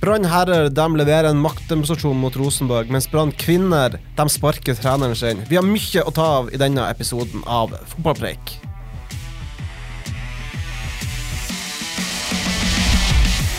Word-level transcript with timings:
Brann 0.00 0.24
herrer 0.30 0.68
de 0.70 0.84
leverer 0.96 1.26
en 1.26 1.40
maktdemonstrasjon 1.42 2.18
mot 2.22 2.36
Rosenborg, 2.38 2.86
mens 2.94 3.08
Brann 3.10 3.32
kvinner 3.34 3.96
de 4.16 4.26
sparker 4.30 4.78
treneren 4.78 5.16
sin. 5.18 5.40
Vi 5.50 5.58
har 5.58 5.66
mye 5.66 6.04
å 6.06 6.12
ta 6.14 6.26
av 6.36 6.52
i 6.54 6.60
denne 6.60 6.84
episoden 6.86 7.42
av 7.42 7.74
Fotballpreik. 7.90 8.52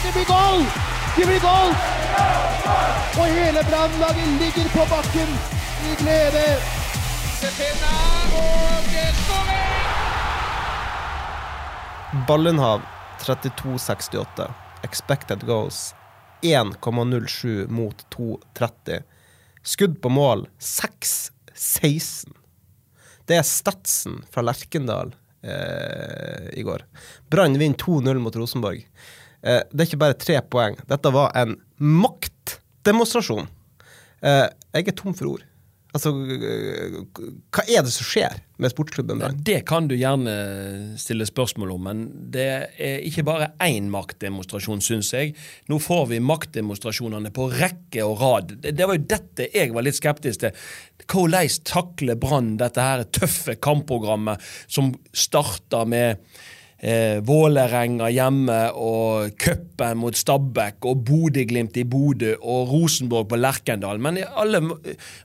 Det 0.06 0.16
blir 0.16 0.30
goal! 0.32 0.64
Det 1.18 1.28
blir 1.28 1.44
goal! 1.44 1.76
Og 3.20 3.36
hele 3.36 3.68
brannlaget 3.68 4.34
ligger 4.40 4.74
på 4.78 4.88
bakken 4.96 5.38
i 5.92 6.00
glede. 6.00 6.48
Ballenhav 12.28 12.82
32,68. 13.28 14.52
Expected 14.88 15.44
goals 15.44 15.90
1,07 16.42 17.68
mot 17.68 18.06
2,30. 18.16 19.02
Skudd 19.64 20.02
på 20.02 20.10
mål 20.10 20.48
6,16. 20.60 22.36
Det 23.30 23.38
er 23.38 23.46
statsen 23.46 24.22
fra 24.32 24.42
Lerkendal 24.46 25.14
eh, 25.44 26.48
i 26.58 26.64
går. 26.66 26.86
Brann 27.30 27.58
vinner 27.60 27.78
2-0 27.78 28.22
mot 28.24 28.36
Rosenborg. 28.36 28.86
Eh, 29.42 29.62
det 29.72 29.84
er 29.84 29.90
ikke 29.90 30.02
bare 30.02 30.18
tre 30.18 30.40
poeng. 30.42 30.80
Dette 30.90 31.12
var 31.14 31.36
en 31.38 31.58
maktdemonstrasjon. 31.78 33.48
Eh, 34.26 34.48
jeg 34.74 34.90
er 34.90 34.98
tom 34.98 35.14
for 35.14 35.36
ord. 35.36 35.46
Altså, 35.90 36.12
hva 36.14 37.64
er 37.66 37.82
det 37.82 37.90
som 37.90 38.06
skjer 38.06 38.36
med 38.62 38.70
sportsklubben 38.70 39.22
Brann? 39.24 39.40
Det 39.46 39.64
kan 39.66 39.88
du 39.90 39.96
gjerne 39.98 40.34
stille 41.02 41.26
spørsmål 41.26 41.72
om, 41.74 41.88
men 41.88 42.04
det 42.36 42.46
er 42.78 43.02
ikke 43.08 43.26
bare 43.26 43.48
én 43.66 43.88
maktdemonstrasjon, 43.90 44.84
syns 44.86 45.10
jeg. 45.16 45.34
Nå 45.72 45.80
får 45.82 46.12
vi 46.12 46.22
maktdemonstrasjonene 46.22 47.34
på 47.34 47.48
rekke 47.56 48.06
og 48.06 48.22
rad. 48.22 48.54
Det, 48.62 48.76
det 48.78 48.86
var 48.86 49.00
jo 49.00 49.08
dette 49.16 49.50
jeg 49.50 49.74
var 49.74 49.88
litt 49.88 49.98
skeptisk 49.98 50.46
til. 50.46 50.70
Hvordan 51.10 51.58
takler 51.66 52.22
Brann 52.22 52.54
dette 52.62 52.86
her 52.86 53.08
tøffe 53.10 53.58
kampprogrammet 53.58 54.46
som 54.70 54.94
starter 55.10 55.90
med 55.90 56.22
eh, 56.80 57.20
Vålerenga 57.26 58.10
hjemme 58.14 58.58
og 58.78 59.36
cupen 59.40 60.00
mot 60.02 60.16
Stabæk 60.16 60.88
og 60.90 61.04
Bodø-Glimt 61.08 61.78
i 61.80 61.86
Bodø 61.88 62.36
og 62.40 62.72
Rosenborg 62.72 63.30
på 63.32 63.40
Lerkendal. 63.40 64.00
Men 64.02 64.22
alle, 64.28 64.62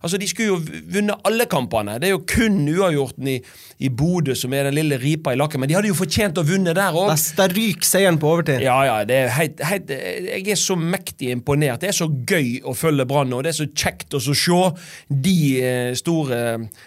altså 0.02 0.20
de 0.20 0.28
skulle 0.30 0.54
jo 0.54 0.80
vunnet 0.94 1.26
alle 1.26 1.46
kampene. 1.50 1.98
Det 2.00 2.10
er 2.10 2.14
jo 2.14 2.24
kun 2.28 2.60
uavgjorten 2.68 3.30
i, 3.34 3.38
i 3.86 3.90
Bodø 3.90 4.36
som 4.38 4.54
er 4.54 4.68
den 4.68 4.78
lille 4.78 4.98
ripa 5.02 5.34
i 5.34 5.38
lakken, 5.40 5.62
men 5.62 5.70
de 5.70 5.78
hadde 5.78 5.90
jo 5.90 5.98
fortjent 5.98 6.40
å 6.40 6.46
vunne 6.46 6.74
der 6.76 6.98
òg. 6.98 7.12
Da 7.38 7.48
ryker 7.50 7.88
seieren 7.88 8.20
på 8.22 8.30
overtid. 8.34 8.62
Ja, 8.64 8.78
ja, 8.88 8.98
det 9.08 9.20
er 9.24 9.32
heit, 9.38 9.62
heit, 9.64 9.90
jeg 9.90 10.46
er 10.54 10.60
så 10.60 10.76
mektig 10.78 11.30
imponert. 11.34 11.82
Det 11.82 11.92
er 11.92 11.98
så 11.98 12.08
gøy 12.08 12.58
å 12.64 12.74
følge 12.76 13.06
Brann, 13.08 13.32
og 13.36 13.44
det 13.44 13.54
er 13.54 13.60
så 13.62 13.68
kjekt 13.70 14.14
å 14.16 14.22
se 14.22 14.32
de 15.24 15.36
eh, 15.60 15.92
store 15.98 16.40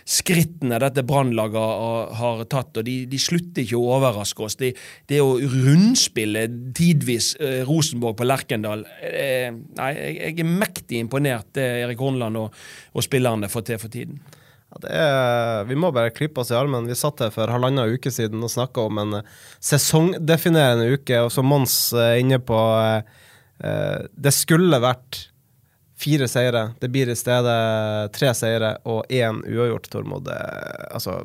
skrittene 0.07 0.79
dette 0.81 1.03
Brannlaget 1.07 2.15
har 2.19 2.43
tatt. 2.49 2.79
og 2.79 2.85
De, 2.87 2.99
de 3.09 3.19
slutter 3.21 3.63
ikke 3.63 3.79
å 3.79 3.97
overraske 3.97 4.45
oss. 4.45 4.56
De, 4.59 4.71
det 5.09 5.21
å 5.23 5.35
rundspille 5.37 6.47
tidvis 6.77 7.33
eh, 7.41 7.61
Rosenborg 7.67 8.17
på 8.19 8.27
Lerkendal 8.27 8.85
eh, 9.05 9.51
Nei, 9.51 9.91
jeg, 9.93 10.33
er 10.41 10.49
mektig 10.49 11.01
imponert 11.03 11.53
det 11.57 11.67
Erik 11.83 12.01
Horneland 12.01 12.39
og, 12.41 12.59
og 12.93 13.05
spillerne 13.05 13.49
får 13.51 13.69
til 13.69 13.81
for 13.81 13.93
tiden. 13.93 14.19
Ja, 14.67 14.89
er, 14.89 15.63
vi 15.67 15.77
må 15.79 15.91
bare 15.95 16.11
klippe 16.11 16.41
oss 16.41 16.51
i 16.51 16.57
armen. 16.57 16.87
Vi 16.89 16.95
satt 16.97 17.23
her 17.23 17.31
for 17.31 17.51
halvannen 17.51 17.95
uke 17.95 18.11
siden 18.11 18.43
og 18.43 18.51
snakka 18.51 18.87
om 18.89 18.99
en 19.03 19.19
eh, 19.21 19.31
sesongdefinerende 19.63 20.89
uke, 20.97 21.21
og 21.23 21.31
som 21.33 21.47
Mons 21.47 21.77
er 21.95 22.19
inne 22.21 22.41
på 22.43 22.57
eh, 22.81 23.23
eh, 23.63 24.07
Det 24.11 24.33
skulle 24.35 24.81
vært 24.83 25.27
fire 25.97 26.27
seire. 26.29 26.71
Det 26.81 26.91
blir 26.93 27.09
i 27.09 27.17
stedet 27.17 27.55
tre 28.13 28.33
seire 28.37 28.75
og 28.85 29.07
én 29.09 29.39
uavgjort, 29.47 29.87
Tormod. 29.89 30.27
Altså, 30.29 31.23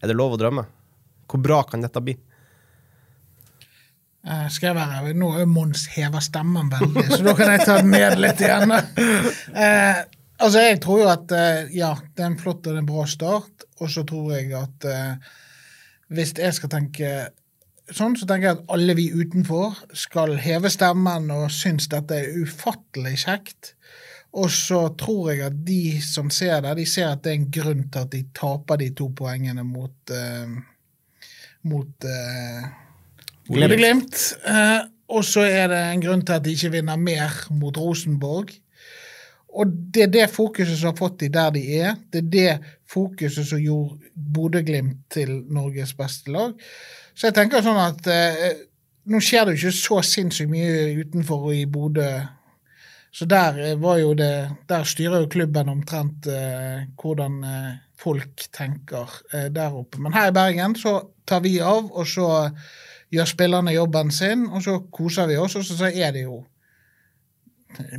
er 0.00 0.08
det 0.08 0.16
lov 0.16 0.36
å 0.36 0.40
drømme? 0.40 0.64
Hvor 1.28 1.42
bra 1.44 1.60
kan 1.68 1.84
dette 1.84 2.00
bli? 2.00 2.14
Eh, 4.24 4.48
skal 4.48 4.70
jeg 4.70 4.76
være 4.78 5.14
Nå 5.20 5.30
er 5.36 5.48
Mons 5.50 5.84
hever 5.92 6.22
stemmen 6.24 6.70
veldig, 6.72 7.04
så 7.10 7.20
da 7.26 7.34
kan 7.36 7.52
jeg 7.52 7.64
ta 7.68 7.78
den 7.82 7.92
ned 7.92 8.18
litt 8.22 8.40
igjen. 8.40 8.72
Eh, 9.54 10.00
altså, 10.40 10.64
jeg 10.64 10.80
tror 10.82 11.02
jo 11.02 11.08
at 11.12 11.32
eh, 11.36 11.72
ja, 11.76 11.92
det 12.16 12.24
er 12.24 12.30
en 12.32 12.40
flott 12.40 12.66
og 12.70 12.78
en 12.80 12.88
bra 12.88 13.04
start, 13.08 13.66
og 13.80 13.90
så 13.92 14.04
tror 14.08 14.32
jeg 14.34 14.54
at 14.58 14.86
eh, 14.88 15.32
hvis 16.14 16.34
jeg 16.40 16.56
skal 16.56 16.72
tenke 16.72 17.10
sånn, 17.92 18.16
så 18.16 18.26
tenker 18.28 18.48
jeg 18.48 18.58
at 18.58 18.72
alle 18.72 18.96
vi 18.96 19.10
utenfor 19.12 19.76
skal 19.96 20.38
heve 20.40 20.72
stemmen 20.72 21.28
og 21.34 21.50
synes 21.52 21.90
dette 21.92 22.16
er 22.16 22.44
ufattelig 22.44 23.18
kjekt. 23.26 23.74
Og 24.34 24.48
så 24.50 24.88
tror 24.98 25.30
jeg 25.30 25.44
at 25.46 25.58
de 25.66 26.00
som 26.02 26.30
ser 26.32 26.64
det, 26.64 26.72
de 26.80 26.86
ser 26.90 27.12
at 27.12 27.22
det 27.22 27.34
er 27.34 27.36
en 27.38 27.50
grunn 27.54 27.84
til 27.86 28.06
at 28.06 28.14
de 28.14 28.22
taper 28.34 28.80
de 28.80 28.88
to 28.96 29.10
poengene 29.14 29.62
mot 29.68 30.14
eh, 30.14 30.56
mot 31.70 32.08
eh, 32.08 32.64
Bodø-Glimt. 33.48 34.18
Eh, 34.48 34.82
og 35.14 35.24
så 35.26 35.44
er 35.44 35.68
det 35.70 35.80
en 35.92 36.02
grunn 36.02 36.22
til 36.24 36.38
at 36.38 36.44
de 36.44 36.54
ikke 36.56 36.72
vinner 36.78 37.00
mer 37.00 37.34
mot 37.52 37.76
Rosenborg. 37.76 38.54
Og 39.54 39.70
det 39.94 40.02
er 40.02 40.12
det 40.12 40.30
fokuset 40.34 40.78
som 40.78 40.90
har 40.90 40.98
fått 40.98 41.20
de 41.22 41.30
der 41.34 41.52
de 41.54 41.62
er. 41.78 41.98
Det 42.10 42.24
er 42.24 42.30
det 42.32 42.70
fokuset 42.90 43.46
som 43.46 43.60
gjorde 43.62 44.00
Bodø-Glimt 44.14 45.04
til 45.14 45.36
Norges 45.52 45.94
beste 45.94 46.32
lag. 46.34 46.54
Så 47.14 47.28
jeg 47.28 47.36
tenker 47.36 47.62
sånn 47.62 47.78
at 47.78 48.08
eh, 48.10 48.64
nå 49.10 49.20
skjer 49.22 49.46
det 49.46 49.54
jo 49.54 49.68
ikke 49.68 49.76
så 49.76 50.00
sinnssykt 50.02 50.50
mye 50.50 51.04
utenfor 51.04 51.50
og 51.50 51.54
i 51.54 51.66
Bodø. 51.70 52.08
Så 53.14 53.28
der 53.30 53.60
eh, 53.62 53.76
var 53.78 54.00
jo 54.00 54.14
det 54.18 54.32
Der 54.68 54.88
styrer 54.88 55.22
jo 55.22 55.30
klubben 55.30 55.70
omtrent 55.70 56.26
eh, 56.26 56.88
hvordan 56.98 57.38
eh, 57.46 57.70
folk 58.00 58.48
tenker 58.52 59.20
eh, 59.32 59.46
der 59.54 59.76
oppe. 59.76 60.02
Men 60.02 60.16
her 60.16 60.32
i 60.32 60.34
Bergen 60.34 60.74
så 60.74 60.96
tar 61.26 61.44
vi 61.44 61.60
av, 61.62 61.92
og 61.92 62.08
så 62.08 62.26
gjør 63.12 63.28
spillerne 63.28 63.74
jobben 63.74 64.10
sin, 64.10 64.46
og 64.46 64.62
så 64.62 64.78
koser 64.92 65.26
vi 65.30 65.36
oss, 65.36 65.56
og 65.56 65.64
så, 65.64 65.90
er 65.94 66.10
det 66.14 66.22
jo 66.24 66.42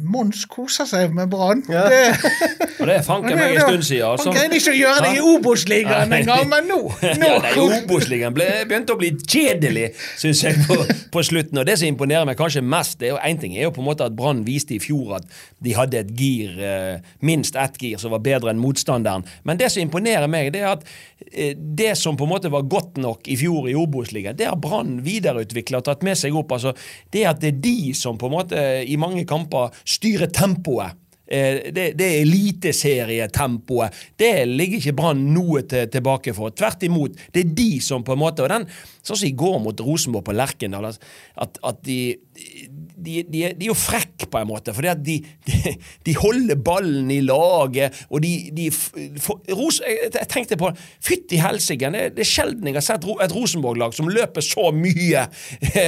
Mons 0.04 0.46
koser 0.52 0.86
seg 0.90 1.14
med 1.16 1.30
Brann. 1.32 1.64
Ja. 1.72 1.86
Det- 1.90 2.32
Og 2.80 2.88
det 2.90 2.96
er 3.00 3.04
fanken 3.08 3.38
meg 3.40 3.56
en 3.56 3.62
stund 3.62 3.84
siden. 3.88 4.06
altså. 4.10 4.30
Han 4.30 4.36
greide 4.38 4.58
ikke 4.60 4.74
å 4.74 4.78
gjøre 4.78 5.04
det 5.06 5.12
i 5.16 5.22
Obos-ligaen 5.26 6.12
engang, 6.14 6.50
men 6.52 6.68
nå, 6.70 6.80
nå. 7.22 7.30
Ja, 7.32 7.54
Obos-ligaen 7.64 8.36
begynte 8.36 8.94
å 8.94 9.00
bli 9.00 9.14
kjedelig, 9.24 9.88
syns 10.20 10.42
jeg, 10.44 10.60
på, 10.68 10.76
på 11.14 11.24
slutten. 11.26 11.62
Og 11.62 11.66
det 11.70 11.78
som 11.80 11.88
imponerer 11.90 12.28
meg 12.28 12.38
kanskje 12.40 12.62
mest, 12.66 13.00
det 13.00 13.08
er 13.10 13.14
jo 13.16 13.22
én 13.26 13.40
ting 13.42 13.56
er 13.58 13.68
jo 13.70 13.72
på 13.78 13.82
en 13.84 13.88
måte 13.88 14.06
at 14.10 14.16
Brann 14.18 14.44
viste 14.46 14.76
i 14.76 14.82
fjor 14.84 15.16
at 15.22 15.30
de 15.64 15.74
hadde 15.78 16.02
et 16.04 16.12
gir, 16.20 16.52
eh, 16.60 17.00
minst 17.26 17.56
ett 17.58 17.80
gir 17.82 17.98
som 18.02 18.12
var 18.14 18.22
bedre 18.28 18.52
enn 18.52 18.60
motstanderen. 18.62 19.24
Men 19.48 19.58
det 19.62 19.72
som 19.74 19.82
imponerer 19.86 20.28
meg, 20.30 20.52
det 20.54 20.62
er 20.66 20.74
at 20.76 20.86
eh, 21.32 21.56
det 21.56 21.94
som 21.98 22.20
på 22.20 22.28
en 22.28 22.34
måte 22.36 22.52
var 22.54 22.68
godt 22.70 23.00
nok 23.02 23.32
i 23.32 23.40
fjor 23.40 23.72
i 23.72 23.78
Obos-ligaen, 23.80 24.36
det 24.38 24.50
har 24.52 24.60
Brann 24.62 25.00
videreutvikla 25.08 25.80
og 25.82 25.88
tatt 25.88 26.04
med 26.06 26.20
seg 26.20 26.36
opp. 26.38 26.52
Altså, 26.60 26.76
det 27.16 27.24
at 27.32 27.40
det 27.42 27.54
er 27.56 27.60
de 27.66 27.78
som 27.98 28.20
på 28.22 28.28
en 28.30 28.36
måte 28.36 28.68
i 28.86 29.00
mange 29.02 29.24
kamper 29.30 29.65
styrer 29.86 30.32
tempoet. 30.34 30.98
Eh, 31.28 31.72
Det, 31.74 31.86
det 31.98 32.08
eliteserietempoet. 32.22 33.94
Det 34.16 34.46
ligger 34.46 34.78
ikke 34.78 34.94
Brann 34.98 35.24
noe 35.34 35.64
til, 35.66 35.88
tilbake 35.90 36.34
for. 36.38 36.52
Tvert 36.54 36.84
imot. 36.86 37.16
Det 37.34 37.42
er 37.42 37.54
de 37.58 37.80
som 37.82 38.04
på 38.06 38.14
en 38.14 38.20
måte 38.22 38.44
Og 38.46 38.50
den, 38.52 38.68
sånn 39.02 39.18
som 39.18 39.28
i 39.28 39.32
går 39.34 39.58
mot 39.64 39.82
Rosenborg 39.82 40.26
på 40.28 40.36
Lerkendal, 40.38 40.86
at, 40.86 41.58
at 41.66 41.80
de, 41.86 41.98
de, 42.38 43.24
de, 43.26 43.42
er- 43.48 43.56
de 43.58 43.66
er 43.66 43.72
jo 43.72 43.78
frekke 43.78 44.30
på 44.30 44.38
en 44.44 44.48
måte. 44.52 44.74
fordi 44.78 44.92
at 44.94 45.02
de, 45.04 45.18
de, 45.50 45.74
de 46.06 46.14
holder 46.22 46.56
ballen 46.62 47.10
i 47.12 47.20
laget, 47.26 48.04
og 48.10 48.22
de 48.22 48.70
for, 49.18 49.42
Ros, 49.50 49.82
jeg, 49.82 50.12
jeg 50.14 50.30
tenkte 50.30 50.58
på 50.62 50.70
Fytti 51.02 51.42
helsike! 51.42 51.90
Det, 51.98 52.12
det 52.20 52.22
er 52.28 52.34
sjelden 52.36 52.70
jeg 52.70 52.78
har 52.78 52.86
sett 52.86 53.06
et 53.26 53.34
Rosenborg-lag 53.34 53.98
som 53.98 54.10
løper 54.14 54.46
så 54.46 54.70
mye 54.78 55.26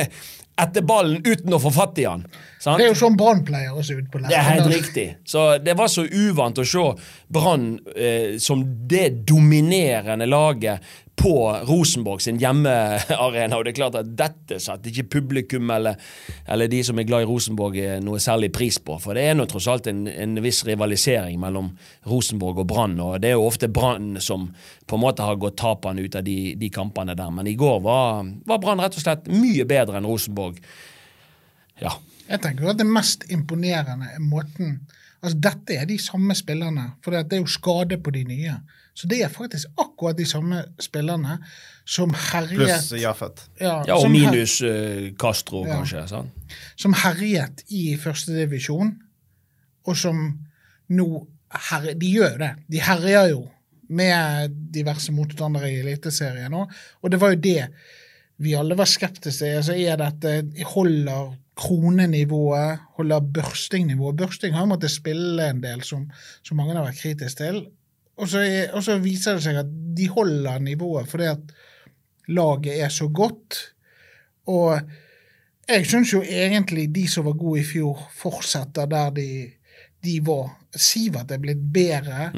etter 0.57 0.81
ballen 0.81 1.21
uten 1.21 1.53
å 1.53 1.59
få 1.61 1.69
fatt 1.75 1.99
i 2.01 2.07
han. 2.09 2.23
Sant? 2.59 2.77
Det 2.77 2.87
er 2.87 2.91
jo 2.91 2.99
sånn 2.99 3.17
Brann 3.19 3.43
pleier 3.47 3.75
å 3.75 3.83
se 3.85 3.97
ut 3.97 4.07
på 4.11 4.21
Det 4.25 4.35
er 4.35 4.47
helt 4.51 4.71
riktig. 4.71 5.07
Så 5.27 5.49
det 5.63 5.77
var 5.77 5.91
så 5.91 6.05
uvant 6.05 6.57
å 6.57 6.65
se 6.67 6.85
Brann 7.33 7.75
eh, 7.95 8.37
som 8.41 8.63
det 8.89 9.09
dominerende 9.29 10.29
laget 10.29 10.95
på 11.17 11.57
Rosenborg 11.65 12.21
sin 12.21 12.37
hjemmearena. 12.37 13.57
Og 13.57 13.65
det 13.65 13.71
er 13.71 13.77
klart 13.79 13.95
at 13.97 14.09
dette 14.19 14.59
satte 14.61 14.91
ikke 14.91 15.07
publikum 15.17 15.71
eller, 15.73 15.97
eller 16.45 16.69
de 16.69 16.83
som 16.85 16.99
er 16.99 17.07
glad 17.09 17.25
i 17.25 17.29
Rosenborg 17.29 17.79
eh, 17.81 17.95
noe 18.05 18.21
særlig 18.21 18.51
pris 18.53 18.77
på. 18.77 18.99
For 19.01 19.17
det 19.17 19.23
er 19.25 19.37
nå 19.37 19.47
tross 19.49 19.69
alt 19.71 19.89
en, 19.89 20.05
en 20.11 20.37
viss 20.45 20.61
rivalisering 20.67 21.39
mellom 21.41 21.71
Rosenborg 22.09 22.61
og 22.61 22.69
Brann. 22.69 22.93
Og 23.01 23.17
det 23.23 23.31
er 23.31 23.39
jo 23.39 23.47
ofte 23.47 23.71
Brann 23.73 24.19
som 24.21 24.51
på 24.85 24.99
en 24.99 25.03
måte 25.07 25.25
har 25.25 25.41
gått 25.41 25.57
tapende 25.57 26.05
ut 26.05 26.19
av 26.19 26.25
de, 26.27 26.53
de 26.59 26.69
kampene 26.73 27.17
der. 27.17 27.33
Men 27.33 27.49
i 27.49 27.57
går 27.57 27.81
var, 27.85 28.21
var 28.45 28.61
Brann 28.61 28.85
rett 28.85 28.99
og 28.99 29.05
slett 29.07 29.25
mye 29.33 29.65
bedre 29.65 29.97
enn 29.97 30.09
Rosenborg. 30.09 30.61
Ja. 31.81 31.97
Jeg 32.27 32.41
tenker 32.43 32.65
jo 32.65 32.71
at 32.73 32.79
det 32.79 32.87
mest 32.89 33.27
imponerende 33.31 34.13
er 34.13 34.23
måten 34.23 34.79
Altså, 35.17 35.37
dette 35.41 35.73
er 35.73 35.87
de 35.89 35.97
samme 35.97 36.35
spillerne, 36.37 36.91
for 37.01 37.15
det 37.15 37.33
er 37.33 37.41
jo 37.41 37.49
skade 37.49 37.97
på 37.97 38.11
de 38.13 38.21
nye. 38.27 38.53
Så 38.93 39.07
det 39.09 39.23
er 39.25 39.31
faktisk 39.33 39.67
akkurat 39.81 40.17
de 40.17 40.25
samme 40.25 40.61
spillerne 40.79 41.39
som 41.85 42.13
herjet 42.13 42.53
Pluss 42.57 42.91
Jaffet. 43.01 43.41
Ja, 43.61 43.79
ja 43.87 43.97
og 43.97 44.11
minus 44.11 44.59
uh, 44.61 45.09
Castro, 45.17 45.65
Ja. 45.65 45.75
kanskje. 45.79 46.07
sant? 46.07 46.29
som 46.75 46.93
herjet 46.93 47.63
i 47.67 47.97
førstedivisjon, 47.97 48.95
og 49.85 49.97
som 49.97 50.39
nå 50.89 51.27
her, 51.69 51.93
De 51.93 52.11
gjør 52.11 52.31
jo 52.31 52.37
det. 52.37 52.53
De 52.71 52.81
herjer 52.81 53.29
jo 53.29 53.47
med 53.89 54.49
diverse 54.73 55.11
motstandere 55.11 55.71
i 55.71 55.79
Eliteserien 55.79 56.53
òg, 56.53 56.71
og 57.01 57.11
det 57.11 57.21
var 57.21 57.33
jo 57.33 57.41
det 57.41 57.69
vi 58.37 58.53
alle 58.57 58.77
var 58.77 58.89
skeptiske. 58.89 59.49
Altså, 59.59 59.73
er 59.73 59.97
dette 59.99 60.65
Holder 60.73 61.33
kronenivået, 61.57 62.79
holder 62.97 63.31
børstingnivået? 63.33 64.17
Børsting 64.17 64.55
har 64.55 64.67
måttet 64.69 64.93
spille 64.93 65.49
en 65.49 65.63
del, 65.63 65.81
som, 65.83 66.05
som 66.45 66.57
mange 66.57 66.75
har 66.77 66.85
vært 66.85 67.01
kritiske 67.01 67.43
til. 67.43 67.63
Og 68.17 68.29
så, 68.29 68.41
er, 68.45 68.71
og 68.73 68.83
så 68.85 68.97
viser 69.01 69.37
det 69.37 69.45
seg 69.45 69.59
at 69.61 69.73
de 69.97 70.07
holder 70.09 70.61
nivået 70.65 71.09
fordi 71.09 71.27
at 71.29 71.51
laget 72.33 72.79
er 72.81 72.89
så 72.93 73.07
godt. 73.07 73.59
Og 74.49 74.79
jeg 75.69 75.85
syns 75.85 76.13
jo 76.13 76.21
egentlig 76.23 76.87
de 76.95 77.05
som 77.09 77.25
var 77.27 77.37
gode 77.37 77.61
i 77.61 77.67
fjor, 77.67 78.07
fortsetter 78.17 78.89
der 78.89 79.11
de, 79.17 79.27
de 80.05 80.17
var. 80.25 80.53
Sivert 80.75 81.31
er 81.31 81.41
blitt 81.41 81.61
bedre. 81.73 82.31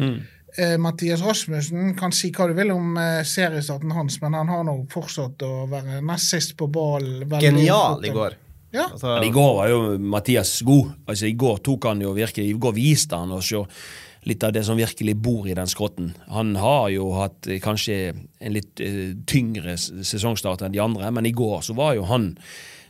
Eh, 0.59 0.75
Mathias 0.81 1.21
Rasmussen 1.23 1.93
kan 1.95 2.11
si 2.15 2.33
hva 2.35 2.49
du 2.49 2.55
vil 2.57 2.73
om 2.73 2.97
eh, 2.99 3.21
seriestarten 3.23 3.93
hans, 3.95 4.19
men 4.19 4.35
han 4.35 4.51
har 4.51 4.65
nå 4.67 4.75
fortsatt 4.91 5.45
å 5.47 5.53
være 5.71 6.01
nest 6.03 6.35
sist 6.35 6.55
på 6.59 6.67
ballen. 6.73 7.23
Genial 7.39 8.03
i 8.03 8.11
går. 8.11 8.35
Ja. 8.75 8.89
Altså, 8.91 9.15
I 9.23 9.31
går 9.33 9.55
var 9.55 9.71
jo 9.71 9.79
Mathias 9.97 10.59
god. 10.67 10.91
Altså 11.09 11.29
I 11.29 11.37
går 11.39 11.63
tok 11.65 11.87
han 11.89 12.03
jo 12.03 12.11
virkelig, 12.17 12.51
i 12.51 12.59
går 12.59 12.75
viste 12.75 13.17
han 13.17 13.31
oss 13.33 13.53
jo 13.53 13.63
litt 14.27 14.43
av 14.43 14.51
det 14.53 14.65
som 14.67 14.77
virkelig 14.77 15.15
bor 15.15 15.47
i 15.47 15.55
den 15.55 15.69
skrotten. 15.71 16.11
Han 16.27 16.51
har 16.59 16.89
jo 16.91 17.07
hatt 17.15 17.47
eh, 17.47 17.61
kanskje 17.63 17.99
en 18.11 18.53
litt 18.53 18.81
uh, 18.83 19.15
tyngre 19.29 19.77
sesongstart 19.79 20.65
enn 20.65 20.75
de 20.75 20.83
andre, 20.83 21.07
men 21.15 21.29
i 21.29 21.35
går 21.35 21.63
så 21.65 21.75
var 21.77 21.95
jo 21.95 22.03
han 22.09 22.33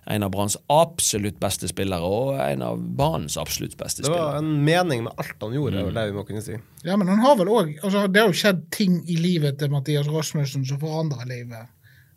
en 0.10 0.24
av 0.26 0.32
Branns 0.34 0.58
absolutt 0.74 1.40
beste 1.40 1.68
spillere, 1.70 2.02
og 2.02 2.40
en 2.42 2.62
av 2.66 2.80
banens 2.98 3.38
absolutt 3.38 3.76
beste 3.78 4.02
spillere. 4.04 4.18
det 4.18 4.26
var 4.26 4.38
en 4.42 4.64
mening 4.66 5.04
med 5.06 5.14
alt 5.22 5.36
han 5.46 5.54
gjorde, 5.54 5.84
Mm. 5.86 5.94
det 5.94 6.06
vi 6.12 6.16
må 6.18 6.24
kunne 6.28 6.42
si. 6.42 6.56
Ja, 6.84 6.96
men 6.98 7.08
han 7.08 7.20
har 7.20 7.36
vel 7.38 7.48
også, 7.48 7.76
altså, 7.84 8.08
Det 8.12 8.22
har 8.22 8.28
jo 8.32 8.40
skjedd 8.42 8.64
ting 8.72 9.04
i 9.08 9.16
livet 9.22 9.60
til 9.60 9.70
Mathias 9.70 10.08
Rasmussen 10.08 10.66
som 10.66 10.80
forandrer 10.80 11.28
livet 11.28 11.68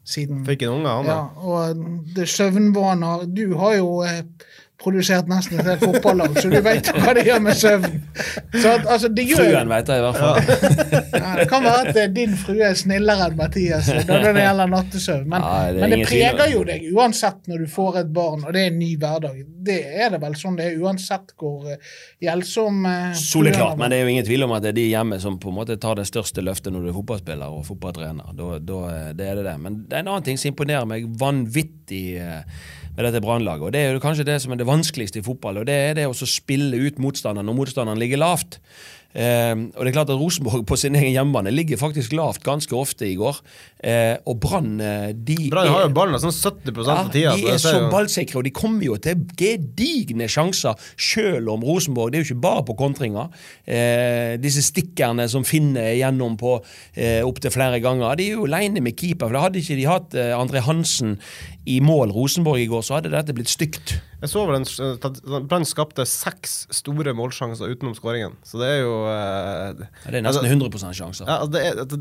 siden 0.04 0.44
Fikk 0.46 0.62
en 0.62 0.68
unge, 0.80 0.88
han 0.88 1.04
da. 1.06 1.12
Ja, 1.12 1.28
og 1.46 1.84
det 2.14 2.22
er 2.24 2.32
søvnvaner 2.32 3.26
Du 3.34 3.54
har 3.56 3.76
jo 3.76 4.02
eh, 4.02 4.22
produsert 4.82 5.30
nesten 5.30 5.60
et 5.60 5.70
helt 5.70 5.84
fotballag, 5.84 6.38
så 6.38 6.50
du 6.52 6.58
vet 6.64 6.90
hva 6.96 7.14
det 7.16 7.24
gjør 7.28 7.42
med 7.46 7.58
søvn. 7.58 7.98
Så 8.52 8.74
at, 8.76 8.86
altså, 8.86 9.10
det 9.12 9.26
gjør 9.30 9.42
Fruen 9.42 9.72
vet 9.72 9.92
jeg 9.92 10.02
i 10.02 10.06
hvert 10.06 10.20
fall. 10.20 10.40
ja, 11.22 11.32
Det 11.40 11.48
kan 11.50 11.66
være 11.66 11.84
at 11.86 12.00
eh, 12.02 12.10
din 12.14 12.36
frue 12.38 12.66
er 12.68 12.78
snillere 12.78 13.30
enn 13.30 13.38
Mathias 13.38 13.90
eh, 13.92 14.02
når 14.08 14.28
det 14.28 14.46
gjelder 14.46 14.72
nattesøvn, 14.76 15.26
men, 15.32 15.46
Ja, 15.46 15.72
det 15.72 15.84
men 15.84 15.96
det 15.96 16.00
preger 16.08 16.52
jo 16.52 16.64
deg 16.68 16.88
uansett 16.92 17.50
når 17.50 17.64
du 17.64 17.72
får 17.72 18.02
et 18.02 18.12
barn, 18.14 18.46
og 18.46 18.54
det 18.54 18.66
er 18.66 18.72
en 18.72 18.80
ny 18.82 18.92
hverdag. 19.00 19.42
Det 19.62 19.80
er 20.02 20.14
det 20.14 20.22
vel 20.22 20.38
sånn 20.38 20.58
det 20.58 20.70
er 20.70 20.80
uansett 20.82 21.34
hvor 21.38 21.66
gjeldsom 22.22 22.52
hjelpsom 22.52 22.86
eh, 22.86 23.12
Soleklart, 23.14 23.78
men 23.78 23.90
det 23.90 23.98
er 23.98 24.06
jo 24.06 24.12
ingen 24.12 24.26
tvil 24.26 24.46
om 24.46 24.54
at 24.56 24.64
det 24.64 24.72
er 24.72 24.78
de 24.78 24.86
hjemme 24.90 25.18
som 25.22 25.38
på 25.40 25.50
en 25.52 25.58
måte 25.60 25.76
tar 25.80 25.98
det 25.98 26.06
største 26.08 26.44
løftet 26.44 26.72
når 26.74 26.84
du 26.86 26.90
er 26.90 26.96
fotballspiller 26.96 27.56
og 27.56 27.64
fotballtrener. 27.66 28.32
Da, 28.38 28.58
da, 28.58 28.80
det 29.16 29.28
er 29.28 29.40
det 29.40 29.46
det. 29.48 29.56
Men 29.62 29.82
det 29.88 29.98
er 29.98 30.04
en 30.04 30.12
annen 30.14 30.26
ting 30.26 30.40
som 30.40 30.52
imponerer 30.52 30.88
meg 30.88 31.06
vanvittig 31.20 32.04
eh, 32.20 32.42
med 32.96 33.06
dette 33.08 33.22
Brannlaget, 33.24 33.64
og 33.68 33.72
det 33.72 33.80
er 33.86 33.94
jo 33.96 34.02
kanskje 34.04 34.26
det 34.28 34.40
som 34.44 34.52
er 34.52 34.60
det 34.60 34.68
vanskeligste 34.68 35.22
i 35.22 35.26
fotball, 35.26 35.62
og 35.62 35.68
det 35.70 35.76
er 35.90 35.94
det 36.02 36.08
å 36.10 36.16
spille 36.28 36.76
ut 36.76 36.98
motstanderen 37.00 37.48
når 37.48 37.60
motstanderen 37.62 37.98
ligger 38.02 38.20
lavt. 38.20 38.58
Eh, 39.12 39.52
og 39.76 39.84
det 39.84 39.90
er 39.90 39.92
klart 39.98 40.08
at 40.08 40.16
Rosenborg 40.16 40.62
på 40.64 40.76
sin 40.80 40.94
egen 40.96 41.12
hjemmebane 41.12 41.50
ligger 41.52 41.76
faktisk 41.76 42.14
lavt 42.16 42.40
ganske 42.46 42.72
ofte 42.72 43.04
i 43.04 43.14
går. 43.20 43.42
Eh, 43.84 44.14
og 44.24 44.38
Brann 44.40 44.78
eh, 44.80 45.10
de 45.12 45.36
Brann 45.52 45.68
har 45.68 45.82
er- 45.82 45.90
jo 45.90 45.92
ballen 45.98 46.16
sånn 46.22 46.32
70 46.32 46.72
ja, 46.86 46.94
av 46.94 47.10
tida. 47.12 47.34
de 47.36 47.50
er 47.52 47.60
så 47.60 47.90
ballsikre, 47.92 48.38
og 48.40 48.46
de 48.48 48.52
kommer 48.56 48.86
jo 48.86 48.96
til 49.04 49.20
gedigne 49.36 50.30
sjanser, 50.32 50.80
selv 50.96 51.52
om 51.52 51.60
Rosenborg 51.68 52.12
Det 52.14 52.20
er 52.20 52.24
jo 52.24 52.30
ikke 52.30 52.40
bare 52.46 52.64
på 52.70 52.76
kontringer. 52.80 53.28
Eh, 53.68 54.38
disse 54.40 54.64
stikkerne 54.64 55.28
som 55.28 55.44
finner 55.44 55.92
igjennom 55.92 56.38
på 56.40 56.54
eh, 56.96 57.20
opptil 57.20 57.52
flere 57.52 57.82
ganger, 57.84 58.16
de 58.16 58.30
er 58.30 58.38
jo 58.38 58.46
aleine 58.48 58.80
med 58.80 58.96
keeper. 58.96 59.26
for 59.28 59.36
da 59.36 59.44
Hadde 59.44 59.60
ikke 59.60 59.76
de 59.76 59.88
hatt 59.92 60.14
eh, 60.16 60.32
André 60.40 60.64
Hansen 60.64 61.18
i 61.64 61.78
mål 61.80 62.10
Rosenborg 62.14 62.62
i 62.62 62.66
går, 62.70 62.82
så 62.82 62.96
hadde 62.96 63.12
dette 63.12 63.34
blitt 63.36 63.50
stygt. 63.52 63.94
Jeg 64.22 64.30
så 64.30 64.42
vel 64.48 64.58
en 64.58 65.46
Brann 65.46 65.66
skapte 65.66 66.06
seks 66.08 66.64
store 66.74 67.14
målsjanser 67.14 67.70
utenom 67.70 67.94
skåringen, 67.98 68.34
så 68.46 68.58
det 68.62 68.70
er 68.70 68.80
jo 68.82 68.96
eh, 69.10 69.86
Ja, 69.86 70.10
det 70.10 70.18
er 70.18 70.26
nesten 70.26 70.50
100 70.50 70.92
sjanser. 70.98 71.28
Ja, 71.28 71.38
altså, 71.38 71.52
det 71.54 71.64
er, 71.68 71.82
det, 71.86 72.00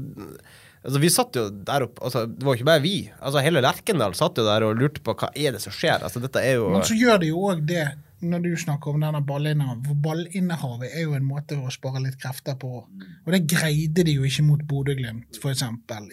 altså, 0.81 1.01
vi 1.03 1.11
satt 1.13 1.37
jo 1.37 1.47
der 1.53 1.85
oppe 1.85 2.05
altså, 2.07 2.25
Det 2.29 2.47
var 2.47 2.57
ikke 2.57 2.69
bare 2.71 2.85
vi. 2.85 2.95
Altså, 3.19 3.43
hele 3.45 3.61
Lerkendal 3.61 4.17
satt 4.17 4.41
jo 4.41 4.47
der 4.47 4.65
og 4.65 4.81
lurte 4.81 5.03
på 5.05 5.17
hva 5.17 5.29
er 5.35 5.53
det 5.57 5.61
som 5.61 5.75
skjer. 5.75 6.01
Altså, 6.01 6.23
dette 6.23 6.41
er 6.41 6.57
jo 6.57 6.71
Men 6.73 6.87
så 6.89 6.97
gjør 6.97 7.21
det 7.21 7.29
jo 7.29 7.45
òg 7.51 7.63
det, 7.69 7.85
når 8.25 8.43
du 8.45 8.51
snakker 8.65 8.95
om 8.95 9.05
denne 9.05 9.21
ballinnehavet. 9.29 9.85
For 9.91 10.03
ballinnehavet 10.09 10.89
er 10.89 11.05
jo 11.05 11.15
en 11.17 11.29
måte 11.29 11.61
å 11.61 11.73
spare 11.73 12.01
litt 12.01 12.17
krefter 12.21 12.57
på. 12.57 12.81
Og 12.81 13.33
det 13.33 13.45
greide 13.49 14.09
de 14.09 14.17
jo 14.17 14.25
ikke 14.25 14.45
mot 14.49 14.65
Bodø-Glimt, 14.73 15.37
f.eks., 15.37 15.65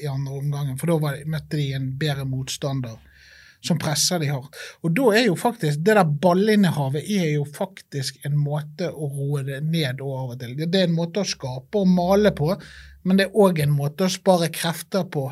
i 0.05 0.09
andre 0.09 0.41
omgang. 0.41 0.77
For 0.81 0.93
da 0.93 1.01
var, 1.01 1.21
møtte 1.25 1.61
de 1.61 1.73
en 1.77 1.95
bedre 2.01 2.29
motstander 2.29 3.01
som 3.65 3.79
presser 3.81 4.21
de 4.23 4.29
hardt. 4.31 4.55
Og 4.87 4.93
da 4.95 5.09
er 5.19 5.25
jo 5.27 5.35
faktisk 5.39 5.81
Det 5.83 5.95
der 5.99 6.05
ballinnehavet 6.05 7.03
er 7.11 7.33
jo 7.35 7.45
faktisk 7.45 8.21
en 8.29 8.37
måte 8.39 8.91
å 8.93 9.09
roe 9.11 9.43
det 9.47 9.63
ned 9.67 10.01
og 10.05 10.13
av 10.19 10.37
og 10.37 10.39
til. 10.41 10.55
Det 10.59 10.75
er 10.83 10.87
en 10.89 10.95
måte 10.99 11.25
å 11.25 11.29
skape 11.29 11.81
og 11.83 11.89
male 11.91 12.31
på, 12.37 12.53
men 13.05 13.17
det 13.19 13.29
er 13.29 13.41
òg 13.41 13.59
en 13.65 13.75
måte 13.75 14.07
å 14.07 14.13
spare 14.13 14.49
krefter 14.55 15.05
på. 15.11 15.31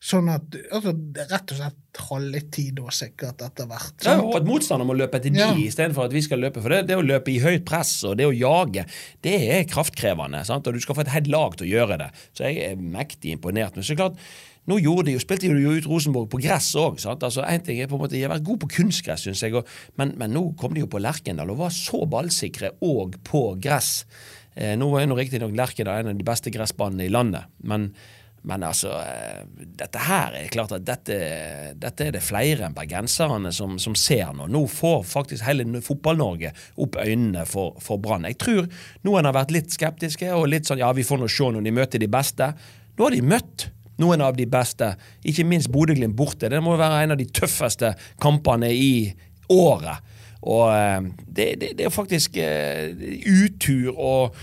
Sånn 0.00 0.30
at 0.32 0.54
altså, 0.72 0.94
Rett 1.28 1.50
og 1.52 1.58
slett 1.58 1.98
halve 2.08 2.40
tid 2.54 2.78
da 2.78 2.88
sikkert 2.94 3.42
etter 3.44 3.66
hvert. 3.68 3.92
Ja, 4.00 4.14
sant? 4.14 4.22
og 4.30 4.36
at 4.38 4.46
motstanderen 4.48 4.88
må 4.88 4.94
løpe 4.96 5.18
etter 5.18 5.34
de 5.34 5.38
Ja. 5.42 5.50
istedenfor 5.52 6.06
at 6.06 6.14
vi 6.14 6.22
skal 6.24 6.40
løpe. 6.40 6.62
For 6.62 6.72
det, 6.72 6.86
det 6.88 6.96
å 6.96 7.04
løpe 7.04 7.28
i 7.34 7.40
høyt 7.42 7.66
press 7.68 7.92
og 8.08 8.16
det 8.16 8.24
å 8.24 8.32
jage, 8.32 8.86
det 9.22 9.34
er 9.58 9.64
kraftkrevende. 9.68 10.40
Sant? 10.46 10.66
Og 10.66 10.72
du 10.74 10.80
skal 10.80 10.94
få 10.96 11.04
et 11.04 11.12
helt 11.12 11.28
lag 11.28 11.56
til 11.58 11.66
å 11.66 11.72
gjøre 11.74 11.98
det. 11.98 12.10
Så 12.32 12.46
jeg 12.48 12.70
er 12.70 12.76
mektig 12.80 13.34
imponert. 13.36 13.76
Men 13.76 13.84
så 13.84 13.96
klart, 13.98 14.16
nå 14.68 14.76
gjorde 14.82 15.08
de 15.08 15.14
jo, 15.16 15.22
spilte 15.22 15.48
de 15.48 15.62
jo 15.64 15.72
ut 15.78 15.88
Rosenborg 15.88 16.28
på 16.30 16.42
gress 16.42 16.68
òg. 16.78 17.00
Altså, 17.00 17.42
en 17.46 17.64
ting 17.64 17.80
er 17.80 17.88
på 17.90 17.96
en 17.96 18.04
måte, 18.04 18.14
De 18.16 18.22
har 18.24 18.32
vært 18.34 18.46
gode 18.46 18.64
på 18.66 18.74
kunstgress, 18.76 19.24
syns 19.24 19.42
jeg, 19.46 19.56
og, 19.56 19.68
men, 20.00 20.14
men 20.20 20.34
nå 20.36 20.50
kom 20.60 20.76
de 20.76 20.84
jo 20.84 20.90
på 20.90 21.00
Lerkendal 21.02 21.50
og 21.54 21.62
var 21.64 21.74
så 21.74 22.04
ballsikre 22.10 22.74
òg 22.84 23.20
på 23.26 23.44
gress. 23.62 24.04
Eh, 24.54 24.76
nå 24.78 24.92
er 24.98 25.08
nå 25.08 25.18
riktignok 25.18 25.56
Lerkendal 25.56 26.04
en 26.04 26.12
av 26.12 26.18
de 26.18 26.26
beste 26.26 26.52
gressbanene 26.54 27.08
i 27.08 27.12
landet, 27.12 27.50
men 27.64 27.92
men 28.42 28.62
altså, 28.64 28.88
eh, 29.04 29.42
dette 29.76 30.00
her 30.00 30.32
er 30.38 30.52
klart 30.52 30.72
at 30.72 30.84
dette, 30.86 31.16
dette 31.76 32.06
er 32.06 32.14
det 32.14 32.22
flere 32.24 32.64
enn 32.64 32.76
bergenserne 32.76 33.52
som, 33.52 33.74
som 33.82 33.96
ser 33.98 34.32
nå. 34.36 34.46
Nå 34.48 34.62
får 34.70 35.02
faktisk 35.10 35.44
hele 35.44 35.66
Fotball-Norge 35.84 36.54
opp 36.80 36.96
øynene 37.02 37.44
for, 37.48 37.76
for 37.84 38.00
Brann. 38.00 38.24
Jeg 38.30 38.38
tror 38.40 38.70
noen 39.04 39.28
har 39.28 39.36
vært 39.36 39.52
litt 39.52 39.76
skeptiske 39.76 40.32
og 40.32 40.48
litt 40.54 40.70
sånn 40.70 40.80
ja, 40.80 40.88
vi 40.96 41.04
får 41.04 41.20
nå 41.20 41.28
se 41.28 41.50
når 41.52 41.68
de 41.68 41.74
møter 41.82 42.00
de 42.00 42.08
beste. 42.10 42.48
Nå 42.96 43.06
har 43.06 43.16
de 43.16 43.20
møtt 43.28 43.68
noen 44.00 44.24
av 44.24 44.36
de 44.38 44.46
beste, 44.50 44.94
ikke 45.26 45.46
minst 45.48 45.70
Bodø-Glimt 45.72 46.16
borte. 46.16 46.50
Det 46.50 46.62
må 46.64 46.78
være 46.80 47.04
en 47.04 47.14
av 47.14 47.20
de 47.20 47.28
tøffeste 47.28 47.94
kampene 48.22 48.72
i 48.72 48.94
året. 49.50 50.06
Og 50.40 50.66
eh, 50.72 51.00
det, 51.26 51.52
det, 51.60 51.74
det 51.78 51.86
er 51.86 51.92
faktisk 51.92 52.40
eh, 52.40 52.96
utur 53.28 53.92
og 53.92 54.36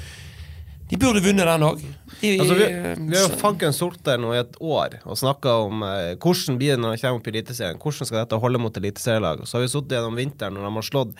De 0.87 0.95
burde 0.95 1.19
vunnet 1.19 1.43
den 1.43 1.63
òg. 1.67 1.81
Altså, 2.23 2.53
vi, 2.55 2.67
vi 3.09 3.17
har 3.17 3.25
jo 3.25 3.39
fanken 3.41 3.73
sorter 3.75 4.21
nå 4.21 4.29
i 4.31 4.37
et 4.39 4.53
år 4.63 4.95
og 5.03 5.17
snakka 5.19 5.55
om 5.65 5.81
eh, 5.83 6.13
hvordan 6.15 6.55
blir 6.61 6.77
det 6.77 6.79
når 6.79 6.95
de 6.95 7.01
kommer 7.01 7.19
opp 7.19 7.27
i 7.27 7.33
Eliteserien. 7.33 7.81
Hvordan 7.81 8.07
skal 8.07 8.21
dette 8.21 8.39
holde 8.39 8.61
mot 8.61 8.79
eliteserielag? 8.79 9.43
Så 9.43 9.57
har 9.57 9.65
vi 9.65 9.71
sittet 9.73 9.97
gjennom 9.97 10.15
vinteren 10.17 10.55
når 10.55 10.63
de 10.63 10.71
har 10.77 10.87
slått 10.87 11.17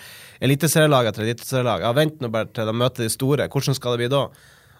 eliteserielag 0.47 1.09
etter 1.09 1.25
eliteserielag. 1.25 1.83
Ja, 1.83 1.91
vent 1.97 2.23
nå 2.23 2.31
bare 2.31 2.47
til 2.53 2.69
de 2.69 2.77
møter 2.79 3.03
de 3.03 3.11
store. 3.11 3.49
Hvordan 3.51 3.77
skal 3.77 3.97
det 3.97 4.05
bli 4.05 4.13
da? 4.13 4.23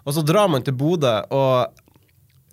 Og 0.08 0.16
så 0.16 0.24
drar 0.24 0.48
man 0.48 0.64
til 0.64 0.78
Bodø 0.78 1.12
og 1.36 1.84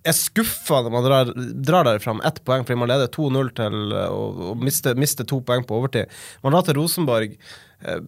er 0.06 0.16
skuffa 0.16 0.82
når 0.86 0.94
man 0.94 1.06
drar, 1.06 1.32
drar 1.66 1.88
derfra 1.88 2.14
med 2.18 2.28
ett 2.30 2.42
poeng 2.46 2.66
fordi 2.66 2.78
man 2.82 2.92
leder 2.92 3.10
2-0 3.14 3.52
til 3.58 3.78
å 3.96 4.04
og, 4.16 4.42
og 4.52 4.66
mister, 4.66 4.98
mister 5.00 5.28
to 5.28 5.40
poeng 5.46 5.66
på 5.66 5.80
overtid. 5.80 6.12
Man 6.46 6.56
drar 6.56 6.68
til 6.68 6.78
Rosenborg. 6.80 7.34
Eh, 7.82 8.00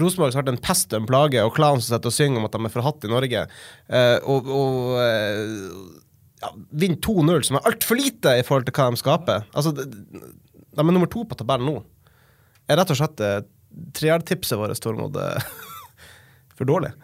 Rosenborg 0.00 0.34
har 0.34 0.42
vært 0.42 0.54
en 0.54 0.62
pest 0.62 0.94
og 0.94 1.02
en 1.02 1.08
plage, 1.10 1.42
og 1.42 1.54
klanen 1.56 1.82
som 1.82 1.94
sitter 1.94 2.12
og 2.12 2.16
synger 2.16 2.40
om 2.40 2.48
at 2.48 2.56
de 2.56 2.62
er 2.68 2.74
forhatt 2.74 3.06
i 3.06 3.12
Norge. 3.12 3.44
Eh, 3.88 4.16
og 4.30 4.50
og 4.54 4.94
eh, 5.02 6.04
ja, 6.44 6.52
vinner 6.70 7.00
2-0, 7.04 7.48
som 7.48 7.58
er 7.58 7.68
altfor 7.70 8.00
lite 8.00 8.38
i 8.38 8.46
forhold 8.46 8.68
til 8.68 8.76
hva 8.78 8.88
de 8.92 9.00
skaper. 9.00 9.50
Altså, 9.54 9.74
de, 9.76 9.84
de 9.90 10.80
er 10.82 10.90
nummer 10.92 11.10
to 11.10 11.24
på 11.28 11.38
tabellen 11.38 11.70
nå. 11.70 11.82
Er 12.68 12.80
rett 12.80 12.92
og 12.94 13.00
slett 13.00 13.22
eh, 13.24 13.42
treertipset 13.96 14.58
vårt, 14.60 14.78
Tormod, 14.82 15.18
eh, 15.20 15.52
for 16.58 16.68
dårlig? 16.68 16.94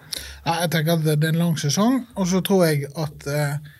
Ja, 0.44 0.62
jeg 0.62 0.72
tenker 0.74 0.96
at 0.96 1.04
det 1.06 1.18
er 1.18 1.34
en 1.34 1.42
lang 1.42 1.58
sesong, 1.60 2.02
og 2.16 2.30
så 2.30 2.42
tror 2.46 2.66
jeg 2.68 2.90
at 2.94 3.28
eh, 3.30 3.76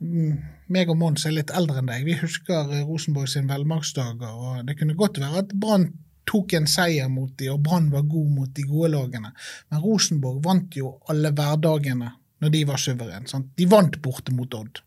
meg 0.00 0.90
og 0.90 0.98
Mons 1.00 1.24
er 1.26 1.34
litt 1.34 1.50
eldre 1.54 1.80
enn 1.80 1.88
deg. 1.90 2.04
Vi 2.06 2.18
husker 2.20 2.70
Rosenborg 2.86 3.30
sin 3.32 3.48
velmaktsdager, 3.50 4.34
og 4.34 4.66
det 4.68 4.76
kunne 4.78 4.96
godt 4.98 5.20
være 5.22 5.42
at 5.44 5.54
Brann 5.58 5.90
tok 6.28 6.52
en 6.58 6.68
seier 6.68 7.08
mot 7.08 7.32
de, 7.40 7.48
og 7.52 7.62
Brann 7.64 7.88
var 7.92 8.04
god 8.08 8.32
mot 8.34 8.50
de 8.54 8.66
gode 8.68 8.92
lagene. 8.92 9.32
Men 9.70 9.84
Rosenborg 9.84 10.42
vant 10.44 10.76
jo 10.76 10.98
alle 11.08 11.32
hverdagene 11.32 12.12
når 12.38 12.52
de 12.54 12.66
var 12.68 12.82
suverene. 12.82 13.28
sant? 13.28 13.50
De 13.56 13.66
vant 13.66 13.96
borte 14.02 14.34
mot 14.34 14.54
Odd. 14.54 14.82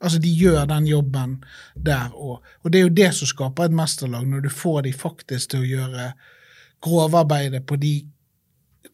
Altså, 0.00 0.18
De 0.18 0.30
gjør 0.30 0.66
den 0.70 0.86
jobben 0.86 1.38
der 1.74 2.12
òg. 2.14 2.42
Og 2.62 2.72
det 2.72 2.80
er 2.80 2.86
jo 2.86 2.96
det 3.00 3.14
som 3.14 3.30
skaper 3.30 3.64
et 3.64 3.74
mesterlag, 3.74 4.26
når 4.26 4.46
du 4.46 4.50
får 4.50 4.82
de 4.86 4.92
faktisk 4.92 5.50
til 5.50 5.64
å 5.64 5.70
gjøre 5.70 6.12
grovarbeidet 6.84 7.64
på 7.66 7.76
de 7.76 7.94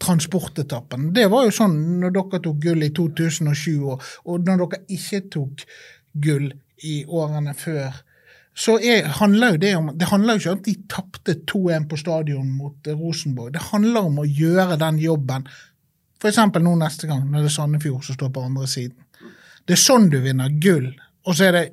transportetappene. 0.02 1.12
Det 1.14 1.26
var 1.32 1.46
jo 1.46 1.54
sånn 1.54 1.76
når 2.00 2.14
dere 2.16 2.40
tok 2.44 2.58
gull 2.62 2.82
i 2.86 2.90
2007, 2.94 3.70
og, 3.82 4.08
og 4.24 4.48
når 4.48 4.64
dere 4.64 4.82
ikke 4.96 5.22
tok 5.34 5.64
gull 6.24 6.50
i 6.84 6.96
årene 7.06 7.54
før. 7.58 7.94
Så 8.54 8.76
er, 8.78 9.08
handler 9.18 9.56
det 9.58 9.72
om 9.74 9.88
Det 9.98 10.06
handler 10.12 10.36
jo 10.36 10.40
ikke 10.40 10.52
om 10.52 10.58
at 10.60 10.66
de 10.68 10.74
tapte 10.90 11.34
2-1 11.50 11.88
på 11.90 11.98
stadion 11.98 12.50
mot 12.54 12.86
eh, 12.86 12.98
Rosenborg. 12.98 13.54
Det 13.56 13.64
handler 13.72 14.10
om 14.10 14.20
å 14.22 14.26
gjøre 14.28 14.78
den 14.78 15.00
jobben. 15.02 15.48
F.eks. 16.20 16.38
nå 16.62 16.74
neste 16.78 17.10
gang, 17.10 17.24
når 17.26 17.44
det 17.44 17.50
er 17.50 17.56
Sandefjord 17.56 18.06
som 18.06 18.18
står 18.18 18.30
på 18.34 18.44
andre 18.46 18.68
siden. 18.70 18.94
Det 19.66 19.74
er 19.74 19.80
sånn 19.80 20.06
du 20.12 20.20
vinner 20.22 20.54
gull. 20.62 20.92
Og 21.26 21.36
så 21.36 21.48
er 21.48 21.56
det, 21.56 21.64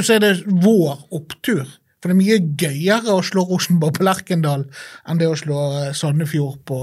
så 0.00 0.16
er 0.16 0.24
det 0.24 0.32
vår 0.46 1.04
opptur. 1.12 1.66
For 2.02 2.10
det 2.10 2.16
er 2.16 2.18
mye 2.18 2.38
gøyere 2.58 3.14
å 3.14 3.22
slå 3.22 3.44
Rosenborg 3.46 4.00
på 4.00 4.06
Lerkendal 4.08 4.64
enn 5.06 5.20
det 5.20 5.28
å 5.30 5.38
slå 5.38 5.60
eh, 5.78 5.92
Sandefjord 5.94 6.58
på, 6.66 6.80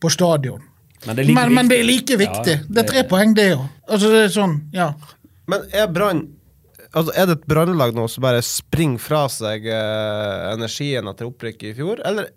på 0.00 0.12
stadion. 0.12 0.64
Men 1.04 1.18
det 1.18 1.26
er 1.26 1.28
like 1.28 1.36
men, 1.36 1.54
men 1.58 1.68
det 1.68 1.82
er 1.82 1.86
like 1.86 2.16
viktig. 2.18 2.56
Ja, 2.62 2.70
det 2.72 2.82
er 2.82 2.88
tre 2.88 3.04
poeng, 3.10 3.36
det 3.36 3.50
òg. 3.58 3.66
Altså, 3.84 4.10
det 4.14 4.22
er 4.24 4.32
sånn, 4.32 4.56
ja. 4.74 4.88
Men 5.46 5.68
er 5.76 5.92
Brann 5.92 6.24
altså 6.96 7.12
Er 7.12 7.28
det 7.28 7.34
et 7.36 7.46
brannlag 7.50 7.92
nå 7.96 8.06
som 8.08 8.24
bare 8.24 8.40
springer 8.44 9.02
fra 9.02 9.26
seg 9.32 9.66
eh, 9.68 10.52
energien 10.54 11.08
etter 11.10 11.28
opprykket 11.28 11.74
i 11.74 11.76
fjor, 11.76 12.00
eller 12.08 12.30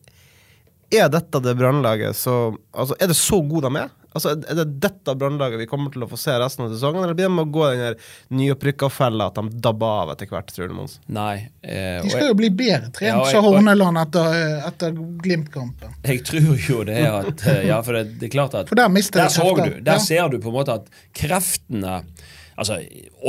er 0.89 1.09
dette 1.13 1.41
det 1.45 1.53
brannlaget 1.55 2.17
som 2.17 2.57
altså 2.73 2.97
Er 2.99 3.11
det 3.11 3.17
så 3.19 3.39
gode 3.45 3.69
de 3.69 3.83
er? 3.83 3.93
Altså, 4.15 4.31
Er 4.49 4.55
det 4.57 4.79
dette 4.81 5.13
brannlaget 5.15 5.59
vi 5.61 5.67
kommer 5.69 5.91
til 5.93 6.01
å 6.01 6.07
få 6.09 6.17
se 6.17 6.31
resten 6.41 6.65
av 6.65 6.71
sesongen, 6.73 7.03
eller 7.03 7.13
blir 7.13 7.27
de 7.29 7.43
å 7.43 7.45
gå 7.53 7.65
den 7.69 7.79
der 7.83 7.97
nyopprykka-fella 8.33 9.27
at 9.29 9.35
de 9.37 9.59
dabber 9.61 9.99
av 10.03 10.13
etter 10.15 10.25
hvert, 10.31 10.49
tror 10.55 10.71
du, 10.71 10.73
Mons? 10.79 10.95
Nei. 11.07 11.49
Eh, 11.61 12.01
De 12.01 12.09
skal 12.09 12.23
jeg, 12.25 12.31
jo 12.31 12.37
bli 12.39 12.49
bedre 12.49 12.89
trent, 12.95 13.19
Ja, 13.21 13.25
sa 13.29 13.41
Horneland 13.45 14.01
etter, 14.01 14.39
etter 14.67 14.97
Glimt-kampen. 15.21 15.93
jeg 16.03 16.23
tror 16.25 16.57
jo 16.69 16.83
det 16.89 16.97
er 17.03 17.19
at 17.19 17.45
eh, 17.47 17.61
Ja, 17.69 17.81
for 17.85 17.93
det, 17.99 18.17
det 18.19 18.29
er 18.31 18.33
klart 18.39 18.55
at 18.57 18.69
For 18.71 18.75
der 18.81 18.89
mister 18.89 19.21
Der 19.21 19.29
de 19.29 19.35
så 19.37 19.45
krefter. 19.53 19.75
du. 19.77 19.81
Der 19.91 19.99
Ja. 19.99 20.05
ser 20.09 20.29
du 20.29 20.39
på 20.39 20.49
en 20.49 20.57
måte 20.57 20.73
at 20.79 20.89
kreftene 21.13 21.99
Altså, 22.59 22.79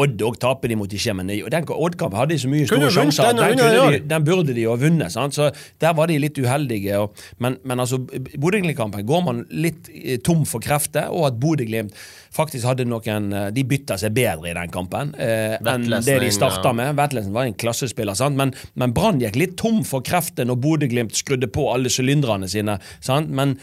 Odd 0.01 0.23
òg 0.27 0.39
taper 0.43 0.71
de 0.71 0.77
mot 0.79 0.93
ikke, 0.93 1.15
men 1.19 1.31
den 1.31 1.67
Odd-kampen 1.71 2.19
hadde 2.19 2.35
de 2.35 2.41
så 2.43 2.51
mye 2.51 2.69
store 2.69 2.91
sjanser. 2.95 3.33
den 3.35 3.59
Den, 3.59 3.93
de, 3.95 4.01
den 4.11 4.27
burde 4.27 4.55
de 4.57 4.65
jo 4.65 4.75
ha 4.75 4.81
vunnet. 4.81 5.13
Sant? 5.15 5.37
Så 5.37 5.51
Der 5.81 5.95
var 5.97 6.11
de 6.11 6.19
litt 6.19 6.39
uheldige. 6.39 6.99
Og, 7.03 7.17
men, 7.39 7.59
men 7.65 7.83
altså, 7.83 8.01
Bodø-Glimt-kampen 8.01 9.07
går 9.07 9.23
man 9.27 9.45
litt 9.51 9.91
eh, 9.95 10.19
tom 10.25 10.45
for 10.49 10.63
krefter, 10.63 11.11
og 11.11 11.29
at 11.31 11.39
Bodø-Glimt 11.43 11.95
faktisk 12.35 12.69
hadde 12.69 12.87
noen 12.87 13.33
eh, 13.35 13.49
De 13.55 13.65
bytta 13.67 13.99
seg 13.99 14.15
bedre 14.15 14.53
i 14.53 14.57
den 14.57 14.71
kampen 14.71 15.15
eh, 15.19 15.57
enn 15.59 15.89
det 15.91 16.21
de 16.23 16.31
starta 16.35 16.71
ja. 16.71 16.77
med. 16.77 16.95
Vetlesen 16.99 17.35
var 17.35 17.49
en 17.49 17.59
klassespiller, 17.59 18.19
sant? 18.19 18.39
men, 18.39 18.55
men 18.79 18.95
Brann 18.97 19.23
gikk 19.23 19.39
litt 19.39 19.57
tom 19.61 19.83
for 19.87 20.05
krefter 20.07 20.49
når 20.49 20.61
Bodø-Glimt 20.63 21.17
skrudde 21.19 21.51
på 21.51 21.71
alle 21.75 21.93
sylinderne 21.93 22.51
sine. 22.51 22.79
Sant? 23.05 23.31
Men 23.35 23.59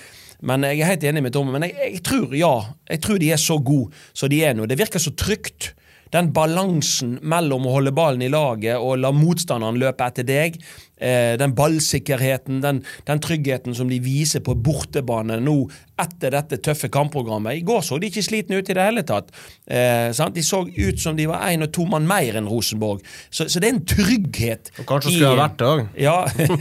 men 0.46 0.68
jeg 0.68 0.82
er 0.82 0.92
helt 0.92 1.06
enig 1.10 1.24
med 1.26 1.34
Tomme. 1.34 1.54
Men 1.56 1.66
jeg, 1.66 1.78
jeg 1.98 2.04
tror 2.06 2.36
ja, 2.38 2.54
jeg 2.92 3.02
tror 3.04 3.22
de 3.22 3.32
er 3.34 3.42
så 3.42 3.58
gode 3.58 3.94
som 4.14 4.30
de 4.32 4.44
er 4.46 4.58
nå. 4.58 4.68
Det 4.70 4.80
virker 4.80 5.02
så 5.02 5.14
trygt. 5.18 5.74
Den 6.14 6.30
balansen 6.32 7.18
mellom 7.28 7.66
å 7.68 7.74
holde 7.74 7.92
ballen 7.96 8.24
i 8.24 8.30
laget 8.32 8.80
og 8.80 9.02
la 9.02 9.12
motstanderen 9.12 9.80
løpe 9.82 10.06
etter 10.08 10.28
deg. 10.28 10.56
Eh, 10.98 11.38
den 11.38 11.54
ballsikkerheten, 11.54 12.62
den, 12.62 12.82
den 13.06 13.20
tryggheten 13.22 13.76
som 13.78 13.90
de 13.90 14.00
viser 14.02 14.42
på 14.42 14.56
bortebane 14.58 15.38
nå 15.44 15.60
etter 16.02 16.34
dette 16.34 16.58
tøffe 16.66 16.90
kampprogrammet. 16.94 17.60
I 17.60 17.66
går 17.66 17.84
så 17.86 18.00
de 18.02 18.10
ikke 18.10 18.24
slitne 18.26 18.58
ut 18.58 18.70
i 18.70 18.78
det 18.78 18.86
hele 18.86 19.04
tatt. 19.06 19.30
Eh, 19.70 20.10
sant? 20.18 20.34
De 20.34 20.46
så 20.46 20.64
ut 20.66 21.02
som 21.02 21.18
de 21.18 21.28
var 21.30 21.46
én 21.52 21.66
og 21.66 21.70
to 21.74 21.86
mann 21.90 22.10
mer 22.10 22.40
enn 22.40 22.50
Rosenborg. 22.50 23.06
Så, 23.30 23.46
så 23.46 23.62
det 23.62 23.70
er 23.70 23.76
en 23.76 23.86
trygghet. 23.94 24.74
Og 24.82 24.90
kanskje 24.90 25.14
skulle 25.14 25.36
ha 25.36 25.40
vært 25.44 25.62
det 25.62 25.70
òg. 25.70 25.86
Ja, 26.02 26.18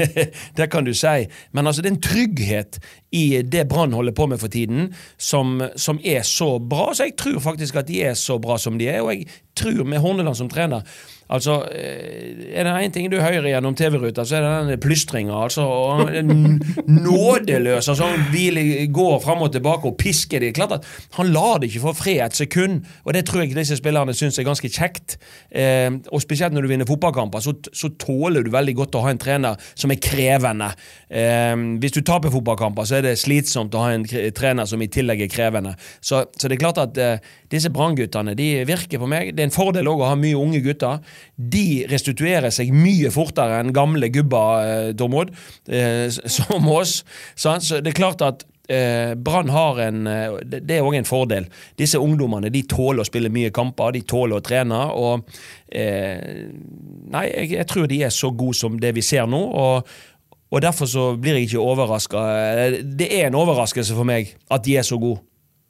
det 0.61 0.69
kan 0.73 0.89
du 0.89 0.93
si. 0.97 1.17
Men 1.57 1.69
altså, 1.69 1.85
det 1.85 1.93
er 1.93 1.97
en 1.97 2.07
trygghet 2.11 2.81
i 3.17 3.27
det 3.41 3.65
Brann 3.71 3.97
holder 3.97 4.13
på 4.17 4.29
med 4.29 4.41
for 4.43 4.53
tiden, 4.53 4.91
som, 5.17 5.63
som 5.81 6.01
er 6.05 6.25
så 6.29 6.57
bra. 6.61 6.91
Så 6.93 7.09
jeg 7.09 7.17
tror 7.21 7.41
faktisk 7.41 7.81
at 7.81 7.89
de 7.89 8.03
er 8.05 8.17
så 8.21 8.37
bra 8.43 8.61
som 8.61 8.77
de 8.81 8.91
er, 8.93 9.01
og 9.01 9.15
jeg 9.15 9.31
tror 9.57 9.85
med 9.89 10.05
Horneland 10.05 10.37
som 10.37 10.53
trener 10.53 10.85
Altså, 11.29 11.67
eh, 11.75 12.57
Er 12.57 12.65
det 12.65 12.73
én 12.87 12.93
ting 12.93 13.11
du 13.11 13.19
hører 13.19 13.49
gjennom 13.51 13.75
TV-ruta, 13.75 14.25
så 14.25 14.37
er 14.37 14.45
det 14.45 14.69
den 14.69 14.81
plystringa. 14.81 15.43
Altså, 15.43 15.63
og 15.63 16.11
nådeløs. 16.87 17.89
altså 17.89 18.05
Han 18.05 18.93
går 18.93 19.21
fram 19.23 19.43
og 19.43 19.53
tilbake 19.53 19.85
og 19.87 19.97
pisker 19.99 20.41
de. 20.41 20.53
Klart 20.53 20.73
at 20.73 20.85
Han 21.19 21.27
lar 21.27 21.59
det 21.59 21.71
ikke 21.71 21.81
få 21.81 21.93
fred 21.93 22.23
et 22.27 22.37
sekund, 22.37 22.85
og 23.05 23.15
det 23.15 23.27
tror 23.27 23.43
jeg 23.43 23.57
disse 23.57 23.77
spillerne 23.77 24.15
syns 24.15 24.39
er 24.39 24.47
ganske 24.47 24.69
kjekt. 24.69 25.19
Eh, 25.51 25.91
og 26.13 26.23
Spesielt 26.23 26.55
når 26.55 26.63
du 26.63 26.69
vinner 26.69 26.87
fotballkamper, 26.87 27.41
så, 27.41 27.55
så 27.73 27.89
tåler 27.99 28.43
du 28.43 28.51
veldig 28.51 28.75
godt 28.75 28.95
å 28.95 29.03
ha 29.05 29.11
en 29.11 29.19
trener 29.19 29.57
som 29.75 29.91
er 29.91 30.01
krevende. 30.03 30.71
Eh, 31.11 31.57
hvis 31.83 31.97
du 31.99 32.03
taper 32.03 32.31
fotballkamper, 32.31 32.87
så 32.87 33.01
er 33.01 33.09
det 33.09 33.19
slitsomt 33.19 33.75
å 33.75 33.83
ha 33.83 33.93
en 33.95 34.07
trener 34.07 34.67
som 34.67 34.83
i 34.83 34.89
tillegg 34.89 35.27
er 35.27 35.33
krevende. 35.33 35.75
Så, 36.01 36.25
så 36.39 36.49
det 36.49 36.57
er 36.57 36.63
klart 36.63 36.83
at 36.83 36.99
eh, 37.03 37.19
disse 37.51 37.71
Brann-guttene 37.71 38.35
virker 38.67 39.03
på 39.03 39.11
meg. 39.11 39.35
Det 39.35 39.43
er 39.45 39.51
en 39.51 39.55
fordel 39.55 39.89
også 39.91 40.07
å 40.07 40.11
ha 40.11 40.19
mye 40.19 40.39
unge 40.39 40.63
gutter. 40.65 40.99
De 41.37 41.85
restituerer 41.91 42.53
seg 42.55 42.73
mye 42.75 43.13
fortere 43.15 43.61
enn 43.61 43.75
gamle 43.77 44.11
gubber, 44.13 44.67
eh, 44.67 44.91
Tormod, 44.97 45.33
eh, 45.69 46.09
som 46.39 46.69
oss. 46.73 47.03
Så 47.35 47.57
det 47.81 47.93
er 47.93 47.99
klart 47.99 48.25
at 48.25 48.47
eh, 48.69 49.15
Brann 49.15 49.53
har 49.55 49.79
en 49.85 50.03
Det 50.43 50.79
er 50.79 50.83
òg 50.83 50.99
en 50.99 51.09
fordel. 51.09 51.47
Disse 51.79 52.01
ungdommene 52.03 52.51
de 52.51 52.65
tåler 52.67 53.05
å 53.05 53.09
spille 53.09 53.33
mye 53.33 53.53
kamper, 53.55 53.95
de 53.95 54.03
tåler 54.03 54.41
å 54.41 54.45
trene. 54.45 54.83
og 54.97 55.29
eh, 55.69 56.51
Nei, 57.07 57.29
jeg, 57.31 57.55
jeg 57.59 57.71
tror 57.71 57.89
de 57.91 58.03
er 58.03 58.15
så 58.15 58.33
gode 58.35 58.59
som 58.59 58.81
det 58.81 58.95
vi 58.97 59.05
ser 59.07 59.27
nå. 59.31 59.43
og 59.55 59.97
og 60.51 60.63
Derfor 60.63 60.87
så 60.87 61.07
blir 61.19 61.41
jeg 61.41 61.49
ikke 61.49 61.59
overraska. 61.59 62.21
Det 62.87 63.09
er 63.11 63.27
en 63.27 63.39
overraskelse 63.39 63.97
for 63.97 64.07
meg 64.07 64.31
at 64.51 64.63
de 64.65 64.77
er 64.79 64.87
så 64.87 64.99
gode. 64.99 65.21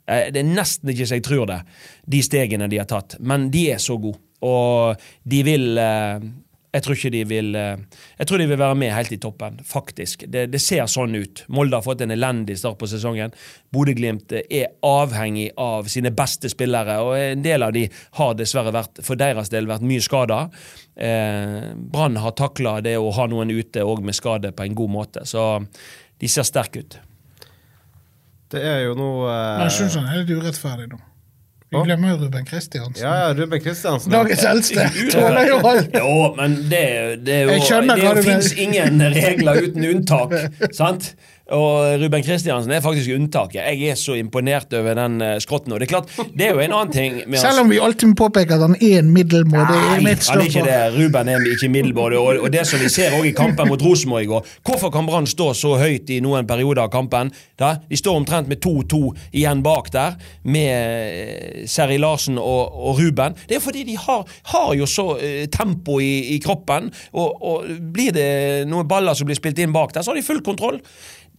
Det 0.07 0.39
er 0.39 0.47
nesten 0.47 0.93
ikke 0.93 1.07
så 1.09 1.19
jeg 1.19 1.25
tror 1.27 1.49
det, 1.51 1.57
de 2.07 2.21
stegene 2.23 2.69
de 2.71 2.79
har 2.79 2.87
tatt. 2.87 3.17
Men 3.19 3.49
de 3.51 3.65
er 3.73 3.81
så 3.83 3.97
gode. 3.99 4.21
Og 4.45 5.07
de 5.25 5.39
vil 5.47 5.79
eh, 5.81 6.27
Jeg 6.77 6.85
tror 6.85 6.97
ikke 6.99 7.11
de 7.15 7.23
vil 7.25 7.55
eh, 7.57 7.79
Jeg 8.19 8.29
tror 8.29 8.43
de 8.43 8.49
vil 8.51 8.61
være 8.61 8.77
med 8.77 8.93
helt 8.93 9.15
i 9.15 9.19
toppen, 9.23 9.61
faktisk. 9.65 10.27
Det, 10.29 10.47
det 10.53 10.61
ser 10.61 10.85
sånn 10.93 11.17
ut. 11.17 11.45
Molde 11.49 11.79
har 11.79 11.87
fått 11.87 12.05
en 12.05 12.13
elendig 12.13 12.59
start 12.61 12.77
på 12.81 12.89
sesongen. 12.91 13.33
Bodø-Glimt 13.73 14.35
er 14.37 14.75
avhengig 14.85 15.49
av 15.57 15.89
sine 15.93 16.13
beste 16.13 16.51
spillere, 16.53 16.99
og 17.01 17.17
en 17.17 17.45
del 17.45 17.65
av 17.65 17.73
de 17.77 17.87
har 18.21 18.37
dessverre 18.37 18.75
vært, 18.77 19.01
for 19.07 19.17
deres 19.17 19.53
del 19.53 19.71
vært 19.71 19.87
mye 19.89 20.05
skada. 20.05 20.47
Eh, 20.97 21.73
Brann 21.77 22.21
har 22.21 22.37
takla 22.37 22.79
det 22.85 22.99
å 23.01 23.13
ha 23.17 23.29
noen 23.31 23.57
ute 23.57 23.85
og 23.85 24.05
med 24.05 24.17
skade 24.17 24.53
på 24.53 24.69
en 24.69 24.77
god 24.77 24.97
måte, 25.01 25.25
så 25.25 25.55
de 26.21 26.29
ser 26.29 26.45
sterke 26.49 26.85
ut. 26.85 27.01
Det 28.53 28.63
er 28.63 28.85
jo 28.87 28.95
noe 28.99 29.27
eh, 29.27 29.53
Men 29.59 29.69
jeg 29.69 29.77
syns 29.81 29.99
han 29.99 30.09
er 30.11 30.23
litt 30.23 30.33
urettferdig 30.37 30.91
nå. 30.93 31.01
Vi 31.71 31.81
glemmer 31.83 32.11
jo 32.11 32.17
Ruben 32.17 32.45
Kristiansen. 32.47 33.03
Ja, 33.03 33.15
ja, 33.19 33.35
Ruben 33.35 33.61
Kristiansen. 33.61 34.13
Dagens 34.13 34.45
eldste. 34.45 34.91
Tåler 35.13 35.49
jo 35.49 35.57
alt. 35.67 35.97
Jo, 36.03 36.35
men 36.37 36.55
det, 36.71 36.83
det 37.27 37.35
er 37.35 37.43
jo 37.43 37.81
Det 38.15 38.23
fins 38.25 38.53
ingen 38.53 39.03
regler 39.03 39.63
uten 39.65 39.85
unntak. 39.85 40.37
sant? 40.79 41.15
Og 41.55 42.01
Ruben 42.03 42.25
Kristiansen 42.27 42.73
er 42.75 42.81
faktisk 42.83 43.13
unntaket. 43.15 43.61
Jeg 43.63 43.93
er 43.93 43.99
så 43.99 44.17
imponert 44.19 44.73
over 44.75 44.97
den 44.99 45.21
eh, 45.23 45.37
skrotten. 45.39 45.73
Og 45.73 45.79
det 45.79 45.87
er 45.87 45.93
klart, 45.93 46.09
det 46.35 46.49
er 46.49 46.57
jo 46.57 46.63
en 46.65 46.73
annen 46.75 46.93
ting 46.93 47.21
med 47.23 47.39
Selv 47.39 47.61
om 47.63 47.71
vi 47.71 47.79
alltid 47.79 48.17
påpeker 48.19 48.57
at 48.57 48.65
han 48.65 48.75
er 48.81 48.99
en 48.99 49.13
middelmådig 49.15 50.03
midtstopper. 50.03 50.67
det. 50.67 50.81
Ruben 50.97 51.29
er 51.31 51.47
ikke 51.53 51.69
middelmådig. 51.71 52.19
Og, 52.19 52.41
og 52.43 52.51
det 52.53 52.65
som 52.67 52.83
vi 52.83 52.91
ser 52.91 53.15
også 53.15 53.29
i 53.31 53.35
kampen 53.37 53.71
mot 53.71 53.83
Rosenborg 53.83 54.27
i 54.27 54.31
går 54.31 54.47
Hvorfor 54.67 54.91
kan 54.91 55.07
Brann 55.07 55.27
stå 55.31 55.53
så 55.55 55.77
høyt 55.79 56.11
i 56.11 56.19
noen 56.25 56.49
perioder 56.49 56.83
av 56.83 56.91
kampen? 56.91 57.31
Da? 57.59 57.77
De 57.87 57.99
står 57.99 58.19
omtrent 58.19 58.51
med 58.51 58.59
2-2 58.65 59.01
igjen 59.31 59.63
bak 59.63 59.93
der, 59.95 60.17
med 60.43 60.73
eh, 60.75 61.63
Seri 61.71 62.01
Larsen 62.03 62.41
og, 62.43 62.75
og 62.75 62.99
Ruben. 62.99 63.39
Det 63.47 63.61
er 63.61 63.63
fordi 63.63 63.85
de 63.87 63.95
har, 64.01 64.27
har 64.51 64.75
jo 64.75 64.89
så 64.91 65.07
eh, 65.23 65.47
tempo 65.53 66.01
i, 66.03 66.35
i 66.35 66.41
kroppen, 66.43 66.91
og, 67.15 67.39
og 67.43 67.71
blir 67.95 68.11
det 68.17 68.29
noen 68.67 68.89
baller 68.91 69.15
som 69.15 69.31
blir 69.31 69.39
spilt 69.39 69.63
inn 69.63 69.75
bak 69.75 69.95
der, 69.95 70.03
så 70.03 70.13
har 70.13 70.19
de 70.19 70.27
full 70.27 70.43
kontroll. 70.45 70.83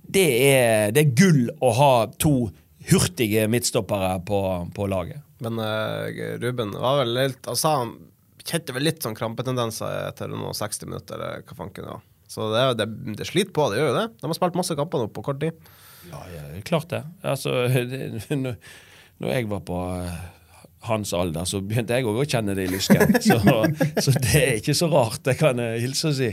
Det 0.07 0.27
er, 0.47 0.91
det 0.95 1.03
er 1.03 1.15
gull 1.19 1.41
å 1.63 1.71
ha 1.75 1.93
to 2.19 2.49
hurtige 2.87 3.47
midtstoppere 3.51 4.19
på, 4.27 4.41
på 4.75 4.87
laget. 4.87 5.23
Men 5.43 5.59
uh, 5.59 6.07
Ruben 6.41 6.71
var 6.73 7.03
vel 7.03 7.11
litt 7.13 7.45
Altså, 7.45 7.73
han 7.75 7.91
kjente 8.47 8.73
vel 8.73 8.87
litt 8.87 9.03
sånn 9.03 9.17
krampetendenser 9.17 10.07
etter 10.07 10.31
noen 10.31 10.55
60 10.55 10.87
minutter, 10.87 11.19
eller 11.19 11.43
hva 11.43 11.57
fanken 11.59 11.83
det 11.83 11.91
var. 11.91 12.05
Så 12.31 12.47
det, 12.51 12.63
det, 12.79 12.87
det 13.19 13.27
sliter 13.27 13.51
på, 13.55 13.67
det 13.71 13.81
gjør 13.81 13.91
jo 13.91 13.97
det. 13.97 14.07
De 14.21 14.29
har 14.29 14.37
spilt 14.37 14.57
masse 14.59 14.75
kamper 14.79 15.03
nå 15.03 15.11
på 15.11 15.23
kort 15.25 15.39
tid. 15.43 15.59
Ja, 16.07 16.23
ja, 16.31 16.47
klart 16.67 16.89
det. 16.91 17.03
Altså, 17.27 17.67
det, 17.91 18.39
når, 18.39 18.57
jeg 19.31 19.47
var 19.51 19.63
på 19.67 19.79
eh, 19.97 20.17
hans 20.87 21.13
alder, 21.15 21.47
så 21.47 21.61
begynte 21.63 21.95
jeg 21.97 22.07
òg 22.07 22.21
å 22.23 22.27
kjenne 22.27 22.55
det 22.57 22.67
i 22.67 22.73
lysken. 22.75 23.15
Så, 23.27 23.39
så 24.03 24.15
det 24.15 24.43
er 24.43 24.59
ikke 24.61 24.75
så 24.77 24.87
rart, 24.91 25.23
det 25.27 25.37
kan 25.39 25.59
jeg 25.59 25.83
hilse 25.83 26.11
å 26.11 26.15
si. 26.15 26.31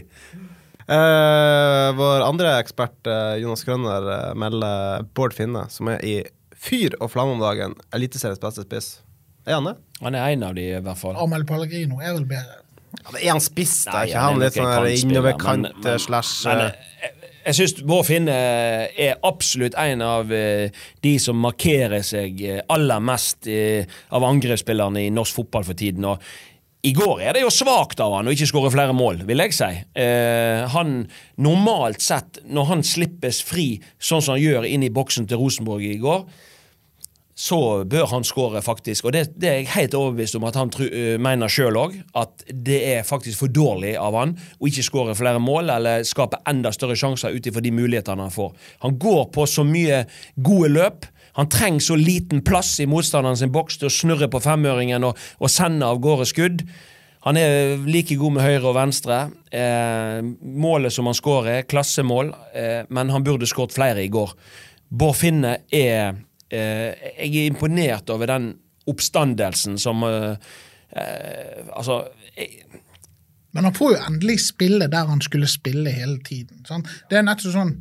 Eh, 0.89 1.97
vår 1.97 2.21
andre 2.21 2.59
ekspert, 2.61 3.07
eh, 3.07 3.37
Jonas 3.41 3.65
Grønner, 3.65 4.09
eh, 4.13 4.35
melder 4.35 5.07
Bård 5.17 5.33
Finne, 5.33 5.65
som 5.71 5.89
er 5.89 6.05
i 6.05 6.19
fyr 6.61 6.93
og 7.01 7.11
flamme 7.11 7.39
om 7.39 7.41
dagen, 7.41 7.75
Eliteseriens 7.93 8.41
beste 8.41 8.67
spiss. 8.67 8.91
Er 9.47 9.55
han 9.55 9.65
det? 9.65 9.77
Han 10.03 10.15
er 10.15 10.29
en 10.29 10.43
av 10.43 10.55
de, 10.55 10.69
i 10.77 10.81
hvert 10.85 11.01
fall. 11.01 11.17
Amel 11.17 11.45
Pellegrino 11.49 12.01
er 12.01 12.13
vel 12.13 12.29
bedre. 12.29 12.61
Ja, 13.01 13.11
men 13.11 13.23
er 13.23 13.31
han 13.33 13.41
spiss, 13.41 13.85
da? 13.89 14.05
Ikke 14.05 14.21
han 14.21 14.39
litt 14.41 14.57
sånn 14.57 14.87
innoverkant 14.93 15.89
slash 16.01 16.45
men, 16.47 16.73
Jeg 17.45 17.57
syns 17.59 17.75
Bård 17.85 18.07
Finne 18.07 18.33
er 18.97 19.19
absolutt 19.27 19.75
en 19.77 20.01
av 20.01 20.29
de 20.29 21.19
som 21.21 21.37
markerer 21.37 22.01
seg 22.07 22.41
aller 22.73 23.01
mest 23.05 23.49
av 23.49 24.25
angrepsspillerne 24.25 25.03
i 25.05 25.11
norsk 25.13 25.43
fotball 25.43 25.65
for 25.65 25.75
tiden. 25.75 26.05
og 26.05 26.23
i 26.85 26.93
går 26.93 27.23
er 27.25 27.37
det 27.37 27.45
jo 27.45 27.53
svakt 27.53 28.01
av 28.05 28.13
han 28.19 28.29
å 28.29 28.33
ikke 28.35 28.49
skåre 28.51 28.73
flere 28.75 28.95
mål, 28.97 29.23
vil 29.29 29.41
jeg 29.47 29.57
si. 29.57 29.71
Eh, 29.97 30.65
han 30.75 30.97
Normalt 31.41 32.05
sett, 32.05 32.43
når 32.45 32.69
han 32.71 32.85
slippes 32.87 33.41
fri 33.45 33.69
sånn 33.99 34.21
som 34.23 34.37
han 34.37 34.43
gjør 34.43 34.67
inn 34.69 34.85
i 34.85 34.93
boksen 34.93 35.27
til 35.31 35.41
Rosenborg 35.41 35.87
i 35.89 36.01
går, 36.03 36.27
så 37.35 37.59
bør 37.91 38.07
han 38.13 38.25
skåre, 38.27 38.63
faktisk. 38.63 39.09
Og 39.09 39.15
det, 39.17 39.25
det 39.41 39.49
er 39.51 39.57
jeg 39.59 39.73
helt 39.75 39.97
overbevist 39.99 40.37
om 40.39 40.45
at 40.47 40.59
han 40.59 40.71
tru, 40.71 40.85
uh, 40.87 41.17
mener 41.23 41.51
sjøl 41.51 41.79
òg. 41.81 41.97
At 42.15 42.45
det 42.47 42.79
er 42.93 43.07
faktisk 43.07 43.43
for 43.43 43.51
dårlig 43.51 43.97
av 43.99 44.15
han 44.21 44.37
å 44.61 44.71
ikke 44.71 44.87
skåre 44.87 45.17
flere 45.19 45.43
mål 45.43 45.73
eller 45.75 46.07
skape 46.07 46.45
enda 46.51 46.71
større 46.75 46.99
sjanser 46.99 47.35
ut 47.35 47.49
ifra 47.51 47.65
de 47.65 47.75
mulighetene 47.75 48.29
han 48.29 48.35
får. 48.35 48.53
Han 48.87 48.99
går 49.03 49.27
på 49.35 49.49
så 49.51 49.67
mye 49.67 50.05
gode 50.37 50.71
løp. 50.77 51.11
Han 51.39 51.51
trenger 51.51 51.83
så 51.83 51.97
liten 51.99 52.43
plass 52.47 52.77
i 52.81 52.89
motstanderen 52.91 53.39
sin 53.39 53.53
boks 53.55 53.81
til 53.81 53.91
å 53.91 53.95
snurre 53.95 54.29
på 54.31 54.43
femøringen 54.43 55.07
og, 55.07 55.19
og 55.43 55.51
sende 55.51 55.87
av 55.87 56.03
gårde 56.03 56.29
skudd. 56.31 56.67
Han 57.25 57.39
er 57.41 57.81
like 57.89 58.17
god 58.21 58.37
med 58.37 58.45
høyre 58.45 58.69
og 58.69 58.77
venstre. 58.77 59.19
Eh, 59.49 60.21
målet 60.45 60.93
som 60.93 61.09
han 61.09 61.17
skårer, 61.17 61.63
er 61.63 61.69
klassemål, 61.69 62.35
eh, 62.53 62.83
men 62.93 63.11
han 63.11 63.25
burde 63.25 63.49
skåret 63.49 63.75
flere 63.75 64.05
i 64.05 64.13
går. 64.13 64.35
Bård 64.95 65.17
Finne 65.19 65.57
er 65.73 66.15
eh, 66.53 66.93
Jeg 67.17 67.33
er 67.33 67.49
imponert 67.49 68.13
over 68.13 68.29
den 68.31 68.53
oppstandelsen 68.91 69.79
som 69.81 70.05
eh, 70.05 70.37
eh, 70.93 71.65
Altså 71.73 72.03
jeg, 72.37 72.67
Men 73.57 73.71
han 73.71 73.75
får 73.75 73.95
jo 73.95 74.03
endelig 74.05 74.39
spille 74.51 74.91
der 74.93 75.09
han 75.09 75.23
skulle 75.25 75.49
spille 75.49 75.91
hele 75.95 76.19
tiden. 76.27 76.65
Sant? 76.69 76.91
Det 77.11 77.19
er 77.19 77.27
nettopp 77.27 77.55
sånn 77.55 77.77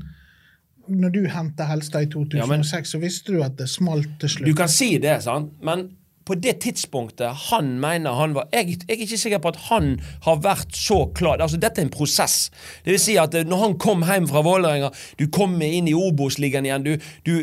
Når 0.87 1.09
du 1.09 1.27
henta 1.27 1.63
Helstad 1.63 2.01
i 2.01 2.05
2006, 2.05 2.35
Ja, 2.37 2.45
men- 2.45 2.85
så 2.85 2.99
visste 2.99 3.33
du 3.33 3.41
at 3.43 3.57
det 3.57 3.69
smalt 3.69 4.09
til 4.19 4.29
slutt. 4.29 4.47
Du 4.47 4.53
kan 4.53 4.67
si 4.69 4.97
det, 4.97 5.21
sant? 5.23 5.51
men 5.63 5.89
på 6.25 6.37
det 6.39 6.55
tidspunktet 6.63 7.47
han 7.49 7.73
mener 7.81 8.15
han 8.15 8.35
var 8.35 8.47
jeg, 8.53 8.77
jeg 8.87 8.95
er 8.95 9.03
ikke 9.05 9.19
sikker 9.19 9.41
på 9.43 9.51
at 9.53 9.59
han 9.67 9.89
har 10.25 10.39
vært 10.43 10.75
så 10.77 11.03
klar. 11.15 11.41
Altså, 11.43 11.59
Dette 11.61 11.81
er 11.81 11.87
en 11.87 11.93
prosess. 11.93 12.47
Det 12.85 12.93
vil 12.93 13.01
si 13.01 13.17
at 13.19 13.35
eh, 13.35 13.47
når 13.47 13.63
han 13.63 13.75
kom 13.81 14.05
hjem 14.07 14.27
fra 14.29 14.43
Vålerenga, 14.45 14.91
du 15.19 15.25
kom 15.33 15.55
inn 15.65 15.89
i 15.91 15.95
Obos-ligaen 15.97 16.67
igjen, 16.67 16.85
du, 16.85 17.09
du, 17.27 17.33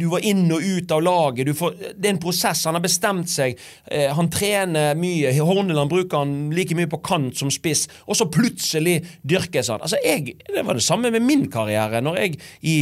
du 0.00 0.06
var 0.12 0.24
inn 0.26 0.44
og 0.52 0.64
ut 0.64 0.92
av 0.94 1.04
laget. 1.04 1.52
Får, 1.56 1.78
det 1.96 2.10
er 2.10 2.14
en 2.14 2.22
prosess. 2.22 2.66
Han 2.68 2.78
har 2.78 2.84
bestemt 2.84 3.32
seg. 3.32 3.58
Eh, 3.86 4.10
han 4.16 4.30
trener 4.32 4.98
mye. 4.98 5.32
Horneland 5.40 5.92
bruker 5.92 6.24
han 6.24 6.50
like 6.54 6.76
mye 6.78 6.90
på 6.90 7.00
kant 7.06 7.38
som 7.40 7.52
spiss, 7.52 7.86
og 8.06 8.18
så 8.18 8.28
plutselig 8.32 9.00
dyrkes 9.22 9.72
han. 9.72 9.80
Altså, 9.80 10.00
jeg, 10.04 10.36
Det 10.46 10.66
var 10.66 10.76
det 10.76 10.84
samme 10.84 11.10
med 11.10 11.24
min 11.24 11.48
karriere. 11.50 12.02
Når 12.04 12.20
jeg 12.20 12.38
i 12.62 12.76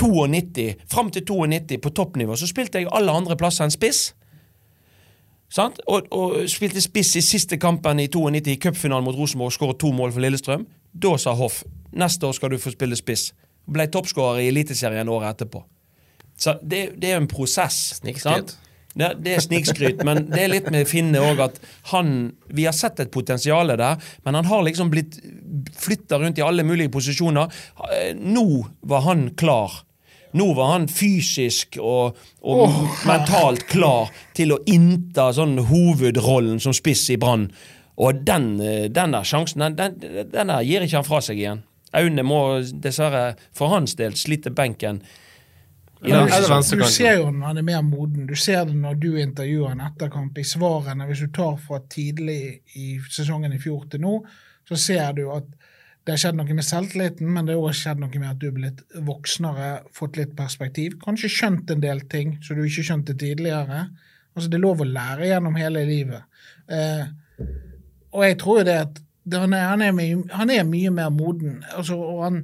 92, 0.00 0.74
fram 0.90 1.10
til 1.14 1.22
92 1.22 1.78
på 1.82 1.90
toppnivå, 1.94 2.36
så 2.36 2.48
spilte 2.50 2.82
jeg 2.82 2.90
alle 2.92 3.14
andre 3.14 3.36
plasser 3.38 3.66
enn 3.66 3.74
spiss. 3.74 4.08
Og, 5.54 6.08
og 6.10 6.36
spilte 6.50 6.82
spiss 6.82 7.14
i 7.20 7.22
siste 7.24 7.58
kampen 7.62 8.02
i 8.02 8.08
92 8.10 8.50
i 8.50 8.58
cupfinalen 8.60 9.06
mot 9.06 9.16
Rosenborg 9.16 9.52
og 9.52 9.56
skåret 9.56 9.80
to 9.82 9.92
mål 9.94 10.14
for 10.14 10.24
Lillestrøm. 10.24 10.66
Da 10.90 11.14
sa 11.20 11.34
Hoff 11.38 11.62
neste 11.94 12.26
år 12.26 12.34
skal 12.34 12.50
du 12.50 12.58
få 12.58 12.74
spille 12.74 12.98
spiss. 12.98 13.28
Ble 13.70 13.86
toppskårer 13.88 14.42
i 14.42 14.50
Eliteserien 14.50 15.08
året 15.08 15.36
etterpå. 15.36 15.62
Så 16.36 16.56
det, 16.62 16.88
det 17.00 17.12
er 17.12 17.22
en 17.22 17.30
prosess. 17.30 18.00
Snikskryt. 18.00 18.56
Det, 18.94 19.08
det 19.24 19.32
er 19.34 19.42
snikskryt, 19.42 20.02
men 20.06 20.20
det 20.30 20.42
er 20.44 20.52
litt 20.52 20.68
med 20.70 20.86
Finne 20.86 21.18
òg 21.18 21.40
at 21.42 21.56
han 21.90 22.12
Vi 22.54 22.62
har 22.68 22.74
sett 22.76 23.00
et 23.02 23.10
potensial 23.14 23.72
der, 23.74 23.98
men 24.22 24.38
han 24.38 24.46
har 24.46 24.62
liksom 24.62 24.92
blitt 24.92 25.18
flytta 25.78 26.20
rundt 26.22 26.38
i 26.38 26.44
alle 26.46 26.62
mulige 26.66 26.92
posisjoner. 26.94 27.50
Eh, 27.90 28.12
Nå 28.14 28.46
var 28.86 29.02
han 29.08 29.32
klar. 29.38 29.82
Nå 30.34 30.48
var 30.58 30.72
han 30.72 30.88
fysisk 30.90 31.78
og, 31.78 32.18
og 32.42 32.78
mentalt 33.06 33.68
klar 33.70 34.10
til 34.34 34.56
å 34.56 34.60
innta 34.66 35.28
sånn 35.36 35.60
hovedrollen 35.68 36.58
som 36.62 36.74
spiss 36.74 37.06
i 37.14 37.18
Brann. 37.22 37.48
Og 38.02 38.24
den, 38.26 38.56
eh, 38.60 38.88
den 38.90 39.14
der 39.14 39.26
sjansen, 39.26 39.62
den, 39.62 39.76
den, 39.78 40.32
den 40.32 40.50
der 40.50 40.66
gir 40.66 40.82
ikke 40.82 40.98
han 40.98 41.06
fra 41.06 41.20
seg 41.22 41.38
igjen. 41.38 41.62
Aune 41.94 42.24
må 42.26 42.40
dessverre 42.82 43.36
for 43.54 43.70
hans 43.70 43.94
del 43.98 44.16
slite 44.18 44.50
benken. 44.50 45.04
Ja, 46.04 46.24
venstre 46.26 46.78
Du 46.82 46.88
ser 46.90 47.20
jo 47.20 47.30
når 47.30 47.46
han 47.46 47.60
er 47.60 47.66
mer 47.66 47.84
moden. 47.86 48.26
Du 48.28 48.34
ser 48.36 48.66
det 48.68 48.74
når 48.76 48.98
du 49.00 49.12
intervjuer 49.22 49.72
han 49.72 49.84
etter 49.86 50.10
kamp. 50.12 50.38
I 50.38 50.44
svarene, 50.44 51.06
hvis 51.08 51.22
du 51.24 51.30
tar 51.32 51.54
fra 51.62 51.80
tidlig 51.90 52.40
i 52.76 52.98
sesongen 53.10 53.54
i 53.54 53.60
fjor 53.62 53.86
til 53.92 54.02
nå, 54.04 54.18
så 54.68 54.80
ser 54.80 55.14
du 55.16 55.28
at 55.32 55.46
det 56.04 56.12
har 56.12 56.20
skjedd 56.20 56.36
noe 56.36 56.56
med 56.56 56.66
selvtilliten, 56.66 57.28
men 57.32 57.46
det 57.46 57.54
har 57.56 57.62
også 57.64 57.86
skjedd 57.86 58.02
noe 58.02 58.20
med 58.20 58.28
at 58.28 58.40
du 58.40 58.48
er 58.50 58.56
blitt 58.56 58.82
voksnere, 59.06 59.68
fått 59.96 60.18
litt 60.20 60.34
perspektiv. 60.36 60.98
Kanskje 61.04 61.32
skjønt 61.32 61.72
en 61.72 61.84
del 61.84 62.02
ting 62.12 62.36
som 62.44 62.58
du 62.58 62.66
ikke 62.66 62.84
skjønte 62.90 63.16
tidligere. 63.16 63.86
Altså, 64.34 64.50
Det 64.50 64.58
er 64.58 64.66
lov 64.66 64.84
å 64.84 64.88
lære 64.90 65.30
gjennom 65.30 65.56
hele 65.56 65.86
livet. 65.88 66.28
Eh, 66.68 67.06
og 68.12 68.26
jeg 68.26 68.36
tror 68.42 68.60
jo 68.60 68.66
det 68.68 68.76
at 68.82 69.00
det, 69.24 69.40
han, 69.40 69.56
er, 69.56 69.64
han, 69.70 69.82
er 69.82 69.96
mye, 69.96 70.20
han 70.36 70.52
er 70.52 70.68
mye 70.68 70.92
mer 70.92 71.08
moden. 71.14 71.62
Altså, 71.72 71.96
og 71.96 72.22
han 72.26 72.42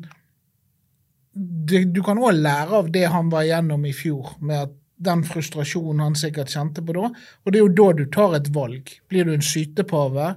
det, 1.34 1.84
du 1.94 2.00
kan 2.04 2.18
òg 2.18 2.40
lære 2.40 2.80
av 2.80 2.88
det 2.92 3.06
han 3.12 3.30
var 3.32 3.46
igjennom 3.46 3.84
i 3.86 3.94
fjor, 3.94 4.34
med 4.40 4.64
at 4.64 4.72
den 5.00 5.22
frustrasjonen 5.24 6.02
han 6.04 6.18
sikkert 6.18 6.52
kjente 6.52 6.82
på 6.84 6.96
da. 6.96 7.10
Og 7.44 7.52
det 7.52 7.60
er 7.60 7.64
jo 7.64 7.76
da 7.78 7.86
du 7.96 8.02
tar 8.12 8.36
et 8.36 8.50
valg. 8.54 8.90
Blir 9.08 9.28
du 9.28 9.32
en 9.32 9.44
sytepave, 9.44 10.34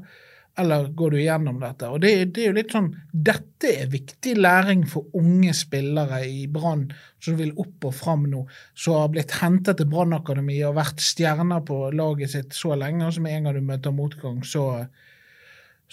eller 0.58 0.88
går 0.94 1.12
du 1.12 1.18
gjennom 1.18 1.60
dette? 1.60 1.88
Og 1.90 2.02
det, 2.04 2.12
det 2.36 2.44
er 2.44 2.52
jo 2.52 2.58
litt 2.60 2.74
sånn 2.76 2.92
Dette 3.12 3.72
er 3.82 3.88
viktig 3.90 4.36
læring 4.38 4.84
for 4.90 5.08
unge 5.18 5.54
spillere 5.58 6.20
i 6.30 6.44
Brann 6.52 6.84
som 7.24 7.38
vil 7.40 7.54
opp 7.58 7.88
og 7.90 7.96
fram 7.96 8.28
nå, 8.30 8.44
som 8.76 9.00
har 9.00 9.10
blitt 9.16 9.32
hentet 9.40 9.78
til 9.80 9.88
Brannakademiet 9.90 10.68
og 10.70 10.76
vært 10.78 11.02
stjerner 11.02 11.64
på 11.66 11.80
laget 11.96 12.30
sitt 12.36 12.54
så 12.54 12.76
lenge, 12.78 13.08
og 13.08 13.14
som 13.16 13.26
en 13.26 13.44
gang 13.50 13.56
du 13.58 13.62
møter 13.66 13.96
motgang, 13.96 14.44
så 14.46 14.86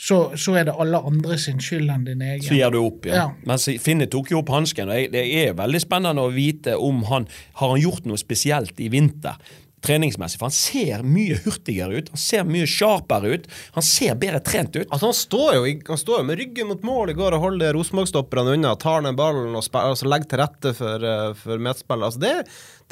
så, 0.01 0.31
så 0.38 0.55
er 0.57 0.64
det 0.64 0.73
alle 0.81 0.96
andre 1.05 1.37
sin 1.37 1.59
skyld 1.61 1.90
enn 1.92 2.05
din 2.07 2.23
egen. 2.25 2.44
Så 2.46 2.55
gir 2.57 2.70
du 2.73 2.79
opp, 2.81 3.05
ja. 3.11 3.16
Ja. 3.18 3.25
Men 3.44 3.59
Finne 3.83 4.07
tok 4.09 4.31
jo 4.33 4.38
opp 4.40 4.49
hansken. 4.55 4.88
og 4.88 4.96
jeg- 4.96 5.11
Det 5.12 5.25
er 5.49 5.53
veldig 5.59 5.81
spennende 5.83 6.23
å 6.25 6.33
vite 6.33 6.79
om 6.79 7.03
han 7.11 7.27
har 7.55 7.68
han 7.68 7.81
gjort 7.81 8.07
noe 8.07 8.16
spesielt 8.16 8.81
i 8.81 8.88
vinter. 8.88 9.37
Treningsmessig, 9.85 10.38
for 10.40 10.51
Han 10.51 10.55
ser 10.57 11.05
mye 11.07 11.38
hurtigere 11.45 12.01
ut, 12.01 12.11
han 12.12 12.21
ser 12.21 12.49
mye 12.49 12.66
sharpere 12.69 13.35
ut, 13.37 13.47
han 13.77 13.87
ser 13.87 14.19
bedre 14.21 14.43
trent 14.45 14.77
ut. 14.77 14.87
Altså, 14.88 15.07
han, 15.09 15.16
står 15.16 15.55
jo, 15.57 15.62
han 15.88 16.01
står 16.03 16.21
jo 16.21 16.27
med 16.29 16.40
ryggen 16.43 16.69
mot 16.69 16.85
mål 16.87 17.14
i 17.14 17.16
går 17.16 17.37
og 17.38 17.47
holder 17.47 17.77
Rosenborg-stopperne 17.79 18.59
unna. 18.59 18.75
Tar 18.81 19.07
ned 19.07 19.16
ballen 19.19 19.57
og 19.57 19.64
altså, 19.64 20.09
legger 20.11 20.31
til 20.31 20.43
rette 20.43 20.75
for, 20.77 21.07
eh, 21.12 21.31
for 21.40 21.62
medspillet. 21.64 22.11
Altså, 22.11 22.21
det, 22.21 22.35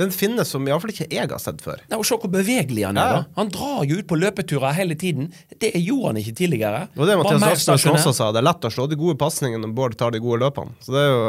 den 0.01 0.14
finnes 0.14 0.48
som 0.55 0.64
iallfall 0.68 0.94
ikke 0.94 1.09
jeg 1.11 1.29
har 1.29 1.42
sett 1.42 1.61
før. 1.64 1.83
Nei, 1.90 1.98
og 1.98 2.07
Se 2.09 2.16
hvor 2.16 2.33
bevegelig 2.33 2.87
han 2.87 3.01
er. 3.01 3.12
Ja. 3.12 3.20
da. 3.20 3.37
Han 3.40 3.53
drar 3.53 3.85
jo 3.88 4.01
ut 4.01 4.09
på 4.09 4.18
løpeturer 4.18 4.77
hele 4.79 4.96
tiden. 4.98 5.33
Det 5.61 5.74
gjorde 5.77 6.12
han 6.14 6.22
ikke 6.22 6.37
tidligere. 6.40 6.87
Og 6.96 7.05
det 7.09 7.18
Mathias 7.20 7.68
mer 7.68 7.94
også 7.98 8.14
sa. 8.16 8.33
Det 8.33 8.40
er 8.40 8.48
lett 8.48 8.64
å 8.64 8.72
slå 8.72 8.88
de 8.88 8.98
gode 9.01 9.18
pasningene 9.20 9.66
når 9.66 9.77
Bård 9.77 9.98
tar 10.01 10.14
de 10.14 10.22
gode 10.22 10.40
løpene. 10.46 10.79
Så 10.85 10.94
det 10.94 11.05
er 11.05 11.12
jo 11.12 11.22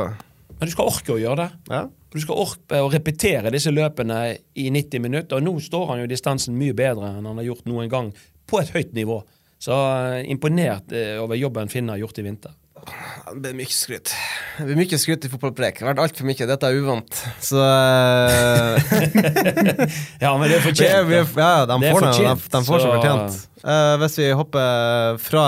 Men 0.60 0.68
du 0.68 0.74
skal 0.74 0.90
orke 0.92 1.16
å 1.16 1.20
gjøre 1.22 1.46
det. 1.46 1.50
Ja. 1.72 1.82
Du 2.12 2.18
skal 2.20 2.40
orke 2.42 2.80
å 2.84 2.90
repetere 2.92 3.52
disse 3.54 3.72
løpene 3.72 4.22
i 4.60 4.70
90 4.74 5.04
minutter. 5.04 5.40
Og 5.40 5.46
nå 5.46 5.54
står 5.64 5.86
han 5.94 6.02
jo 6.02 6.08
i 6.08 6.12
distansen 6.12 6.58
mye 6.60 6.76
bedre 6.76 7.14
enn 7.16 7.28
han 7.30 7.40
har 7.40 7.48
gjort 7.48 7.68
noen 7.70 7.90
gang, 7.92 8.10
på 8.50 8.60
et 8.64 8.72
høyt 8.76 8.96
nivå. 8.98 9.22
Så 9.62 9.76
eh, 9.76 10.24
imponert 10.32 10.92
eh, 10.96 11.18
over 11.22 11.36
jobben 11.40 11.70
Finn 11.72 11.90
har 11.92 12.00
gjort 12.02 12.20
i 12.20 12.26
vinter. 12.26 12.56
Det 12.80 13.42
blir 13.44 13.58
mye 13.60 13.70
skryt. 13.76 14.12
Det 14.58 14.66
blir 14.70 14.78
mye 14.80 14.98
skryt 14.98 15.26
i 15.28 15.30
fotballpreik. 15.30 15.78
Det 15.82 15.84
har 15.86 15.92
vært 15.92 16.02
altfor 16.08 16.26
mye. 16.30 16.48
Dette 16.50 16.70
er 16.72 16.78
uvant. 16.80 17.20
Så 17.44 17.60
eh, 17.60 18.94
Ja, 20.24 20.32
men 20.40 20.48
det 20.50 20.56
er 20.56 20.56
vi 20.56 20.56
er, 20.56 20.66
fortjent. 20.66 20.90
er. 20.90 21.28
Ja, 21.44 21.66
de 21.70 21.78
Det 21.84 21.90
er 21.92 21.94
får 21.94 22.06
det. 22.08 22.10
De, 22.10 22.16
fortjent, 22.16 22.48
de 22.56 22.64
får 22.72 22.80
seg 22.80 22.88
så- 22.88 22.96
fortjent. 22.96 23.46
Uh, 23.60 23.96
hvis 24.00 24.14
vi 24.22 24.30
hopper 24.40 25.18
fra 25.20 25.46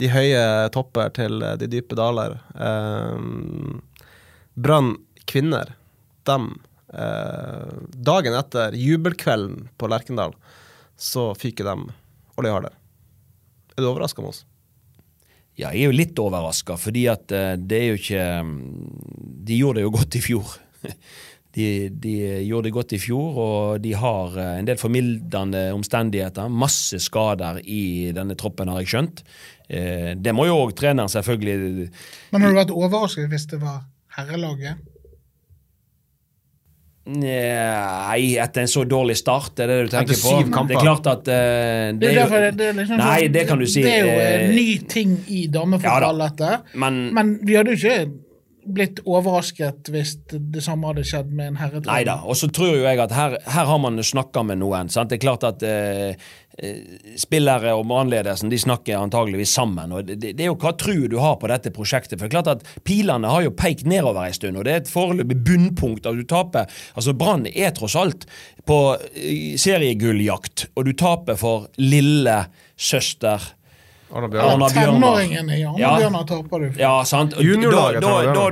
de 0.00 0.08
høye 0.12 0.42
topper 0.74 1.12
til 1.16 1.42
de 1.60 1.68
dype 1.70 1.96
daler 1.98 2.38
eh, 2.56 3.18
Brann 4.56 4.94
kvinner, 5.28 5.74
de 6.28 6.38
Eh, 6.92 7.68
dagen 7.92 8.34
etter 8.36 8.74
jubelkvelden 8.76 9.68
på 9.80 9.88
Lerkendal, 9.88 10.34
så 10.96 11.30
fyker 11.34 11.64
de 11.64 11.76
Olje 12.36 12.52
Harder. 12.52 12.74
Er 13.76 13.80
du 13.80 13.88
overraska, 13.88 14.22
oss? 14.22 14.44
Ja, 15.56 15.70
jeg 15.72 15.86
er 15.86 15.88
jo 15.88 15.96
litt 15.96 16.20
overraska, 16.20 16.76
fordi 16.80 17.06
at 17.12 17.32
eh, 17.32 17.54
det 17.56 17.78
er 17.78 17.88
jo 17.92 18.00
ikke 18.00 18.26
mm, 18.44 18.64
De 19.48 19.56
gjorde 19.58 19.80
det 19.80 19.86
jo 19.86 19.94
godt 19.96 20.18
i 20.20 20.24
fjor. 20.24 20.56
De, 21.52 21.64
de 22.00 22.12
gjorde 22.46 22.64
det 22.64 22.70
godt 22.72 22.92
i 22.96 22.98
fjor, 23.02 23.34
og 23.36 23.80
de 23.84 23.90
har 23.92 24.36
eh, 24.40 24.54
en 24.56 24.68
del 24.68 24.78
formildende 24.80 25.66
omstendigheter. 25.76 26.48
Masse 26.48 26.96
skader 27.04 27.58
i 27.68 28.08
denne 28.16 28.36
troppen, 28.40 28.70
har 28.72 28.80
jeg 28.80 28.88
skjønt. 28.88 29.20
Eh, 29.68 30.14
Det 30.18 30.32
må 30.34 30.46
jo 30.46 30.56
òg 30.66 30.74
treneren 30.76 31.08
selvfølgelig 31.08 31.90
Men 32.32 32.40
hadde 32.42 32.54
du 32.54 32.58
vært 32.60 32.72
overrasket 32.76 33.28
hvis 33.30 33.46
det 33.52 33.60
var 33.62 33.82
herrelaget? 34.16 34.76
Nei, 37.04 38.36
etter 38.38 38.62
en 38.62 38.68
så 38.70 38.84
dårlig 38.86 39.16
start, 39.18 39.58
er 39.58 39.66
det 39.66 39.76
det 39.80 39.86
du 39.88 39.94
tenker 39.96 40.18
på? 40.22 40.34
kamper. 40.54 40.68
Det 40.70 40.76
er 40.78 40.84
klart 40.84 41.08
at 41.10 41.30
uh, 41.32 41.34
Det 41.34 41.98
det 41.98 42.08
er 42.08 42.12
er 42.12 42.18
derfor 42.20 42.36
jo, 42.38 42.42
det, 42.44 42.52
det 42.60 42.66
er 42.68 42.76
liksom 42.78 43.00
Nei, 43.00 43.16
sånn- 43.24 43.32
det 43.34 43.42
kan 43.48 43.58
du 43.58 43.66
si. 43.66 43.82
Det 43.82 43.94
er 43.96 44.04
jo 44.06 44.12
eh, 44.12 44.34
en 44.44 44.54
ny 44.54 44.66
ting 44.92 45.16
i 45.26 45.40
damefotball, 45.50 46.04
Ja 46.06 46.12
da. 46.12 46.28
dette. 46.28 46.78
Men, 46.78 47.00
Men 47.16 47.32
vi 47.42 47.56
hadde 47.58 47.74
jo 47.74 47.80
ikke 47.80 47.96
blitt 48.64 49.00
overrasket 49.08 49.90
hvis 49.92 50.14
det, 50.30 50.62
samme 50.64 50.90
hadde 50.90 51.04
skjedd 51.06 51.32
med 51.34 51.52
en 51.52 51.58
herretrener. 51.60 51.90
Nei 51.90 52.04
da. 52.06 52.20
Og 52.26 52.38
så 52.38 52.48
tror 52.52 52.76
jo 52.76 52.84
jeg 52.84 53.00
at 53.02 53.14
her, 53.16 53.36
her 53.42 53.68
har 53.68 53.80
man 53.82 53.98
snakka 54.02 54.44
med 54.46 54.60
noen. 54.62 54.90
Sant? 54.92 55.10
Det 55.10 55.18
er 55.18 55.24
klart 55.24 55.46
at 55.46 55.64
eh, 55.66 56.14
eh, 56.58 56.98
spillere 57.20 57.74
og 57.78 57.86
brannledelsen 57.90 58.52
de 58.52 58.60
snakker 58.62 59.00
antageligvis 59.00 59.54
sammen. 59.58 59.94
og 59.96 60.10
det, 60.10 60.20
det 60.22 60.46
er 60.46 60.52
jo 60.52 60.58
hva 60.62 60.74
tru 60.78 61.08
du 61.10 61.18
har 61.22 61.38
på 61.40 61.50
dette 61.50 61.74
prosjektet. 61.74 62.18
For 62.18 62.26
det 62.26 62.30
er 62.30 62.36
klart 62.38 62.52
at 62.54 62.84
Pilene 62.86 63.32
har 63.32 63.46
jo 63.46 63.54
peikt 63.56 63.88
nedover 63.88 64.26
en 64.26 64.36
stund, 64.36 64.60
og 64.60 64.68
det 64.68 64.74
er 64.74 64.84
et 64.84 64.92
foreløpig 64.92 65.40
bunnpunkt 65.48 66.06
at 66.06 66.18
du 66.18 66.26
taper. 66.28 66.70
Altså 66.94 67.16
Brann 67.18 67.48
er 67.50 67.74
tross 67.76 67.98
alt 67.98 68.28
på 68.68 68.78
eh, 69.14 69.58
seriegulljakt, 69.60 70.68
og 70.76 70.86
du 70.86 70.94
taper 70.94 71.40
for 71.40 71.66
lille 71.82 72.44
søster. 72.78 73.52
Arna 74.12 74.28
Bjørnar. 74.28 74.68
Tenåringen 74.76 75.50
i 75.50 75.62
Arne 75.64 75.78
Bjørnar 76.02 76.26
taper. 76.28 76.68
Ja, 76.78 76.92
sant. 77.04 77.34
Juniorlaget 77.40 78.00
da, 78.02 78.08
har 78.40 78.50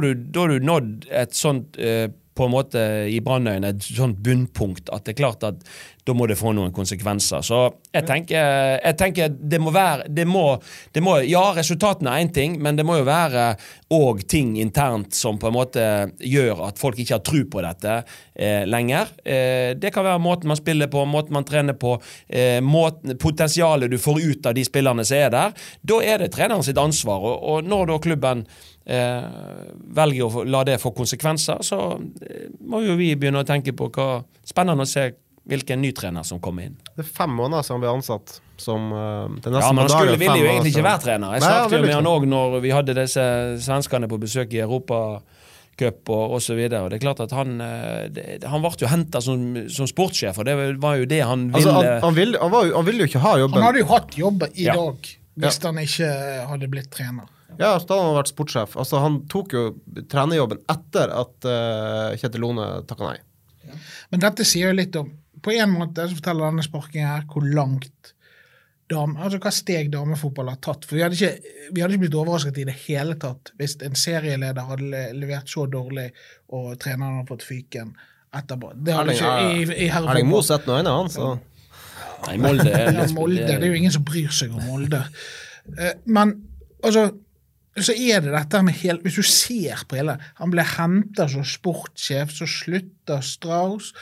du- 0.00 0.14
da 0.32 0.40
har 0.40 0.48
du 0.48 0.58
nådd 0.60 1.06
et 1.10 1.32
sånt 1.34 1.76
eh, 1.78 2.08
på 2.34 2.46
en 2.46 2.50
måte 2.54 2.80
i 3.12 3.18
Brannøyene 3.20 3.68
et 3.74 3.82
sånt 3.84 4.16
bunnpunkt 4.24 4.88
at 4.92 5.04
det 5.04 5.12
er 5.12 5.18
klart 5.22 5.42
at 5.44 5.56
da 6.04 6.14
må 6.16 6.26
det 6.26 6.38
få 6.38 6.50
noen 6.56 6.72
konsekvenser. 6.74 7.44
Så 7.46 7.60
jeg 7.92 8.06
tenker, 8.08 8.40
jeg 8.80 8.96
tenker 8.98 9.30
det 9.32 9.60
må 9.62 9.70
være 9.74 10.08
det 10.10 10.26
må, 10.26 10.46
det 10.94 11.02
må, 11.04 11.18
Ja, 11.28 11.44
resultatene 11.54 12.10
er 12.10 12.24
én 12.24 12.32
ting, 12.34 12.56
men 12.62 12.78
det 12.78 12.86
må 12.86 12.98
jo 12.98 13.06
være 13.06 13.52
òg 13.94 14.24
ting 14.26 14.56
internt 14.60 15.14
som 15.14 15.38
på 15.38 15.50
en 15.50 15.56
måte 15.56 15.84
gjør 16.18 16.64
at 16.68 16.80
folk 16.80 16.98
ikke 16.98 17.18
har 17.18 17.24
tro 17.26 17.44
på 17.52 17.62
dette 17.62 18.00
eh, 18.34 18.64
lenger. 18.66 19.14
Eh, 19.22 19.70
det 19.78 19.92
kan 19.94 20.06
være 20.06 20.22
måten 20.22 20.50
man 20.50 20.58
spiller 20.58 20.90
på, 20.90 21.04
måten 21.06 21.36
man 21.36 21.46
trener 21.46 21.78
på, 21.78 21.94
eh, 22.26 22.58
måten, 22.64 23.16
potensialet 23.22 23.92
du 23.92 23.98
får 24.00 24.22
ut 24.22 24.50
av 24.50 24.58
de 24.58 24.66
spillerne 24.66 25.06
som 25.06 25.20
er 25.22 25.32
der. 25.34 25.64
Da 25.86 26.02
er 26.02 26.22
det 26.24 26.32
treneren 26.34 26.66
sitt 26.66 26.80
ansvar. 26.80 27.22
Og, 27.22 27.48
og 27.52 27.68
når 27.68 27.92
da 27.92 28.02
klubben 28.02 28.46
eh, 28.86 29.22
velger 29.94 30.26
å 30.26 30.46
la 30.48 30.64
det 30.66 30.80
få 30.82 30.94
konsekvenser, 30.96 31.62
så 31.66 31.82
eh, 32.26 32.48
må 32.66 32.82
jo 32.82 32.98
vi 32.98 33.14
begynne 33.14 33.44
å 33.44 33.48
tenke 33.48 33.76
på 33.76 33.92
hva 33.92 34.10
Spennende 34.42 34.82
å 34.82 34.90
se 34.90 35.04
hvilken 35.48 35.80
ny 35.82 35.90
trener 35.96 36.22
som 36.26 36.38
kommer 36.42 36.68
inn. 36.68 36.76
Det 36.94 37.02
er 37.04 37.08
fem 37.08 37.32
måneder 37.34 37.64
siden 37.66 37.78
han 37.78 37.82
ble 37.84 37.92
ansatt 37.96 38.36
som 38.62 38.92
uh, 38.94 39.26
det 39.42 39.50
er 39.50 39.56
Ja, 39.58 39.70
men 39.74 39.82
han 39.84 39.90
skulle, 39.90 40.18
ville 40.20 40.38
jo 40.38 40.46
egentlig 40.50 40.72
ikke 40.76 40.84
være 40.86 41.02
trener. 41.02 41.32
Jeg 41.34 41.42
snakket 41.42 41.74
jo 41.76 41.80
med 41.86 41.94
han 41.96 42.10
òg 42.12 42.26
når 42.30 42.58
vi 42.62 42.70
hadde 42.74 42.94
disse 43.00 43.24
svenskene 43.64 44.10
på 44.10 44.20
besøk 44.22 44.54
i 44.54 44.60
Europacup 44.62 46.12
og 46.14 46.36
osv. 46.38 46.60
Det 46.70 46.78
er 46.78 47.02
klart 47.02 47.24
at 47.24 47.34
han 47.34 47.56
eh, 47.64 48.04
det, 48.14 48.26
Han 48.52 48.62
ble 48.62 48.70
jo 48.84 48.90
henta 48.92 49.22
som, 49.24 49.42
som 49.72 49.88
sportssjef, 49.90 50.38
og 50.38 50.46
det 50.46 50.54
var 50.82 51.00
jo 51.00 51.08
det 51.10 51.22
han 51.26 51.48
ville 51.50 51.58
Altså, 51.58 51.74
han, 51.80 52.02
han, 52.06 52.16
ville, 52.20 52.38
han, 52.38 52.54
var, 52.54 52.68
jo- 52.70 52.76
han 52.78 52.86
ville 52.86 53.02
jo 53.06 53.10
ikke 53.10 53.24
ha 53.26 53.34
jobben. 53.42 53.58
Han 53.58 53.68
hadde 53.70 53.82
jo 53.82 53.90
hatt 53.90 54.18
jobb 54.18 54.46
i 54.52 54.68
Ja. 54.68 54.78
dag 54.78 55.12
hvis 55.42 55.58
han 55.64 55.78
ikke 55.80 56.08
hadde 56.50 56.68
blitt 56.68 56.90
trener. 56.92 57.26
Ja, 57.56 57.72
da 57.72 57.80
hadde 57.80 57.98
han 58.04 58.16
vært 58.18 58.30
sportssjef. 58.32 58.76
Altså, 58.80 59.00
han 59.00 59.18
tok 59.32 59.52
jo 59.56 59.62
trenerjobben 60.12 60.60
etter 60.72 61.12
at 61.22 61.48
uh, 61.48 62.12
Kjetil 62.20 62.44
Lone 62.44 62.66
takka 62.88 63.10
nei. 63.10 63.18
Men 64.12 64.20
dette 64.22 64.44
sier 64.44 64.70
jo 64.70 64.76
litt 64.76 64.96
om 65.00 65.08
På 65.42 65.54
en 65.54 65.72
måte 65.74 66.08
så 66.08 66.18
forteller 66.18 66.50
denne 66.50 66.64
sparkingen 66.66 67.08
her 67.10 67.24
hvor 67.30 67.46
langt 67.46 68.12
dame, 68.92 69.16
altså 69.22 69.38
hva 69.40 69.52
steg 69.54 69.90
damefotball 69.92 70.50
har 70.52 70.60
tatt. 70.62 70.86
For 70.86 70.98
vi 70.98 71.04
hadde, 71.04 71.16
ikke, 71.16 71.54
vi 71.72 71.82
hadde 71.82 71.96
ikke 71.96 72.04
blitt 72.06 72.18
overrasket 72.18 72.60
i 72.62 72.66
det 72.68 72.76
hele 72.84 73.16
tatt 73.20 73.52
hvis 73.58 73.78
en 73.86 73.96
serieleder 73.98 74.68
hadde 74.68 74.88
le, 74.92 75.04
levert 75.16 75.50
så 75.50 75.66
dårlig 75.70 76.10
og 76.52 76.74
treneren 76.82 77.20
hadde 77.20 77.30
fått 77.32 77.46
fyken 77.48 77.94
etterpå. 78.36 78.72
Det 78.76 78.94
hadde 78.96 79.16
ikke 79.16 79.32
i, 79.32 79.64
i 79.64 79.88
Erling 79.88 79.92
herrefotball. 79.94 80.30
Moe 80.32 80.46
sett 80.46 80.68
noe 80.68 80.78
annet, 80.82 80.92
han. 80.98 81.12
Så. 81.12 81.32
Nei, 82.26 82.38
Molde 82.42 82.70
er 82.70 82.92
Ja, 82.94 83.08
Molde. 83.16 83.42
Det 83.48 83.58
er 83.58 83.68
jo 83.68 83.80
ingen 83.82 83.94
som 83.94 84.06
bryr 84.06 84.32
seg 84.34 84.54
om 84.54 84.64
Molde. 84.68 85.02
Eh, 85.78 85.94
Men 86.06 86.36
altså 86.82 87.10
så 87.72 87.94
er 87.96 88.20
det 88.20 88.34
dette 88.34 88.58
med 88.66 88.76
hele 88.82 89.00
Hvis 89.00 89.14
du 89.16 89.24
ser 89.24 89.80
på 89.88 89.96
hele 89.96 90.18
Han 90.42 90.50
ble 90.52 90.64
henta 90.74 91.24
som 91.30 91.44
sportssjef, 91.46 92.34
så 92.36 92.44
slutter 92.44 93.22
Strauss. 93.24 93.94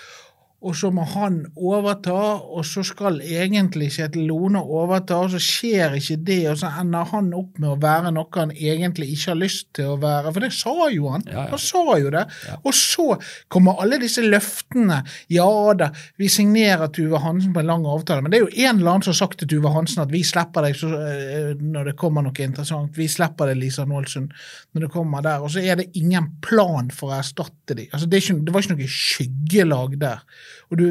Og 0.61 0.75
så 0.77 0.91
må 0.93 1.07
han 1.09 1.39
overta, 1.57 2.13
og 2.53 2.67
så 2.69 2.83
skal 2.85 3.23
egentlig 3.25 3.87
Kjetil 3.95 4.27
Lone 4.29 4.61
overta, 4.61 5.17
og 5.25 5.31
så 5.33 5.41
skjer 5.41 5.95
ikke 5.97 6.19
det, 6.27 6.41
og 6.51 6.59
så 6.61 6.69
ender 6.83 7.09
han 7.15 7.31
opp 7.37 7.57
med 7.63 7.71
å 7.73 7.79
være 7.81 8.13
noe 8.13 8.29
han 8.35 8.53
egentlig 8.53 9.09
ikke 9.15 9.33
har 9.33 9.39
lyst 9.41 9.71
til 9.79 9.95
å 9.95 9.97
være. 10.03 10.35
For 10.35 10.45
det 10.45 10.51
sa 10.53 10.75
jo 10.93 11.15
han. 11.15 11.25
Ja, 11.25 11.47
ja. 11.47 11.47
Han 11.55 11.63
sa 11.65 11.97
jo 12.03 12.13
det. 12.13 12.27
Og 12.61 12.77
så 12.77 13.07
kommer 13.49 13.81
alle 13.81 14.01
disse 14.03 14.25
løftene. 14.27 15.01
Ja 15.33 15.49
da, 15.81 15.91
vi 16.21 16.29
signerer 16.29 16.93
Tuve 16.93 17.23
Hansen 17.25 17.57
på 17.57 17.65
en 17.65 17.73
lang 17.73 17.89
avtale, 17.89 18.21
men 18.25 18.35
det 18.35 18.43
er 18.43 18.45
jo 18.45 18.69
en 18.69 18.83
eller 18.83 18.93
annen 18.95 19.09
som 19.09 19.15
har 19.15 19.21
sagt 19.23 19.41
til 19.41 19.51
Tuve 19.55 19.73
Hansen 19.73 20.05
at 20.05 20.13
vi 20.13 20.21
slipper 20.27 20.69
deg 20.69 20.77
så, 20.77 20.93
eh, 21.01 21.51
når 21.57 21.93
det 21.93 21.97
kommer 22.01 22.27
noe 22.27 22.45
interessant. 22.45 22.93
Vi 23.01 23.09
slipper 23.09 23.49
deg, 23.49 23.63
Lisa 23.65 23.89
Nålsund, 23.89 24.37
når 24.77 24.87
det 24.87 24.93
kommer 24.93 25.25
der. 25.25 25.41
Og 25.41 25.57
så 25.57 25.65
er 25.65 25.81
det 25.81 25.91
ingen 25.97 26.35
plan 26.45 26.93
for 26.93 27.15
å 27.15 27.19
erstatte 27.23 27.81
dem. 27.81 27.89
Altså, 27.89 28.11
det, 28.11 28.21
ikke, 28.21 28.41
det 28.45 28.55
var 28.55 28.67
ikke 28.67 28.77
noe 28.77 28.95
skyggelag 29.01 30.01
der. 30.05 30.25
Og 30.71 30.79
du 30.85 30.87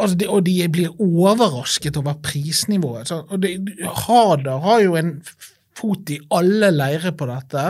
Altså 0.00 0.16
de, 0.16 0.26
og 0.32 0.46
de 0.46 0.54
blir 0.72 0.94
overrasket 0.96 1.98
over 2.00 2.14
prisnivået. 2.24 3.10
Så, 3.10 3.18
og 3.28 3.42
det, 3.42 3.50
Hader 3.84 4.62
har 4.64 4.78
jo 4.80 4.94
en 4.96 5.10
fot 5.76 6.08
i 6.08 6.16
alle 6.32 6.70
leirer 6.72 7.12
på 7.12 7.26
dette. 7.28 7.64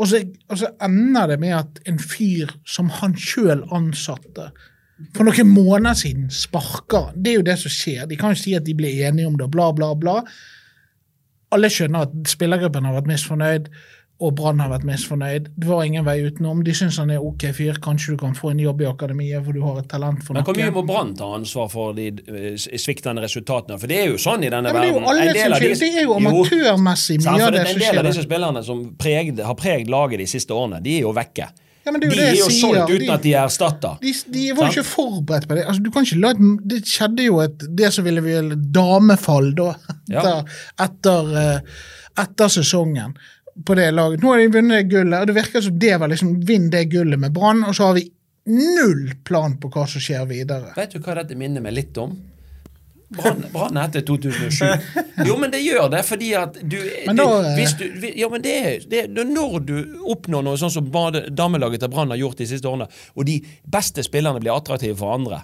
Og 0.00 0.08
så, 0.10 0.24
og 0.48 0.58
så 0.58 0.72
ender 0.82 1.30
det 1.30 1.36
med 1.38 1.54
at 1.54 1.78
en 1.86 2.00
fyr 2.02 2.50
som 2.66 2.90
han 2.98 3.14
sjøl 3.14 3.62
ansatte 3.70 4.48
for 5.16 5.24
noen 5.24 5.48
måneder 5.48 5.96
siden 5.96 6.28
sparker. 6.32 7.12
Det 7.14 7.32
er 7.32 7.38
jo 7.38 7.46
det 7.46 7.56
som 7.60 7.72
skjer. 7.72 8.08
De 8.08 8.18
kan 8.20 8.34
jo 8.34 8.40
si 8.40 8.54
at 8.56 8.66
de 8.66 8.76
ble 8.76 8.90
enige 9.06 9.28
om 9.28 9.38
det, 9.40 9.48
bla, 9.52 9.70
bla, 9.76 9.92
bla. 9.96 10.18
Alle 11.54 11.70
skjønner 11.72 12.06
at 12.06 12.30
spillergruppen 12.30 12.86
har 12.86 12.98
vært 12.98 13.08
misfornøyd, 13.10 13.70
og 14.20 14.34
Brann 14.36 14.58
har 14.60 14.68
vært 14.68 14.84
misfornøyd. 14.84 15.46
Det 15.56 15.66
var 15.68 15.82
ingen 15.86 16.04
vei 16.04 16.18
utenom. 16.26 16.58
De 16.64 16.74
syns 16.76 16.98
han 17.00 17.10
er 17.14 17.22
ok 17.24 17.46
fyr. 17.56 17.78
Kanskje 17.80 18.12
du 18.12 18.18
kan 18.20 18.34
få 18.36 18.50
en 18.52 18.58
jobb 18.60 18.82
i 18.84 18.88
akademiet, 18.90 19.44
for 19.46 19.56
du 19.56 19.62
har 19.64 19.78
et 19.80 19.88
talent 19.88 20.20
for 20.26 20.34
noe. 20.36 20.42
Men 20.42 20.48
hvor 20.50 20.58
mye 20.60 20.74
må 20.76 20.82
Brann 20.86 21.14
ta 21.16 21.30
ansvar 21.38 21.70
for 21.72 21.94
de 21.96 22.08
eh, 22.12 22.58
sviktende 22.60 23.24
resultatene? 23.24 23.78
For 23.80 23.88
det 23.88 23.96
er 24.02 24.10
jo 24.12 24.18
sånn 24.20 24.44
i 24.44 24.50
denne 24.52 24.68
Ja, 24.68 24.76
men 24.76 24.82
det 24.82 24.90
er 24.90 24.92
jo 24.92 25.00
verden. 25.00 25.22
En 25.22 25.60
de- 25.64 25.80
Det 25.80 25.90
er 25.94 26.04
jo 26.04 26.18
amatørmessig 26.20 27.18
mye 27.24 27.46
av 27.46 27.52
det 27.56 27.60
En 27.64 27.66
som 27.72 27.80
del 27.86 27.98
av 27.98 28.04
disse 28.10 28.26
spillerne 28.28 28.62
som 28.64 28.84
pregd, 29.00 29.40
har 29.40 29.54
pregd 29.58 29.88
laget 29.88 30.18
de 30.20 30.26
siste 30.26 30.52
årene, 30.52 30.82
de 30.84 30.96
er 30.98 31.00
jo 31.08 31.12
vekke. 31.16 31.48
Ja, 31.80 31.90
er 31.90 31.96
jo 31.96 32.00
de 32.02 32.08
det 32.12 32.24
er 32.28 32.34
jo 32.36 32.48
solgt 32.52 32.90
uten 32.92 33.06
De- 33.06 33.12
at 33.14 33.22
de 33.24 33.32
er 33.34 33.44
erstatta. 33.46 33.94
De, 34.02 34.12
de 34.36 34.42
var 34.52 34.68
jo 34.68 34.82
ikke 34.82 34.84
forberedt 34.90 35.48
på 35.48 35.56
det. 35.56 35.64
Altså, 35.64 35.82
du 35.82 35.90
kan 35.90 36.04
ikke 36.04 36.20
la 36.20 36.32
det 36.68 36.82
skjedde 36.84 37.24
jo 37.24 37.40
et, 37.40 37.64
det 37.80 37.88
som 37.96 38.04
ville 38.04 38.20
vel 38.20 38.52
damefall 38.70 39.54
da, 39.56 39.70
Ja. 40.12 40.20
etter, 40.20 40.44
etter, 40.84 41.32
eh, 41.40 41.60
etter 42.20 42.48
sesongen 42.52 43.14
på 43.66 43.76
det 43.78 43.90
laget. 43.94 44.22
Nå 44.22 44.32
har 44.32 44.38
de 44.42 44.48
vunnet 44.54 44.76
det 44.78 44.88
gullet, 44.92 45.20
og 45.20 45.30
det 45.30 45.36
virker 45.36 45.64
som 45.64 45.78
det 45.78 45.94
var 46.00 46.10
liksom 46.12 46.34
vinn 46.46 46.70
det 46.72 46.84
gullet 46.92 47.20
med 47.20 47.32
Brann, 47.36 47.64
og 47.68 47.76
så 47.76 47.90
har 47.90 47.98
vi 47.98 48.06
null 48.50 49.10
plan 49.24 49.56
på 49.60 49.70
hva 49.72 49.86
som 49.88 50.02
skjer 50.02 50.26
videre. 50.30 50.72
Vet 50.76 50.96
du 50.96 51.00
hva 51.04 51.18
dette 51.20 51.36
minner 51.38 51.62
meg 51.64 51.76
litt 51.76 51.98
om? 52.00 52.16
Brann 53.10 53.76
etter 53.82 54.04
2007. 54.06 54.66
Jo, 55.26 55.34
men 55.40 55.50
det 55.50 55.58
gjør 55.64 55.88
det, 55.90 56.04
fordi 56.06 56.28
at 56.38 56.58
du, 56.62 56.76
Men 57.08 57.18
da, 57.18 57.24
eh, 57.42 57.56
hvis 57.58 57.72
du 57.80 57.86
Ja, 58.14 58.28
men 58.30 58.42
det 58.44 58.52
er 58.54 58.84
det, 58.86 59.00
det, 59.16 59.24
Når 59.26 59.56
du 59.66 59.74
oppnår 60.06 60.44
noe 60.46 60.60
sånn 60.60 60.70
som 60.70 60.86
damelaget 61.34 61.82
til 61.82 61.90
Brann 61.90 62.14
har 62.14 62.20
gjort 62.20 62.38
de 62.38 62.46
siste 62.46 62.70
årene, 62.70 62.86
og 63.16 63.26
de 63.26 63.40
beste 63.66 64.04
spillerne 64.06 64.38
blir 64.42 64.54
attraktive 64.54 64.94
for 65.00 65.16
andre, 65.16 65.42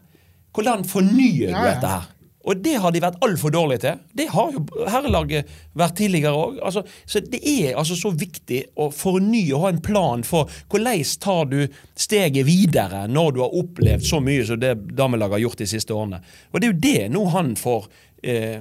hvordan 0.55 0.87
fornyer 0.87 1.51
Ja, 1.51 1.59
du 1.59 1.67
ja. 1.67 1.73
dette 1.75 1.91
her? 1.91 2.07
Og 2.47 2.61
det 2.63 2.77
har 2.79 2.95
de 2.95 3.03
vært 3.03 3.19
altfor 3.27 3.51
dårlige 3.51 3.83
til. 3.83 3.99
Det 4.15 4.29
har 4.31 4.53
jo 4.55 4.63
herrelaget 4.87 5.51
vært 5.77 5.97
tidligere 5.99 6.39
òg. 6.39 6.61
Altså, 6.63 6.85
så 7.07 7.21
det 7.21 7.41
er 7.43 7.75
altså 7.75 7.99
så 7.99 8.13
viktig 8.15 8.61
å 8.79 8.89
fornye 8.95 9.51
og 9.57 9.65
ha 9.65 9.73
en 9.75 9.83
plan 9.83 10.23
for 10.27 10.51
hvordan 10.71 11.03
tar 11.23 11.45
du 11.51 11.61
steget 11.99 12.47
videre 12.47 13.07
når 13.11 13.35
du 13.35 13.43
har 13.43 13.59
opplevd 13.59 14.07
så 14.07 14.21
mye 14.23 14.47
som 14.47 14.61
det 14.63 14.77
damelaget 14.97 15.41
har 15.41 15.45
gjort 15.49 15.63
de 15.65 15.71
siste 15.75 15.95
årene. 15.95 16.23
Og 16.53 16.61
det 16.61 16.69
er 16.69 16.73
jo 16.73 16.83
det 16.87 17.01
nå 17.17 17.25
han 17.35 17.55
får 17.59 17.89
eh, 18.23 18.61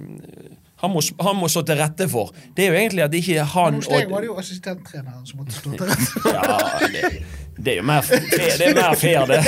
Han 0.82 0.92
må, 0.92 1.00
han 1.24 1.38
må 1.40 1.48
stå 1.50 1.62
til 1.66 1.78
rette 1.80 2.06
for. 2.12 2.34
Det 2.54 2.66
er 2.66 2.74
jo 2.74 2.80
egentlig 2.82 3.04
at 3.06 3.14
ikke 3.16 3.46
han 3.54 3.80
Hos 3.80 3.88
deg 3.90 4.10
var 4.12 4.22
det 4.26 4.28
jo 4.28 4.36
assistenttreneren 4.42 5.24
som 5.26 5.40
måtte 5.40 5.56
stå 5.56 5.72
til 5.72 5.88
rette. 5.88 6.36
Ja, 6.36 6.42
det, 6.92 7.02
det 7.58 7.72
er 7.74 7.80
jo 7.80 7.86
mer, 7.88 8.02
fair, 8.10 8.58
det 8.60 8.68
er 8.68 8.76
mer 8.82 8.96
fair, 9.00 9.26
det. 9.30 9.42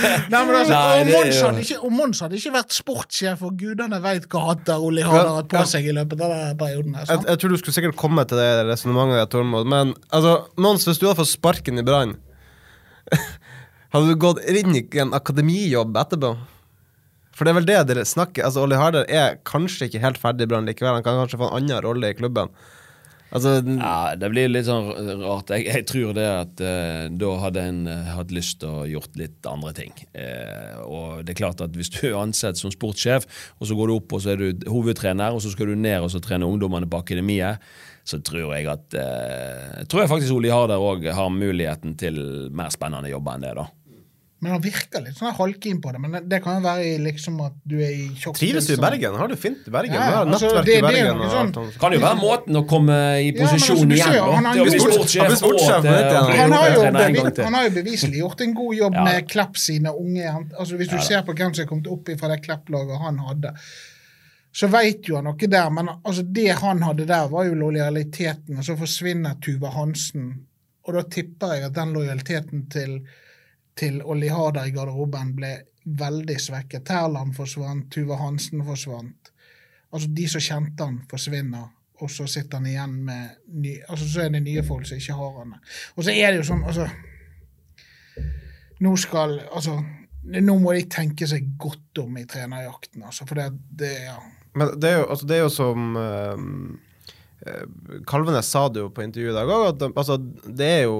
Nei, 0.00 0.40
men 0.46 0.54
altså, 0.56 0.74
Nei, 0.74 1.00
er 1.00 1.08
Mons 1.10 1.40
hadde 1.44 1.64
ikke, 1.64 1.78
og 1.86 1.94
Mons 1.94 2.22
hadde 2.24 2.38
ikke 2.38 2.52
vært 2.54 2.76
sportssjef, 2.76 3.42
og 3.46 3.56
gudene 3.60 4.00
veit 4.04 4.28
hva 4.32 4.44
hatter 4.50 4.84
Oli 4.86 5.04
har 5.06 5.28
hatt 5.36 5.50
på 5.52 5.64
seg 5.68 5.88
i 5.90 5.96
løpet 5.96 6.20
av 6.20 6.32
denne 6.34 6.54
perioden. 6.60 6.96
her, 6.98 7.08
Jeg, 7.10 7.24
jeg 7.28 7.42
tror 7.42 7.54
du 7.54 7.58
skulle 7.62 7.76
sikkert 7.78 7.98
komme 8.00 8.24
til 8.30 8.40
det 8.40 8.48
resonnementet, 8.70 9.32
Tormod. 9.32 9.68
Men 9.70 9.94
altså, 10.08 10.36
Mons, 10.60 10.86
hvis 10.88 11.00
du 11.02 11.08
hadde 11.08 11.20
fått 11.22 11.32
sparken 11.34 11.82
i 11.82 11.86
Brann, 11.86 12.16
hadde 13.92 14.06
du 14.08 14.18
gått 14.22 14.42
inn 14.50 14.76
i 14.78 14.84
en 15.02 15.14
akademijobb 15.16 15.96
etterpå? 16.04 16.34
For 17.40 17.46
det 17.46 17.52
er 17.54 17.56
vel 17.56 17.68
det 17.70 17.78
dere 17.88 18.02
snakker 18.04 18.44
Altså, 18.44 18.60
Olli 18.66 18.76
Harder 18.76 19.06
er 19.08 19.38
kanskje 19.48 19.86
ikke 19.88 20.02
helt 20.02 20.18
ferdig 20.20 20.44
i 20.44 20.50
Brann 20.50 20.68
likevel. 20.68 20.98
Han 20.98 21.06
kan 21.06 21.16
kanskje 21.22 21.38
få 21.40 21.48
en 21.48 21.62
annen 21.62 21.80
rolle 21.86 22.10
i 22.12 22.16
klubben. 22.18 22.52
Altså, 23.30 23.60
Ja, 23.62 24.14
Det 24.18 24.30
blir 24.32 24.50
litt 24.50 24.66
sånn 24.66 24.88
rart. 25.22 25.52
Jeg, 25.54 25.66
jeg 25.68 25.86
tror 25.88 26.14
det 26.16 26.26
at 26.26 26.62
eh, 26.64 27.04
da 27.14 27.30
hadde 27.44 27.64
en 27.70 27.80
eh, 27.90 28.10
hatt 28.16 28.34
lyst 28.34 28.60
til 28.62 28.72
å 28.72 28.86
gjort 28.90 29.18
litt 29.20 29.46
andre 29.48 29.72
ting. 29.76 29.94
Eh, 30.18 30.80
og 30.82 31.22
det 31.24 31.34
er 31.34 31.40
klart 31.42 31.62
at 31.64 31.76
Hvis 31.76 31.92
du 31.94 32.00
er 32.10 32.18
ansett 32.20 32.58
som 32.60 32.72
sportssjef, 32.74 33.28
og 33.58 33.70
så 33.70 33.78
går 33.78 33.90
du 33.90 33.96
opp 33.98 34.16
og 34.16 34.24
så 34.24 34.34
er 34.34 34.42
du 34.42 34.66
hovedtrener, 34.70 35.34
og 35.34 35.42
så 35.44 35.52
skal 35.54 35.70
du 35.70 35.78
ned 35.78 36.02
og 36.02 36.10
så 36.12 36.22
trene 36.22 36.48
ungdommene 36.48 36.90
på 36.90 37.02
akademiet, 37.04 37.62
så 38.04 38.18
tror 38.24 38.56
jeg 38.56 38.66
at 38.72 38.96
eh, 38.98 39.82
tror 39.86 40.04
jeg 40.04 40.10
faktisk 40.10 40.34
Oli 40.34 40.50
Harder 40.50 40.82
òg 40.82 41.06
har 41.14 41.30
muligheten 41.30 41.94
til 42.00 42.18
mer 42.56 42.72
spennende 42.74 43.12
jobber 43.12 43.36
enn 43.38 43.46
det. 43.46 43.54
da. 43.60 43.68
Men 44.40 44.54
han 44.54 44.62
virker 44.64 45.02
litt 45.04 45.18
sånn 45.18 45.34
halvkeen 45.36 45.82
på 45.84 45.90
det. 45.92 45.98
Men 46.00 46.14
det, 46.28 46.38
kan 46.40 46.56
jo 46.56 46.64
være 46.64 46.84
i 46.88 46.92
liksom 47.04 47.34
at 47.44 47.56
du 47.68 47.74
er 47.76 47.90
i 47.92 48.06
sjokk. 48.16 48.38
trives 48.38 48.70
du 48.70 48.72
i 48.72 48.78
Bergen? 48.80 49.18
Har 49.20 49.28
du 49.28 49.36
fint 49.36 49.66
i 49.68 49.72
Bergen? 49.74 49.92
Ja, 49.98 50.22
altså, 50.24 50.48
nettverk 50.48 50.64
det- 50.64 50.72
i 50.72 50.80
det 50.80 50.80
er 50.80 50.86
Bergen. 50.86 51.20
Det 51.20 51.28
sånn-. 51.34 51.78
Kan 51.82 51.92
jo 51.92 52.00
være 52.00 52.20
måten 52.22 52.56
å 52.56 52.62
komme 52.70 52.96
i 53.20 53.34
posisjon 53.36 53.92
ja, 53.92 53.96
igjen 53.98 54.16
på. 54.16 54.32
han 54.32 54.44
han 54.48 54.56
bli 54.64 54.78
Han 56.40 56.52
han 57.44 57.54
har 57.54 57.68
jo 57.68 57.74
beviselig 57.76 58.18
gjort 58.24 58.40
en 58.40 58.54
god 58.54 58.74
jobb 58.76 58.94
Ja. 58.94 59.04
med 59.04 59.28
Klepp 59.28 59.56
sine 59.56 59.92
unge. 59.92 60.26
Altså, 60.58 60.76
hvis 60.76 60.88
du 60.88 60.98
ser 60.98 61.22
på 61.22 61.36
hvem 61.36 61.54
som 61.54 61.64
er 61.64 61.68
kommet 61.68 61.86
opp 61.86 62.08
fra 62.18 62.28
det 62.28 62.42
Klepp-laget 62.42 62.98
han 62.98 63.18
hadde, 63.18 63.54
så 64.52 64.68
veit 64.68 65.06
jo 65.06 65.16
han 65.16 65.24
noe 65.24 65.36
der. 65.36 65.70
Men 65.70 65.88
altså, 66.02 66.22
det 66.32 66.48
han 66.58 66.80
hadde 66.80 67.06
der, 67.06 67.28
var 67.28 67.44
jo 67.44 67.54
lojaliteten, 67.54 68.56
og 68.56 68.64
så 68.64 68.76
forsvinner 68.78 69.36
Tuva 69.42 69.70
Hansen. 69.76 70.46
Og 70.88 70.94
da 70.94 71.02
tipper 71.02 71.54
jeg 71.54 71.64
at 71.64 71.74
den 71.76 71.92
lojaliteten 71.92 72.70
til, 72.72 73.02
til 73.80 74.00
Olli 74.04 74.28
Hader 74.28 74.68
i 74.68 74.74
garderoben 74.74 75.34
ble 75.36 75.54
veldig 76.00 76.36
svekket. 76.40 76.84
Terland 76.88 77.34
forsvant, 77.36 77.88
Tuva 77.92 78.18
Hansen 78.20 78.64
forsvant. 78.66 79.30
Altså, 79.90 80.10
de 80.14 80.26
som 80.30 80.44
kjente 80.44 80.86
han, 80.86 80.98
forsvinner. 81.10 81.70
Og 82.00 82.10
så 82.12 82.26
sitter 82.30 82.60
han 82.60 82.68
igjen 82.68 82.92
med 83.04 83.40
ny, 83.60 83.74
altså 83.88 84.06
så 84.08 84.24
er 84.24 84.34
det 84.34 84.42
nye 84.44 84.62
folk 84.64 84.86
som 84.88 85.00
ikke 85.00 85.16
har 85.18 85.32
han. 85.40 85.56
Og 85.96 86.04
så 86.06 86.14
er 86.14 86.30
det 86.30 86.40
jo 86.40 86.50
sånn, 86.52 86.62
altså 86.64 86.88
Nå 88.80 88.94
skal 88.96 89.34
Altså, 89.52 89.74
nå 90.40 90.54
må 90.62 90.72
de 90.72 90.86
tenke 90.88 91.26
seg 91.28 91.50
godt 91.60 92.00
om 92.00 92.14
i 92.16 92.24
trenerjakten, 92.28 93.02
altså. 93.04 93.26
For 93.28 93.36
det, 93.36 93.50
det 93.76 93.90
ja. 94.06 94.16
Men 94.56 94.72
det 94.80 94.88
er 94.88 95.02
jo, 95.02 95.08
altså, 95.12 95.28
det 95.28 95.36
er 95.36 95.42
jo 95.42 95.50
som 95.52 95.98
eh, 96.00 96.46
Kalvenes 98.08 98.48
sa 98.48 98.66
det 98.72 98.82
jo 98.82 98.88
på 98.94 99.04
intervjuet 99.04 99.34
i 99.34 99.36
dag 99.36 99.52
òg, 99.52 99.66
at 99.74 99.84
altså, 99.90 100.16
det 100.46 100.70
er 100.78 100.82
jo 100.88 100.98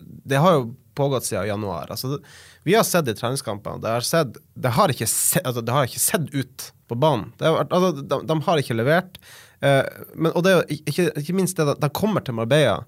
Det 0.00 0.40
har 0.40 0.56
jo 0.56 0.64
pågått 1.00 1.26
siden 1.26 1.48
januar. 1.48 1.90
Altså, 1.90 2.20
vi 2.68 2.76
har 2.76 2.84
sett 2.86 3.08
i 3.08 3.16
treningskampene 3.16 3.80
Det 3.82 3.94
har, 3.96 4.06
sett, 4.06 4.36
det 4.54 4.74
har, 4.76 4.92
ikke, 4.92 5.08
se, 5.08 5.40
altså, 5.40 5.64
det 5.64 5.74
har 5.74 5.88
ikke 5.88 6.02
sett 6.02 6.28
ut 6.36 6.70
på 6.90 6.98
banen. 7.00 7.30
Har, 7.40 7.64
altså, 7.64 7.94
de, 8.02 8.20
de 8.28 8.40
har 8.46 8.62
ikke 8.62 8.76
levert. 8.76 9.20
Eh, 9.64 9.84
men, 10.14 10.32
og 10.34 10.44
det 10.44 10.56
er 10.56 10.74
ikke, 10.76 11.08
ikke 11.22 11.36
minst 11.36 11.58
det 11.58 11.68
at 11.74 11.80
de 11.82 11.90
kommer 11.96 12.24
til 12.24 12.36
Marbella 12.36 12.82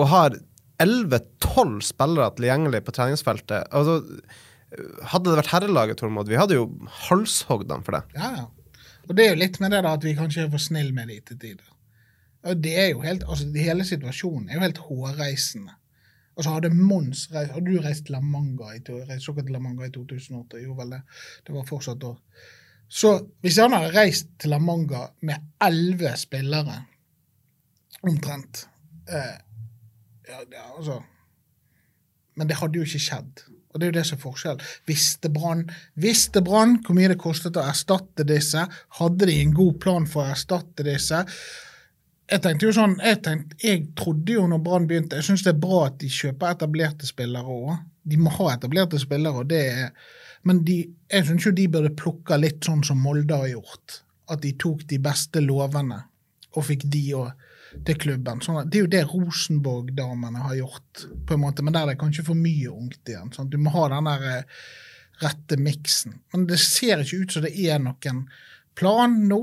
og 0.00 0.08
har 0.08 0.38
11-12 0.80 1.82
spillere 1.84 2.30
tilgjengelig 2.36 2.80
på 2.86 2.94
treningsfeltet. 2.96 3.68
Altså, 3.76 4.00
hadde 5.12 5.28
det 5.28 5.38
vært 5.42 5.52
herrelaget, 5.52 6.00
Tormod, 6.00 6.30
vi 6.30 6.40
hadde 6.40 6.56
jo 6.56 6.66
halshogd 7.08 7.68
dem 7.70 7.84
for 7.84 7.98
det. 7.98 8.02
Ja, 8.16 8.32
ja. 8.40 8.48
Og 9.08 9.16
det 9.18 9.26
er 9.26 9.32
jo 9.34 9.42
litt 9.42 9.58
med 9.60 9.74
det 9.74 9.82
da 9.84 9.96
at 9.98 10.04
vi 10.06 10.14
kanskje 10.16 10.46
er 10.46 10.50
for 10.52 10.62
snille 10.62 10.94
med 10.96 11.10
dem 11.10 11.22
til 11.28 11.38
tider. 11.42 11.68
Og 12.48 12.58
det 12.62 12.72
er 12.78 12.88
jo 12.90 13.02
helt, 13.04 13.24
altså 13.28 13.46
Hele 13.54 13.84
situasjonen 13.86 14.48
er 14.48 14.58
jo 14.58 14.64
helt 14.64 14.80
hårreisende. 14.86 15.76
Altså 16.36 16.54
Hadde 16.54 16.72
Mons 16.72 17.26
reist 17.34 17.52
Hadde 17.52 17.68
du 17.68 17.84
reist 17.84 18.10
La 18.12 18.20
Manga 18.24 18.72
i, 18.72 18.80
såkalt 19.20 19.50
La 19.52 19.60
Manga 19.60 19.86
i 19.86 19.92
2008? 19.92 20.62
Jo 20.64 20.76
vel, 20.78 20.94
det, 20.96 21.02
det 21.46 21.54
var 21.56 21.68
fortsatt 21.68 22.00
da. 22.02 22.14
Så 22.92 23.14
hvis 23.44 23.60
han 23.60 23.72
hadde 23.76 23.92
reist 23.96 24.34
til 24.40 24.52
La 24.52 24.60
Manga 24.60 25.06
med 25.28 25.48
elleve 25.64 26.12
spillere, 26.20 26.82
omtrent 28.02 28.66
eh, 29.08 29.38
ja, 30.28 30.40
ja, 30.50 30.66
altså 30.76 31.02
Men 32.34 32.48
det 32.48 32.56
hadde 32.56 32.78
jo 32.80 32.84
ikke 32.86 32.98
skjedd. 33.02 33.42
Og 33.72 33.80
det 33.80 33.86
er 33.86 33.90
jo 33.90 33.96
det 33.98 34.04
som 34.08 34.16
er 34.16 34.22
forskjellen. 34.22 34.70
Visste 34.88 35.28
Brann 35.32 35.66
visste 36.00 36.40
Brann 36.44 36.78
hvor 36.84 36.96
mye 36.96 37.10
det 37.12 37.18
kostet 37.20 37.58
å 37.60 37.64
erstatte 37.64 38.24
disse? 38.28 38.64
Hadde 38.98 39.28
de 39.28 39.36
en 39.40 39.52
god 39.56 39.78
plan 39.84 40.08
for 40.08 40.24
å 40.24 40.32
erstatte 40.32 40.84
disse? 40.86 41.20
Jeg 42.32 42.40
tenkte 42.40 42.68
jo 42.68 42.72
sånn, 42.72 42.94
jeg, 43.04 43.18
tenkte, 43.24 43.56
jeg 43.60 43.82
trodde 43.98 44.36
jo 44.38 44.46
når 44.48 44.60
Brann 44.64 44.86
begynte 44.88 45.18
Jeg 45.18 45.26
syns 45.26 45.42
det 45.44 45.52
er 45.52 45.58
bra 45.60 45.82
at 45.90 45.98
de 46.00 46.08
kjøper 46.08 46.54
etablerte 46.54 47.08
spillere 47.08 47.56
òg. 47.56 47.74
De 48.08 48.18
må 48.18 48.32
ha 48.38 48.54
etablerte 48.54 49.00
spillere, 49.00 49.44
det 49.48 49.62
er 49.68 49.90
Men 50.48 50.64
de, 50.66 50.78
jeg 51.12 51.26
syns 51.28 51.44
jo 51.46 51.52
de 51.54 51.68
burde 51.70 51.92
plukke 51.94 52.38
litt 52.40 52.64
sånn 52.66 52.80
som 52.86 52.98
Molde 52.98 53.36
har 53.36 53.52
gjort. 53.52 54.00
At 54.32 54.40
de 54.42 54.54
tok 54.58 54.86
de 54.90 54.98
beste 55.02 55.42
lovene 55.44 56.00
og 56.52 56.66
fikk 56.66 56.88
de 56.92 57.02
òg 57.16 57.48
til 57.86 57.98
klubben. 58.00 58.40
Sånn 58.44 58.68
det 58.68 58.78
er 58.80 58.84
jo 58.84 58.92
det 58.92 59.02
Rosenborg-damene 59.08 60.42
har 60.44 60.56
gjort, 60.58 61.04
på 61.26 61.36
en 61.36 61.44
måte, 61.44 61.64
men 61.64 61.74
der 61.74 61.86
er 61.86 61.94
det 61.94 62.00
kanskje 62.02 62.26
for 62.26 62.38
mye 62.38 62.72
ungt 62.72 63.08
igjen. 63.08 63.32
Sånn. 63.32 63.50
Du 63.52 63.58
må 63.60 63.72
ha 63.76 63.86
den 63.92 64.08
der 64.10 64.26
eh, 64.28 64.64
rette 65.22 65.58
miksen. 65.60 66.18
Men 66.34 66.46
det 66.50 66.60
ser 66.62 67.02
ikke 67.02 67.22
ut 67.22 67.36
som 67.36 67.46
det 67.46 67.54
er 67.56 67.80
noen 67.82 68.24
plan 68.78 69.16
nå. 69.28 69.42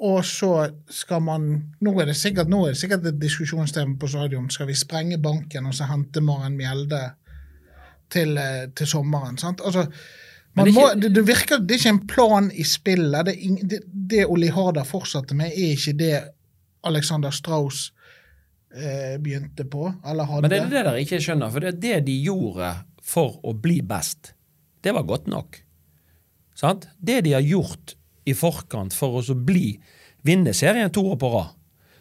Og 0.00 0.24
så 0.24 0.54
skal 0.88 1.20
man 1.22 1.48
Nå 1.84 1.92
er 2.00 2.08
det 2.08 2.16
sikkert, 2.16 2.48
er 2.48 2.72
det 2.72 2.80
sikkert 2.80 3.06
et 3.10 3.20
diskusjonstema 3.20 3.98
på 4.00 4.08
stadion. 4.08 4.48
Skal 4.50 4.70
vi 4.70 4.78
sprenge 4.78 5.20
banken 5.20 5.68
og 5.68 5.76
så 5.76 5.90
hente 5.90 6.22
Maren 6.24 6.56
Mjelde 6.56 7.02
til, 8.10 8.36
eh, 8.38 8.70
til 8.76 8.86
sommeren? 8.86 9.38
sant? 9.38 9.60
Altså, 9.64 9.86
man 10.56 10.66
det 10.66 10.72
ikke, 10.72 10.80
må, 10.80 11.00
det, 11.02 11.14
det 11.14 11.26
virker 11.26 11.60
det 11.62 11.76
er 11.76 11.82
ikke 11.82 11.94
en 11.94 12.06
plan 12.06 12.50
i 12.50 12.64
spillet. 12.64 13.26
Det, 13.26 13.36
det, 13.70 13.80
det 14.10 14.26
Oli 14.26 14.48
Harder 14.48 14.88
fortsatte 14.88 15.36
med, 15.36 15.52
er 15.52 15.76
ikke 15.76 15.96
det 15.98 16.14
Alexander 16.88 17.30
Strauss 17.30 17.92
eh, 18.74 19.20
begynte 19.20 19.64
på, 19.64 19.92
eller 20.06 20.24
hadde. 20.24 20.48
Men 20.48 20.50
det 20.50 20.58
er 20.62 20.68
det 20.72 20.84
dere 20.88 21.04
ikke 21.04 21.20
skjønner, 21.22 21.52
for 21.52 21.66
det, 21.66 21.76
det 21.82 22.00
de 22.08 22.16
gjorde 22.24 22.72
for 23.04 23.38
å 23.46 23.54
bli 23.54 23.80
best, 23.86 24.32
det 24.84 24.94
var 24.96 25.06
godt 25.08 25.28
nok. 25.30 25.60
Sant? 26.56 26.88
Det 26.98 27.20
de 27.24 27.36
har 27.36 27.44
gjort 27.44 27.94
i 28.28 28.34
forkant 28.36 28.94
for 28.96 29.20
å 29.20 29.36
bli 29.36 29.74
vinne 30.26 30.52
serien 30.56 30.92
to 30.92 31.04
år 31.12 31.18
på 31.20 31.32
rad 31.32 31.56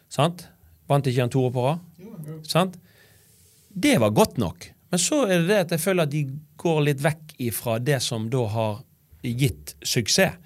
sant? 0.09 0.47
Vant 0.89 1.07
ikke 1.07 1.23
han 1.23 1.33
to 1.33 1.45
år 1.45 1.53
på 1.53 1.65
rad? 1.67 1.85
Sant? 2.49 2.77
Det 3.69 3.97
var 4.01 4.15
godt 4.15 4.39
nok. 4.41 4.71
Men 4.89 5.01
så 5.01 5.21
er 5.27 5.43
det 5.43 5.51
det 5.51 5.59
at 5.63 5.73
jeg 5.75 5.83
føler 5.83 6.07
at 6.07 6.13
de 6.13 6.23
går 6.59 6.81
litt 6.87 7.03
vekk 7.03 7.35
ifra 7.45 7.77
det 7.79 7.99
som 8.03 8.25
da 8.33 8.45
har 8.49 8.81
gitt 9.21 9.75
suksess. 9.85 10.37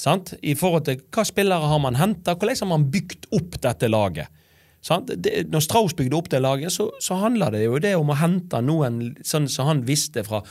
Sant? 0.00 0.34
I 0.42 0.56
forhold 0.58 0.88
til 0.88 1.02
hva 1.14 1.22
spillere 1.26 1.70
har 1.70 1.78
man 1.82 1.98
henta, 2.00 2.34
hvordan 2.34 2.64
har 2.64 2.70
man 2.72 2.88
bygd 2.90 3.28
opp 3.38 3.60
dette 3.62 3.90
laget. 3.90 4.32
Sant? 4.82 5.12
Det, 5.14 5.44
når 5.52 5.62
Strauss 5.62 5.94
bygde 5.94 6.18
opp 6.18 6.32
det 6.32 6.40
laget, 6.42 6.74
så, 6.74 6.88
så 6.98 7.20
handla 7.20 7.52
det 7.54 7.62
jo 7.68 7.78
det 7.78 7.94
om 7.94 8.10
å 8.10 8.18
hente 8.18 8.58
noen 8.66 9.12
sånn 9.22 9.46
som 9.52 9.70
han 9.70 9.84
visste 9.86 10.24
fra 10.26 10.42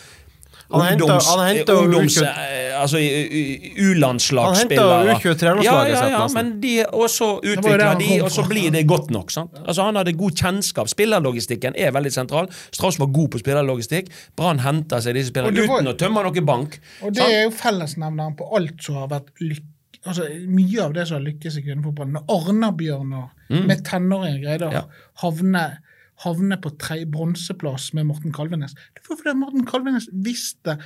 ungdoms, 0.73 1.27
han 1.27 1.39
ungdoms 1.77 2.17
U20 2.17 2.27
eh, 2.27 2.81
altså 2.81 2.97
i- 2.97 3.73
Han 3.77 3.86
U-landslagsspillere. 3.86 4.99
hentet 5.07 5.23
henta 5.23 5.29
U23-landslaget 5.29 5.93
Ja, 5.93 6.07
ja, 6.07 6.19
ja, 6.19 6.27
men 6.34 6.62
de, 6.62 6.86
og 6.93 7.10
så 7.10 7.25
var 7.25 7.41
jo 7.43 7.55
der 7.55 7.62
utvikla 7.62 7.95
de, 7.99 8.21
og 8.23 8.31
så 8.31 8.43
blir 8.49 8.71
det 8.71 8.88
godt 8.88 9.12
nok. 9.12 9.31
sant? 9.31 9.51
Altså 9.67 9.84
Han 9.84 9.95
hadde 9.95 10.13
god 10.17 10.31
kjennskap. 10.31 10.88
Spillerlogistikken 10.88 11.73
er 11.77 11.91
veldig 11.91 12.12
sentral. 12.13 12.47
Strauss 12.71 12.99
var 12.99 13.07
god 13.07 13.29
på 13.31 13.39
spillerlogistikk. 13.43 14.10
Brann 14.36 14.60
henta 14.60 15.01
seg 15.01 15.13
disse 15.15 15.29
spillerne 15.34 15.67
var- 15.67 15.81
uten 15.81 15.88
å 15.93 15.97
tømme 15.97 16.23
noe 16.23 16.41
bank. 16.45 16.79
Og 17.03 17.13
det 17.13 17.21
sant? 17.23 17.31
er 17.34 17.43
jo 17.43 17.49
fellesnevneren 17.51 18.36
på 18.38 18.47
alt 18.55 18.81
som 18.84 18.95
har 18.95 19.07
vært 19.07 19.29
lykke 19.41 19.67
Altså, 20.03 20.23
Mye 20.49 20.81
av 20.81 20.93
det 20.93 21.03
som 21.07 21.17
har 21.19 21.31
lykkes 21.31 21.57
i 21.60 21.62
kvinnefotballen. 21.62 22.13
Når 22.13 22.23
Arna-Bjørnar 22.27 23.29
med 23.67 23.84
tenåringer 23.86 24.41
greide 24.41 24.62
å 24.67 24.71
Ja. 24.73 24.81
havne, 25.21 25.77
havne 26.23 26.57
på 26.62 26.73
tre- 26.81 27.05
bronseplass 27.10 27.91
med 27.97 28.07
Morten 28.10 28.34
Kalvenes 28.36 28.75
Det 28.75 29.05
var 29.07 29.17
fordi 29.19 29.38
Morten 29.39 29.65
Kalvenes 29.65 30.10
visste 30.12 30.77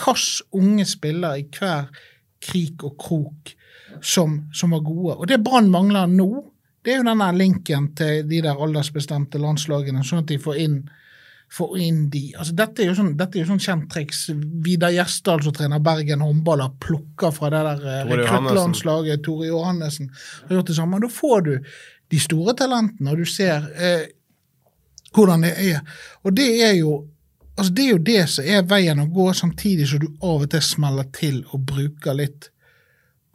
hvilke 0.00 0.46
unge 0.56 0.86
spillere 0.88 1.40
i 1.42 1.48
hver 1.58 1.90
krik 2.40 2.84
og 2.88 2.96
krok 3.00 3.52
som, 4.00 4.38
som 4.54 4.72
var 4.72 4.80
gode. 4.86 5.18
Og 5.18 5.28
det 5.28 5.42
Brann 5.44 5.68
mangler 5.70 6.08
nå, 6.08 6.30
det 6.80 6.94
er 6.94 7.02
jo 7.02 7.08
denne 7.10 7.28
linken 7.36 7.90
til 7.98 8.22
de 8.30 8.40
der 8.46 8.56
aldersbestemte 8.56 9.40
landslagene, 9.42 10.04
sånn 10.06 10.22
at 10.22 10.30
de 10.30 10.38
får 10.40 10.62
inn 10.62 10.80
få 11.50 11.72
inn 11.82 12.04
de. 12.10 12.28
Altså, 12.38 12.54
dette, 12.54 12.84
er 12.84 12.92
jo 12.92 12.96
sånn, 13.00 13.14
dette 13.18 13.38
er 13.38 13.42
jo 13.42 13.50
sånn 13.50 13.62
kjent 13.62 13.88
triks. 13.90 14.22
Vidar 14.64 14.92
Gjesdal, 14.94 15.42
som 15.42 15.54
trener 15.56 15.82
Bergen 15.82 16.22
håndball, 16.22 16.62
har 16.62 16.76
plukka 16.82 17.32
fra 17.34 17.50
det 17.50 17.62
der 17.66 17.82
eh, 17.90 18.12
rekruttlandslaget. 18.12 19.24
Tore 19.26 19.48
Johannessen 19.48 20.12
har 20.46 20.60
gjort 20.60 20.70
det 20.70 20.76
samme. 20.78 21.00
Da 21.02 21.10
får 21.10 21.42
du 21.48 21.52
de 22.10 22.20
store 22.22 22.54
talentene, 22.58 23.10
og 23.10 23.22
du 23.22 23.26
ser 23.28 23.66
eh, 23.74 24.06
hvordan 25.14 25.46
det 25.46 25.54
er. 25.58 25.80
Og 26.24 26.36
det 26.36 26.50
er 26.64 26.74
jo 26.78 27.00
altså 27.56 27.72
det 27.76 27.84
er 27.84 27.90
jo 27.90 28.02
det 28.08 28.20
som 28.32 28.46
er 28.48 28.66
veien 28.68 29.02
å 29.02 29.08
gå, 29.12 29.26
samtidig 29.36 29.88
som 29.90 30.00
du 30.02 30.08
av 30.24 30.46
og 30.46 30.50
til 30.52 30.64
smeller 30.64 31.08
til 31.16 31.42
og 31.50 31.66
bruker 31.68 32.16
litt 32.16 32.50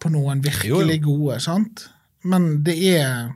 på 0.01 0.09
noen 0.11 0.41
virkelig 0.43 1.01
gode, 1.05 1.39
sant? 1.43 1.87
Men 2.25 2.63
det 2.65 2.77
er 2.97 3.33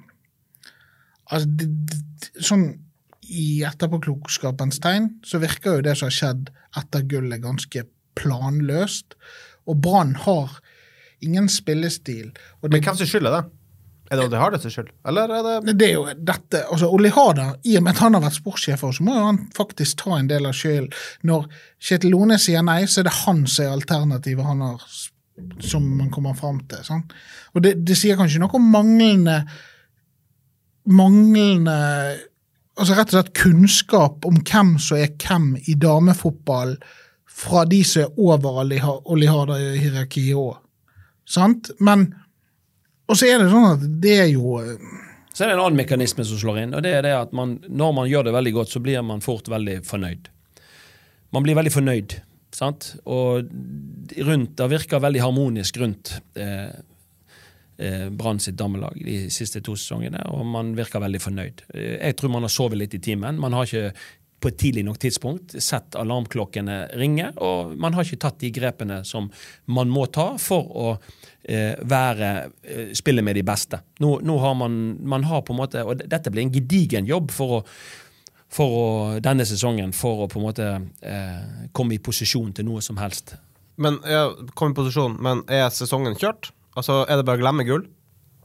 Altså, 1.30 1.46
det, 1.60 1.68
det, 1.86 2.30
sånn 2.42 2.64
i 3.30 3.62
etterpåklokskapens 3.68 4.80
tegn 4.82 5.12
så 5.22 5.38
virker 5.44 5.78
jo 5.78 5.84
det 5.86 5.94
som 6.00 6.08
har 6.08 6.16
skjedd 6.16 6.50
etter 6.80 7.04
gullet, 7.06 7.44
ganske 7.44 7.84
planløst. 8.18 9.14
Og 9.70 9.78
Brann 9.84 10.16
har 10.26 10.56
ingen 11.22 11.50
spillestil. 11.52 12.32
Men 12.64 12.82
hvem 12.82 12.98
som 12.98 13.10
skyld 13.10 13.30
er 13.30 13.38
det? 13.38 13.44
Er 14.10 14.18
det 14.18 14.26
Olli 14.26 14.40
Harder 14.42 14.62
sin 14.62 14.74
skyld? 14.74 14.90
Eller 15.08 15.30
er 15.30 15.46
det 15.46 15.76
det 15.78 15.88
er 15.88 15.94
jo 15.94 16.06
dette, 16.18 16.64
altså 16.66 16.90
Olli 16.90 17.12
Harder, 17.14 17.54
I 17.64 17.76
og 17.78 17.86
med 17.86 17.94
at 17.94 18.02
han 18.04 18.18
har 18.18 18.24
vært 18.26 18.40
sportssjef, 18.40 18.82
så 18.82 19.06
må 19.06 19.14
jo 19.14 19.26
han 19.28 19.42
faktisk 19.56 20.02
ta 20.02 20.18
en 20.18 20.30
del 20.32 20.50
av 20.50 20.56
skylden. 20.58 20.90
Når 21.30 21.46
Kjetil 21.78 22.16
Lone 22.16 22.40
sier 22.42 22.66
nei, 22.66 22.82
så 22.90 23.04
er 23.04 23.10
det 23.10 23.18
han 23.22 23.44
som 23.46 23.68
er 23.68 23.76
alternativet 23.76 24.48
han 24.48 24.64
har, 24.66 24.88
som 25.62 25.86
man 26.00 26.10
kommer 26.14 26.34
fram 26.38 26.64
til. 26.72 26.82
Sant? 26.88 27.14
Og 27.54 27.62
det, 27.66 27.76
det 27.86 27.98
sier 28.00 28.18
kanskje 28.20 28.42
noe 28.42 28.58
om 28.58 28.72
manglende 28.74 29.44
manglende 30.90 31.76
altså 32.80 32.96
rett 32.96 33.12
og 33.12 33.18
slett 33.18 33.36
kunnskap 33.38 34.26
om 34.28 34.40
hvem 34.48 34.78
som 34.82 34.98
er 35.00 35.12
hvem 35.20 35.52
i 35.68 35.76
damefotball, 35.80 36.78
fra 37.40 37.66
de 37.70 37.84
som 37.88 38.06
er 38.06 38.20
over 38.20 38.64
Olli 38.64 39.30
Harder 39.30 39.60
i 39.60 39.80
hierarkiet 39.84 40.40
òg. 40.40 40.58
Sant? 41.30 41.70
Men 41.80 42.10
Og 43.10 43.18
så 43.18 43.30
er 43.30 43.42
det 43.42 43.50
sånn 43.52 43.70
at 43.72 43.86
det 44.04 44.18
er 44.22 44.28
jo 44.32 44.60
eh, 44.62 44.82
Så 45.34 45.44
er 45.44 45.50
det 45.50 45.56
en 45.58 45.64
annen 45.64 45.80
mekanisme 45.80 46.26
som 46.28 46.40
slår 46.42 46.64
inn, 46.64 46.76
og 46.78 46.84
det 46.86 46.94
er 46.98 47.06
det 47.06 47.16
at 47.16 47.32
man, 47.36 47.58
når 47.70 47.96
man 47.96 48.10
gjør 48.10 48.28
det 48.28 48.36
veldig 48.36 48.54
godt, 48.60 48.74
så 48.74 48.82
blir 48.84 49.02
man 49.06 49.24
fort 49.24 49.50
veldig 49.50 49.80
fornøyd. 49.88 50.30
Man 51.36 51.46
blir 51.46 51.58
veldig 51.58 51.74
fornøyd, 51.74 52.16
sant? 52.56 52.92
Og 53.06 53.50
rundt, 54.26 54.56
det 54.58 54.70
virker 54.74 55.04
veldig 55.04 55.22
harmonisk 55.24 55.78
rundt 55.80 56.16
eh, 56.42 56.72
eh, 57.78 58.08
Brann 58.10 58.42
sitt 58.44 58.58
dammelag 58.60 58.98
de 59.06 59.20
siste 59.34 59.62
to 59.66 59.78
sesongene, 59.78 60.26
og 60.34 60.46
man 60.50 60.74
virker 60.78 61.04
veldig 61.04 61.22
fornøyd. 61.24 61.64
Eh, 61.74 61.96
jeg 62.02 62.18
tror 62.20 62.34
man 62.36 62.48
har 62.48 62.54
sovet 62.54 62.82
litt 62.82 62.98
i 62.98 63.04
timen. 63.12 63.40
Man 63.42 63.56
har 63.56 63.70
ikke 63.70 63.94
på 64.40 64.52
et 64.52 64.58
tidlig 64.60 64.86
nok 64.88 65.00
tidspunkt 65.02 65.56
sett 65.62 65.96
alarmklokkene 66.00 66.78
ringe, 67.00 67.32
og 67.44 67.76
man 67.80 67.96
har 67.96 68.08
ikke 68.08 68.22
tatt 68.24 68.40
de 68.42 68.52
grepene 68.56 69.02
som 69.08 69.30
man 69.68 69.92
må 69.92 70.06
ta 70.16 70.32
for 70.42 70.70
å 70.70 70.90
eh, 71.44 71.76
være 71.84 72.30
eh, 72.64 72.94
spille 72.98 73.24
med 73.26 73.36
de 73.40 73.44
beste. 73.48 73.82
Nå, 74.04 74.18
nå 74.24 74.38
har 74.44 74.56
man, 74.60 74.78
man 75.02 75.28
har 75.28 75.44
på 75.44 75.56
en 75.56 75.62
måte, 75.62 75.84
og 75.84 76.06
Dette 76.10 76.32
blir 76.32 76.46
en 76.46 76.54
gedigen 76.54 77.10
jobb 77.10 77.34
for 77.36 77.60
å 77.60 77.64
for 78.50 78.74
å, 78.74 78.86
denne 79.22 79.46
sesongen 79.46 79.92
for 79.94 80.24
å 80.24 80.28
på 80.30 80.40
en 80.40 80.46
måte 80.48 80.68
eh, 81.06 81.68
komme 81.76 81.94
i 81.94 82.02
posisjon 82.02 82.50
til 82.58 82.66
noe 82.66 82.82
som 82.82 82.98
helst. 82.98 83.36
Men 83.80 84.00
ja, 84.10 84.24
Kom 84.58 84.74
i 84.74 84.78
posisjon, 84.80 85.20
men 85.22 85.44
er 85.46 85.70
sesongen 85.74 86.18
kjørt? 86.18 86.50
Altså, 86.74 87.04
Er 87.06 87.20
det 87.20 87.28
bare 87.28 87.38
å 87.38 87.44
glemme 87.44 87.68
gull 87.68 87.86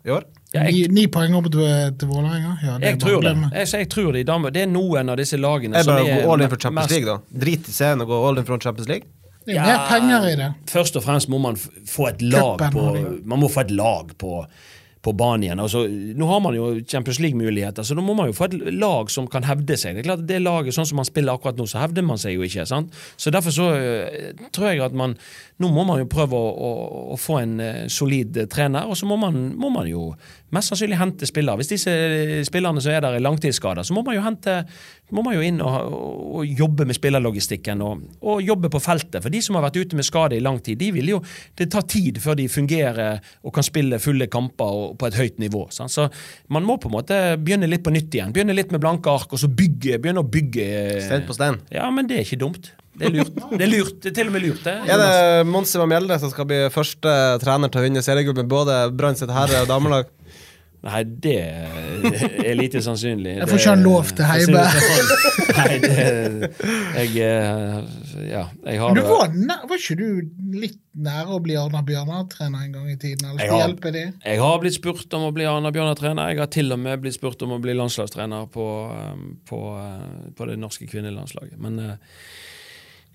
i 0.04 0.12
år? 0.12 0.26
Ja, 0.55 0.62
ni, 0.69 0.83
jeg, 0.85 0.93
ni 0.95 1.07
poeng 1.11 1.35
opp 1.35 1.49
til, 1.51 1.64
til 1.99 2.09
Vålerenga. 2.09 2.53
Ja, 2.62 2.77
jeg 2.85 2.99
tror 3.03 3.25
det. 3.27 3.35
Jeg, 3.53 3.69
jeg 3.75 3.88
tror 3.90 4.12
det, 4.14 4.21
i 4.23 4.29
det 4.55 4.62
er 4.62 4.71
noen 4.71 5.11
av 5.11 5.19
disse 5.19 5.37
lagene 5.40 5.75
jeg 5.81 5.85
som 5.88 5.97
er 5.99 6.23
gå 6.23 6.31
all 6.33 6.45
in 6.47 6.53
for 6.53 6.62
Champions 6.62 6.87
mest- 6.87 6.95
League, 6.95 7.11
da? 7.11 7.40
Drit 7.45 7.69
i 7.69 7.75
serien 7.75 8.01
og 8.05 8.12
gå 8.12 8.21
all 8.29 8.38
in 8.38 8.47
for 8.47 8.62
Champions 8.62 8.88
League? 8.88 9.09
Det 9.45 9.57
er 9.59 9.67
mer 9.67 9.83
penger 9.90 10.29
i 10.31 10.37
det. 10.40 10.47
Først 10.73 10.97
og 10.97 11.03
fremst 11.05 11.29
må 11.29 11.37
man 11.43 11.59
f- 11.61 11.69
få 11.90 12.07
et 12.09 12.23
lag 12.23 12.55
Køppen, 12.62 12.73
på. 12.73 13.27
Man 13.35 13.43
må 13.43 13.51
få 13.53 13.61
et 13.67 13.75
lag 13.77 14.14
på, 14.19 14.45
på 15.05 15.12
banen 15.17 15.45
igjen. 15.45 15.61
Altså, 15.61 15.85
nå 15.88 16.29
har 16.31 16.40
man 16.45 16.57
jo 16.57 16.69
Champions 16.88 17.21
League-muligheter, 17.21 17.85
så 17.85 17.97
da 17.97 18.05
må 18.05 18.17
man 18.17 18.31
jo 18.31 18.37
få 18.37 18.49
et 18.49 18.57
lag 18.73 19.11
som 19.12 19.29
kan 19.31 19.45
hevde 19.45 19.77
seg. 19.81 19.97
Det 19.97 20.05
er 20.05 20.09
klart 20.09 20.25
det 20.29 20.40
laget, 20.40 20.77
sånn 20.77 20.88
som 20.88 21.01
man 21.01 21.09
spiller 21.09 21.37
akkurat 21.37 21.61
nå, 21.61 21.67
så 21.69 21.83
hevder 21.83 22.07
man 22.07 22.21
seg 22.21 22.38
jo 22.38 22.47
ikke. 22.47 22.64
sant? 22.69 22.95
Så 23.21 23.33
derfor 23.35 23.55
så 23.55 23.69
øh, 23.77 24.47
tror 24.55 24.71
jeg 24.71 24.85
at 24.85 24.97
man 24.97 25.19
Nå 25.62 25.69
må 25.71 25.85
man 25.87 26.01
jo 26.01 26.09
prøve 26.11 26.35
å, 26.35 26.47
å, 26.51 26.71
å 27.14 27.17
få 27.21 27.37
en 27.38 27.53
øh, 27.62 27.85
solid 27.87 28.40
øh, 28.43 28.49
trener, 28.51 28.88
og 28.90 28.99
så 28.99 29.07
må 29.07 29.14
man, 29.23 29.53
må 29.55 29.69
man 29.71 29.87
jo 29.87 30.09
mest 30.55 30.73
sannsynlig 30.73 30.99
hente 30.99 31.29
spillere. 31.31 31.61
Hvis 31.61 31.71
disse 31.71 31.93
spillerne 32.49 32.83
som 32.83 32.90
er 32.90 33.05
der 33.05 33.19
er 33.19 33.23
langtidsskader, 33.23 33.87
så 33.87 33.95
må 33.95 34.03
man 34.03 34.19
jo 34.19 34.25
hente 34.25 34.57
må 35.12 35.23
man 35.25 35.35
jo 35.37 35.43
inn 35.45 35.61
og, 35.61 35.95
og 36.40 36.49
jobbe 36.49 36.87
med 36.88 36.97
spillerlogistikken 36.97 37.83
og, 37.85 38.05
og 38.25 38.40
jobbe 38.45 38.71
på 38.73 38.81
feltet. 38.83 39.21
For 39.23 39.33
de 39.33 39.43
som 39.45 39.59
har 39.59 39.67
vært 39.67 39.77
ute 39.83 39.99
med 39.99 40.07
skade 40.07 40.38
i 40.38 40.43
lang 40.43 40.61
tid, 40.64 40.79
de 40.81 40.90
vil 40.97 41.11
jo 41.12 41.21
Det 41.59 41.69
tar 41.73 41.85
tid 41.90 42.19
før 42.23 42.38
de 42.38 42.49
fungerer 42.49 43.21
og 43.45 43.55
kan 43.55 43.67
spille 43.67 44.01
fulle 44.03 44.29
kamper 44.33 44.79
og 44.81 44.95
på 45.01 45.11
et 45.11 45.19
høyt 45.19 45.43
nivå. 45.43 45.67
Sant? 45.75 45.93
Så 45.93 46.09
man 46.49 46.64
må 46.67 46.79
på 46.81 46.88
en 46.90 46.97
måte 46.97 47.19
begynne 47.40 47.69
litt 47.71 47.85
på 47.85 47.93
nytt 47.95 48.14
igjen. 48.14 48.33
Begynne 48.35 48.57
litt 48.57 48.73
med 48.75 48.83
blanke 48.83 49.12
ark, 49.12 49.35
og 49.35 49.40
så 49.40 49.51
bygge, 49.51 50.01
begynne 50.01 50.25
å 50.25 50.29
bygge 50.29 50.64
Stein 51.05 51.29
på 51.29 51.37
stein. 51.37 51.61
Ja, 51.75 51.90
men 51.95 52.09
det 52.09 52.19
er 52.19 52.27
ikke 52.27 52.40
dumt. 52.40 52.73
Det 52.95 53.09
er 53.09 53.14
lurt. 53.17 53.38
Det 53.51 53.64
er 53.64 53.71
lurt. 53.71 53.97
Det 54.03 54.11
er 54.12 54.17
til 54.21 54.29
og 54.31 54.35
med 54.37 54.45
lurt, 54.45 54.61
det. 54.62 54.75
Er 54.87 55.01
det 55.01 55.47
Mons 55.51 55.73
Mjelde 55.75 56.19
som 56.23 56.31
skal 56.31 56.47
bli 56.47 56.61
første 56.75 57.14
trener 57.43 57.73
til 57.73 57.83
å 57.83 57.87
vinne 57.88 58.03
seriegull 58.07 58.37
med 58.38 58.51
både 58.51 58.77
Brann 58.95 59.19
sitt 59.19 59.33
herre- 59.35 59.64
og 59.64 59.71
damelag? 59.71 60.12
Nei, 60.85 61.01
det 61.25 61.35
er 62.44 62.57
lite 62.59 62.83
sannsynlig. 62.85 63.38
Jeg 63.38 63.49
får 63.49 63.61
ikke 63.62 63.73
han 63.73 63.85
lov 63.87 64.11
til 64.12 64.27
Heibe. 64.29 64.64
Nei, 65.55 65.77
det 65.81 66.51
Jeg 66.99 67.14
eh, 67.25 67.77
Ja, 68.29 68.42
jeg 68.66 68.81
har 68.83 68.94
det. 68.99 69.05
var, 69.09 69.33
var 69.70 69.79
ikke 69.81 69.97
du 69.97 70.59
litt 70.61 70.77
nære 70.94 71.38
å 71.38 71.40
bli 71.42 71.57
Arna 71.59 71.81
Bjørnar-trener 71.87 72.66
en 72.66 72.75
gang 72.77 72.90
i 72.92 72.99
tiden? 73.01 73.25
Eller 73.31 73.40
skal 73.47 73.62
hjelpe 73.62 73.92
de? 73.97 74.05
Jeg 74.27 74.42
har 74.44 74.61
blitt 74.62 74.77
spurt 74.77 75.16
om 75.16 75.25
å 75.31 75.33
bli 75.35 75.49
Arna 75.49 75.73
Bjørnar-trener. 75.75 76.35
Jeg 76.35 76.42
har 76.44 76.53
til 76.53 76.77
og 76.77 76.83
med 76.85 77.01
blitt 77.07 77.16
spurt 77.16 77.40
om 77.49 77.57
å 77.57 77.61
bli 77.64 77.77
landslagstrener 77.81 78.44
på, 78.53 78.68
eh, 78.92 79.25
på, 79.49 79.62
eh, 79.81 80.33
på 80.37 80.51
det 80.53 80.59
norske 80.61 80.90
kvinnelandslaget. 80.90 81.57
Men 81.64 81.81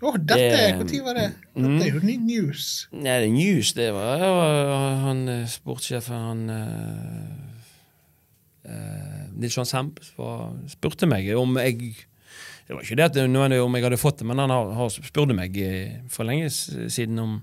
Oh, 0.02 0.16
dette 0.16 0.36
Det- 0.40 0.76
Når 0.80 1.04
var 1.04 1.14
det? 1.18 1.32
Mm. 1.58 1.64
Dette 1.78 1.90
er 1.90 1.94
jo 1.94 2.00
ny 2.08 2.14
news. 2.24 2.88
Nei, 2.94 3.18
det 3.20 3.28
er 3.28 3.34
news, 3.36 3.74
det 3.76 3.92
var 3.92 4.16
det 4.22 4.30
var 4.32 4.96
han 5.04 5.26
sportssjefen, 5.46 6.16
han 6.16 6.44
Nils 9.40 9.56
Johan 9.56 9.70
Semb 9.70 10.00
spurte 10.70 11.08
meg 11.10 11.30
om 11.40 11.58
jeg 11.62 11.94
Det 12.68 12.76
var 12.76 12.84
ikke 12.84 12.98
det 13.00 13.06
at 13.08 13.16
det 13.18 13.62
om 13.64 13.76
jeg 13.76 13.86
hadde 13.86 13.98
fått 13.98 14.20
det, 14.22 14.28
men 14.30 14.42
han 14.42 14.52
har, 14.54 14.74
har 14.78 14.90
spurte 14.94 15.34
meg 15.34 15.56
eh, 15.58 16.02
for 16.12 16.28
lenge 16.28 16.52
siden 16.52 17.20
om, 17.20 17.40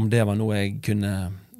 om 0.00 0.08
det 0.08 0.22
var 0.24 0.38
noe 0.38 0.56
jeg 0.56 0.78
kunne 0.86 1.10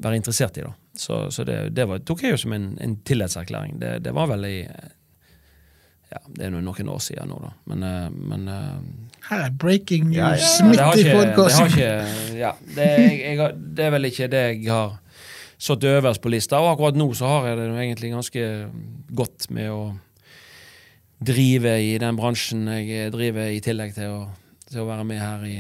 være 0.01 0.16
interessert 0.16 0.57
i. 0.57 0.64
da. 0.64 0.73
Så, 0.97 1.31
så 1.31 1.45
det, 1.45 1.59
det 1.77 1.85
var, 1.88 2.01
tok 2.05 2.25
jeg 2.25 2.35
jo 2.35 2.40
som 2.40 2.55
en, 2.57 2.73
en 2.81 2.97
tillitserklæring. 3.07 3.77
Det, 3.81 3.99
det 4.05 4.14
var 4.16 4.31
vel 4.33 4.49
i 4.49 4.57
eh, 4.64 4.88
ja, 6.11 6.23
Det 6.27 6.49
er 6.49 6.57
noen 6.57 6.88
år 6.90 7.03
siden 7.05 7.31
nå, 7.31 7.38
da. 7.45 7.53
Men, 7.71 7.85
eh, 7.87 8.09
men 8.33 8.49
eh, 8.49 9.21
Her 9.29 9.45
er 9.47 9.55
breaking 9.55 10.09
news 10.11 10.16
Ja, 10.16 10.33
ja, 10.33 10.49
ja. 10.57 10.71
midt 10.71 11.05
i 11.05 11.12
podkasten. 11.12 11.79
ja, 12.40 12.55
det, 12.75 12.88
jeg, 12.97 13.21
jeg 13.29 13.53
det 13.77 13.87
er 13.87 13.95
vel 13.95 14.11
ikke 14.11 14.31
det 14.33 14.43
jeg 14.49 14.73
har 14.73 14.99
satt 15.61 15.85
øverst 15.85 16.23
på 16.25 16.33
lista. 16.33 16.61
Og 16.62 16.75
akkurat 16.75 16.99
nå 16.99 17.11
så 17.16 17.29
har 17.29 17.51
jeg 17.51 17.61
det 17.61 17.68
egentlig 17.75 18.14
ganske 18.14 18.46
godt 19.20 19.51
med 19.55 19.73
å 19.75 19.83
drive 21.20 21.77
i 21.85 21.96
den 22.01 22.16
bransjen 22.16 22.64
jeg 22.81 23.12
driver, 23.12 23.53
i 23.53 23.61
tillegg 23.64 23.92
til 23.96 24.14
å, 24.14 24.20
til 24.70 24.83
å 24.83 24.88
være 24.88 25.05
med 25.05 25.20
her 25.20 25.44
i 25.49 25.59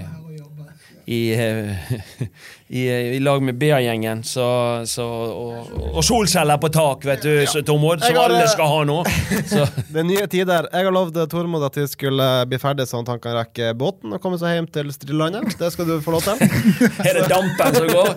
i, 1.10 1.34
i, 2.68 2.88
i 2.90 3.18
lag 3.20 3.42
med 3.42 3.54
BA-gjengen. 3.58 4.22
Så, 4.24 4.46
så, 4.86 5.04
og, 5.04 5.72
og 5.90 6.04
solceller 6.06 6.60
på 6.62 6.70
tak, 6.72 7.04
vet 7.08 7.24
du, 7.24 7.32
så, 7.50 7.64
Tormod, 7.66 8.04
som 8.04 8.18
alle 8.20 8.44
skal 8.50 8.70
ha 8.70 8.84
nå. 8.86 9.00
Så, 9.50 9.64
Det 9.90 10.02
er 10.02 10.06
nye 10.06 10.26
tider. 10.30 10.68
Jeg 10.70 10.86
har 10.86 10.94
lovd 10.94 11.18
Tormod 11.32 11.64
at 11.66 11.78
vi 11.80 11.86
skulle 11.90 12.28
bli 12.50 12.60
ferdig 12.62 12.86
sånn 12.90 13.06
at 13.06 13.14
han 13.14 13.22
kan 13.22 13.36
rekke 13.40 13.72
båten 13.78 14.14
og 14.14 14.22
komme 14.22 14.38
seg 14.40 14.58
hjem 14.58 14.70
til 14.70 14.92
Strilandet. 14.94 15.56
Det 15.58 15.72
skal 15.74 15.88
du 15.88 15.96
få 16.04 16.14
lov 16.14 16.28
til. 16.28 16.44
er 17.08 17.18
det 17.18 17.26
dampen 17.32 17.80
som 17.80 17.90
går? 17.90 18.14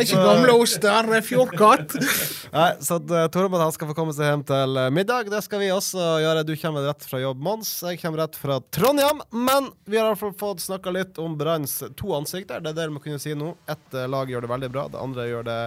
Er 0.00 0.06
ikke 0.06 0.20
gamle 0.24 0.52
oster, 0.56 1.08
det 1.10 1.16
er 1.18 1.24
fjordkatt. 1.26 1.94
Nei, 2.56 2.68
så 2.80 2.96
uh, 2.96 3.26
Tormod 3.32 3.60
han 3.60 3.72
skal 3.74 3.90
få 3.90 3.96
komme 3.98 4.14
seg 4.16 4.30
hjem 4.30 4.44
til 4.48 4.78
eh, 4.80 4.88
middag. 4.96 5.28
Det 5.28 5.42
skal 5.44 5.60
vi 5.60 5.68
også 5.74 6.06
gjøre. 6.22 6.44
Du 6.48 6.54
kommer 6.56 6.86
rett 6.88 7.04
fra 7.04 7.20
jobb, 7.20 7.42
Mons. 7.44 7.72
Jeg 7.84 8.00
kommer 8.00 8.22
rett 8.22 8.38
fra 8.40 8.56
Trondheim. 8.72 9.20
Men 9.28 9.68
vi 9.84 10.00
har 10.00 10.08
i 10.08 10.14
hvert 10.14 10.22
fall 10.22 10.32
fått 10.40 10.64
snakka 10.64 10.94
litt 10.96 11.20
om 11.20 11.36
Branns 11.36 11.82
to 12.00 12.14
ansikter. 12.16 12.64
Det 12.64 12.72
er 12.72 12.78
det 12.78 12.86
vi 12.94 13.02
kunne 13.04 13.20
si 13.20 13.34
nå. 13.36 13.52
Ett 13.68 13.92
eh, 13.92 14.08
lag 14.08 14.32
gjør 14.32 14.46
det 14.46 14.52
veldig 14.54 14.70
bra, 14.72 14.86
det 14.88 15.02
andre 15.02 15.26
gjør 15.28 15.44
det 15.50 15.58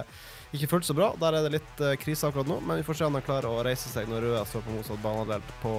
ikke 0.54 0.72
fullt 0.74 0.88
så 0.90 0.98
bra. 0.98 1.12
Der 1.22 1.38
er 1.38 1.46
det 1.46 1.60
litt 1.60 1.84
krise 2.02 2.26
akkurat 2.26 2.50
nå, 2.50 2.58
men 2.66 2.82
vi 2.82 2.86
får 2.86 2.98
se 2.98 3.06
om 3.06 3.14
de 3.14 3.22
klarer 3.26 3.50
å 3.50 3.62
reise 3.66 3.90
seg 3.90 4.10
når 4.10 4.26
Røa 4.28 4.42
står 4.50 4.66
på 4.66 4.74
motsatt 4.74 5.02
banedel 5.02 5.46
på 5.62 5.76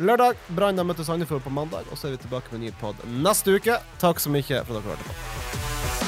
lørdag. 0.00 0.36
Brann 0.56 0.84
møter 0.84 1.08
Sandefjord 1.08 1.44
på 1.44 1.52
mandag, 1.52 1.88
og 1.88 2.00
så 2.00 2.08
er 2.08 2.16
vi 2.16 2.22
tilbake 2.24 2.52
med 2.54 2.66
ny 2.66 2.74
pod 2.80 3.00
neste 3.24 3.56
uke. 3.56 3.80
Takk 4.00 4.22
så 4.22 4.32
mye 4.32 4.62
for 4.68 4.76
at 4.76 4.84
dere 4.84 4.92
hørte 4.92 5.10
på. 5.10 6.07